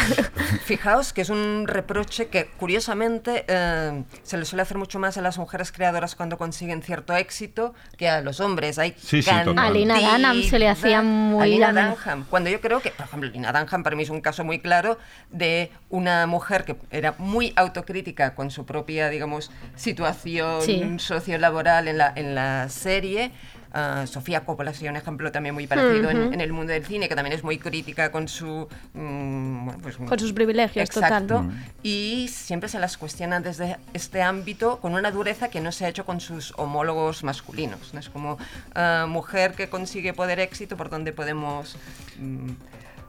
Fijaos 0.65 1.13
que 1.13 1.21
es 1.21 1.29
un 1.29 1.65
reproche 1.67 2.29
que 2.29 2.49
curiosamente 2.57 3.45
eh, 3.47 4.03
se 4.23 4.37
le 4.39 4.45
suele 4.45 4.63
hacer 4.63 4.79
mucho 4.79 4.97
más 4.97 5.17
a 5.17 5.21
las 5.21 5.37
mujeres 5.37 5.71
creadoras 5.71 6.15
cuando 6.15 6.39
consiguen 6.39 6.81
cierto 6.81 7.15
éxito 7.15 7.75
que 7.95 8.09
a 8.09 8.21
los 8.21 8.39
hombres. 8.39 8.79
Hay 8.79 8.95
Sí, 8.97 9.21
sí, 9.21 9.29
se 10.49 10.57
le 10.57 10.67
hacía 10.67 11.10
muy 11.11 11.43
a 11.63 11.69
Lina 11.69 11.89
Dunham. 11.95 12.25
Cuando 12.29 12.49
yo 12.49 12.59
creo 12.61 12.79
que, 12.81 12.91
por 12.91 13.05
ejemplo, 13.05 13.29
Lina 13.29 13.51
Dunham 13.51 13.83
para 13.83 13.95
mí 13.95 14.03
es 14.03 14.09
un 14.09 14.21
caso 14.21 14.43
muy 14.43 14.59
claro 14.59 14.97
de 15.29 15.71
una 15.89 16.25
mujer 16.27 16.63
que 16.65 16.75
era 16.91 17.15
muy 17.17 17.53
autocrítica 17.55 18.33
con 18.35 18.49
su 18.51 18.65
propia, 18.65 19.09
digamos, 19.09 19.51
situación 19.75 20.61
Sí. 20.61 20.95
sociolaboral 20.99 21.87
en 21.87 21.97
la, 21.97 22.13
en 22.15 22.35
la 22.35 22.69
serie. 22.69 23.31
Ah, 23.73 24.05
Sofía 24.05 24.41
Coppola 24.41 24.73
sería 24.73 24.91
un 24.91 24.97
ejemplo 24.97 25.31
también 25.31 25.55
muy 25.55 25.65
parecido 25.67 26.09
en- 26.09 26.41
el 26.41 26.51
mundo 26.53 26.73
del 26.73 26.85
cine, 26.85 27.07
que 27.07 27.15
también 27.15 27.33
es 27.35 27.43
muy 27.43 27.57
crítica 27.57 28.11
con 28.11 28.27
su... 28.27 28.67
mm, 28.93 29.65
bueno, 29.65 29.79
pues, 29.81 29.95
Con 29.97 30.19
sus 30.19 30.33
privilegios, 30.33 30.89
Exacto. 30.89 31.35
total. 31.37 31.51
Y 31.83 32.27
siempre 32.29 32.67
se 32.67 32.79
las 32.79 32.97
cuestiona 32.97 33.39
desde 33.39 33.77
este 33.93 34.21
ámbito 34.21 34.79
con 34.79 34.93
una 34.93 35.11
dureza 35.11 35.49
que 35.49 35.61
no 35.61 35.71
se 35.71 35.85
ha 35.85 35.89
hecho 35.89 36.05
con 36.05 36.19
sus 36.19 36.53
homólogos 36.57 37.23
masculinos. 37.23 37.93
¿no? 37.93 37.99
Es 38.01 38.09
como 38.09 38.37
ah, 38.75 39.05
mujer 39.07 39.53
que 39.53 39.69
consigue 39.69 40.13
poder 40.13 40.39
éxito, 40.39 40.75
por 40.75 40.89
donde 40.89 41.13
podemos... 41.13 41.77
mm, 42.19 42.49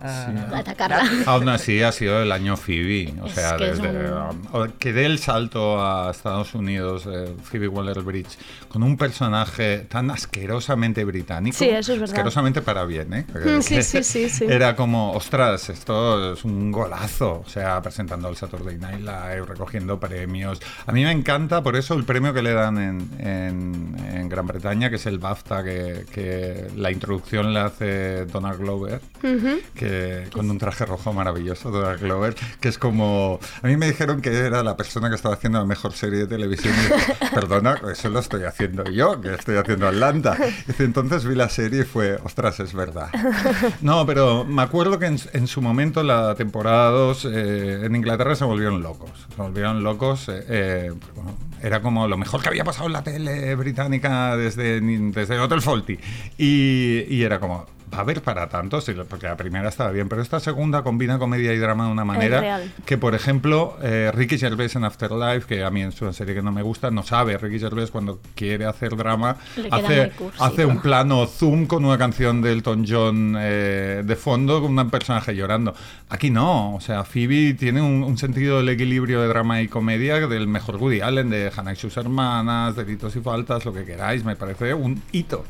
ah, 0.05 0.33
Atacarla. 0.57 1.03
Aún 1.27 1.49
así 1.49 1.83
ha 1.83 1.93
sido 1.93 2.23
el 2.23 2.33
año 2.33 2.57
Phoebe, 2.57 3.13
o 3.23 3.27
Es 3.27 3.33
sea, 3.35 3.57
que 3.57 3.65
desde 3.67 3.89
un- 3.91 4.73
que 4.79 4.93
dé 4.93 5.07
el 5.07 5.19
salto 5.19 5.85
a 5.85 6.11
Estados 6.11 6.55
Unidos, 6.55 7.05
eh, 7.11 7.35
Phoebe 7.43 7.69
Waller-Bridge, 7.69 8.39
con 8.69 8.83
un 8.83 8.97
personaje 8.97 9.79
tan 9.89 10.11
asquerosamente 10.11 11.05
británico, 11.05 11.57
Sí, 11.57 11.69
eso 11.69 11.93
es 11.93 12.01
verdad. 12.01 12.15
asquerosamente 12.15 12.63
para 12.63 12.85
bien, 12.85 13.13
¿eh? 13.15 13.27
Sí, 13.63 13.83
sí, 13.83 14.03
sí, 14.03 14.29
sí. 14.29 14.45
Era 14.49 14.75
como, 14.77 15.13
ostras, 15.13 15.69
esto 15.71 16.33
es 16.35 16.45
un 16.45 16.73
golazo, 16.73 17.43
o 17.47 17.49
sea, 17.49 17.81
presentando 17.81 18.29
el 18.29 18.37
Saturday 18.37 18.79
Night 18.79 19.01
Live, 19.01 19.45
recogiendo 19.47 19.99
premios. 20.01 20.61
A 20.87 20.93
mí 20.93 21.05
me 21.05 21.13
encanta, 21.13 21.63
por 21.63 21.77
eso 21.77 21.95
el 21.95 22.05
premio 22.05 22.33
que 22.35 22.43
le 22.43 22.53
dan 22.53 22.79
en, 22.79 23.11
en- 23.19 23.97
en 24.15 24.29
Gran 24.29 24.47
Bretaña, 24.47 24.91
que 24.91 24.97
es 24.97 25.07
el 25.07 25.19
BAFTA, 25.19 25.63
que, 25.63 26.05
que 26.13 26.67
la 26.77 26.91
introducción 26.91 27.53
la 27.55 27.67
hace 27.67 28.25
Donald 28.27 28.59
Glover 28.59 29.01
Ujú. 29.23 29.61
que 29.75 29.92
con 30.33 30.51
un 30.51 30.59
traje 30.59 30.85
rojo 30.87 31.13
maravilloso, 31.13 31.71
Donald 31.71 32.01
Glover, 32.01 32.35
que 32.61 32.69
es 32.69 32.79
como... 32.79 33.39
A 33.63 33.67
mí 33.67 33.77
me 33.77 33.87
dijeron 33.87 34.21
que 34.21 34.31
era 34.37 34.63
la 34.63 34.77
persona 34.77 35.09
que 35.09 35.17
estaba 35.17 35.35
haciendo 35.35 35.59
la 35.59 35.65
mejor 35.65 35.93
serie 35.93 36.21
de 36.21 36.27
televisión. 36.27 36.75
Y 36.75 36.83
dije, 36.83 37.17
Perdona, 37.35 37.81
eso 37.91 38.09
lo 38.09 38.21
estoy 38.21 38.45
haciendo 38.45 38.85
yo, 38.85 39.21
que 39.21 39.35
estoy 39.35 39.57
haciendo 39.57 39.89
Atlanta. 39.89 40.37
Y 40.79 40.83
entonces 40.83 41.25
vi 41.25 41.35
la 41.35 41.49
serie 41.49 41.81
y 41.83 41.85
fue, 41.85 42.17
ostras, 42.25 42.61
es 42.61 42.73
verdad. 42.75 43.09
No, 43.81 44.07
pero 44.07 44.45
me 44.45 44.63
acuerdo 44.63 44.99
que 44.99 45.07
en, 45.07 45.19
en 45.33 45.47
su 45.47 45.61
momento, 45.61 46.03
la 46.03 46.35
temporada 46.35 46.91
2, 46.91 47.25
eh, 47.31 47.81
en 47.85 47.97
Inglaterra 47.97 48.35
se 48.35 48.45
volvieron 48.45 48.83
locos. 48.83 49.11
Se 49.35 49.43
volvieron 49.43 49.83
locos. 49.83 50.29
eh, 50.29 50.45
eh, 50.49 50.93
bueno, 51.15 51.35
era 51.63 51.81
como 51.81 52.09
lo 52.09 52.17
mejor 52.17 52.43
que 52.43 52.49
había 52.49 52.65
pasado 52.65 52.87
en 52.87 52.93
la 52.93 53.03
tele 53.03 53.55
británica 53.55 54.37
desde, 54.37 54.81
desde 54.81 55.39
Hotel 55.39 55.63
Faulty. 55.63 55.99
Y, 56.39 57.05
y 57.09 57.23
era 57.23 57.39
como, 57.41 57.67
va 57.93 57.99
a 57.99 58.01
haber 58.01 58.23
para 58.23 58.49
tanto, 58.49 58.81
porque 59.09 59.27
la 59.27 59.37
primera 59.37 59.69
estaba 59.69 59.91
bien, 59.91 60.09
pero 60.09 60.23
esta 60.23 60.41
segunda 60.41 60.83
combina 60.83 61.19
comedia 61.19 61.53
y 61.53 61.59
drama 61.59 61.87
de 61.87 61.93
una 61.93 62.05
manera 62.05 62.63
que, 62.87 62.99
por 62.99 63.15
ejemplo, 63.15 63.77
eh, 63.83 64.11
Ricky 64.15 64.39
Gervais 64.39 64.75
en 64.77 64.85
Afterlife, 64.85 65.47
que 65.47 65.65
a 65.65 65.71
mí 65.71 65.83
es 65.83 66.01
una 66.01 66.13
serie 66.13 66.35
que 66.35 66.43
no 66.43 66.53
me 66.53 66.63
gusta, 66.63 66.91
no 66.91 67.03
sabe. 67.03 67.37
Ricky 67.37 67.59
Gervais 67.59 67.91
cuando 67.91 68.21
quiere 68.35 68.65
hacer 68.65 68.97
drama 68.97 69.37
hace, 69.71 70.13
hace 70.39 70.65
un 70.65 70.77
¿no? 70.77 70.83
plano 70.83 71.27
zoom 71.27 71.67
con 71.67 71.85
una 71.85 71.99
canción 71.99 72.41
de 72.41 72.53
Elton 72.53 72.85
John 72.89 73.37
eh, 73.39 74.03
de 74.05 74.17
fondo 74.17 74.63
con 74.63 74.79
un 74.79 74.91
personaje 74.91 75.35
llorando. 75.35 75.75
Aquí 76.09 76.31
no, 76.31 76.75
o 76.75 76.81
sea, 76.81 77.05
Phoebe 77.05 77.55
tiene 77.55 77.83
un, 77.83 78.03
un 78.03 78.17
sentido 78.19 78.59
del 78.59 78.69
equilibrio 78.69 79.21
de 79.21 79.29
drama 79.29 79.61
y 79.61 79.69
comedia 79.69 80.27
del 80.27 80.49
mejor 80.49 80.77
Woody 80.77 81.01
Allen, 81.01 81.31
de 81.31 81.51
Hannah 81.55 81.73
y 81.73 81.77
sus 81.77 81.97
hermanas, 81.97 82.77
Delitos 82.77 83.15
y 83.17 83.21
Faltas, 83.21 83.65
lo 83.65 83.73
que 83.73 83.85
queráis, 83.85 84.25
me 84.25 84.37
parece 84.37 84.75
un 84.75 85.03
hito. 85.13 85.45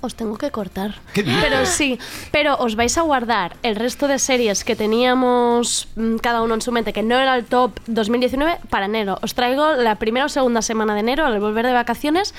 Os 0.00 0.14
tengo 0.14 0.36
que 0.38 0.50
cortar. 0.50 0.94
¿Qué 1.12 1.22
dices? 1.22 1.42
Pero 1.42 1.66
sí, 1.66 1.98
pero 2.30 2.56
os 2.56 2.76
vais 2.76 2.96
a 2.98 3.02
guardar 3.02 3.56
el 3.62 3.74
resto 3.74 4.06
de 4.06 4.18
series 4.18 4.62
que 4.64 4.76
teníamos 4.76 5.88
mm, 5.96 6.16
cada 6.18 6.42
uno 6.42 6.54
en 6.54 6.60
su 6.60 6.70
mente, 6.70 6.92
que 6.92 7.02
no 7.02 7.16
era 7.16 7.34
el 7.36 7.44
top 7.44 7.72
2019, 7.86 8.58
para 8.70 8.86
enero. 8.86 9.18
Os 9.22 9.34
traigo 9.34 9.72
la 9.74 9.96
primera 9.96 10.26
o 10.26 10.28
segunda 10.28 10.62
semana 10.62 10.94
de 10.94 11.00
enero, 11.00 11.26
al 11.26 11.40
volver 11.40 11.66
de 11.66 11.72
vacaciones, 11.72 12.34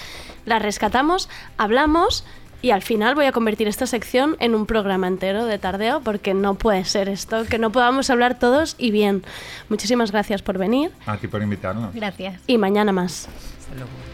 la 0.46 0.60
rescatamos, 0.60 1.30
hablamos 1.58 2.24
Y 2.62 2.72
al 2.72 2.82
final 2.82 3.16
voy 3.16 3.26
a 3.26 3.32
convertir 3.32 3.70
esta 3.70 3.88
sección 3.88 4.36
en 4.42 4.54
un 4.54 4.66
programa 4.66 5.08
entero 5.08 5.46
de 5.46 5.58
tardeo 5.58 6.02
porque 6.02 6.34
no 6.34 6.56
puede 6.56 6.84
ser 6.84 7.08
esto, 7.08 7.46
que 7.46 7.58
no 7.58 7.72
podamos 7.72 8.10
hablar 8.10 8.38
todos 8.38 8.76
y 8.78 8.92
bien. 8.92 9.24
Muchísimas 9.70 10.12
gracias 10.12 10.42
por 10.42 10.58
venir 10.58 10.92
A 11.06 11.16
ti 11.16 11.28
por 11.30 11.42
invitarnos. 11.42 11.94
Gracias. 11.96 12.42
y 12.48 12.58
mañana 12.58 12.92
más. 12.92 13.30
Hasta 13.60 13.76
luego. 13.76 14.09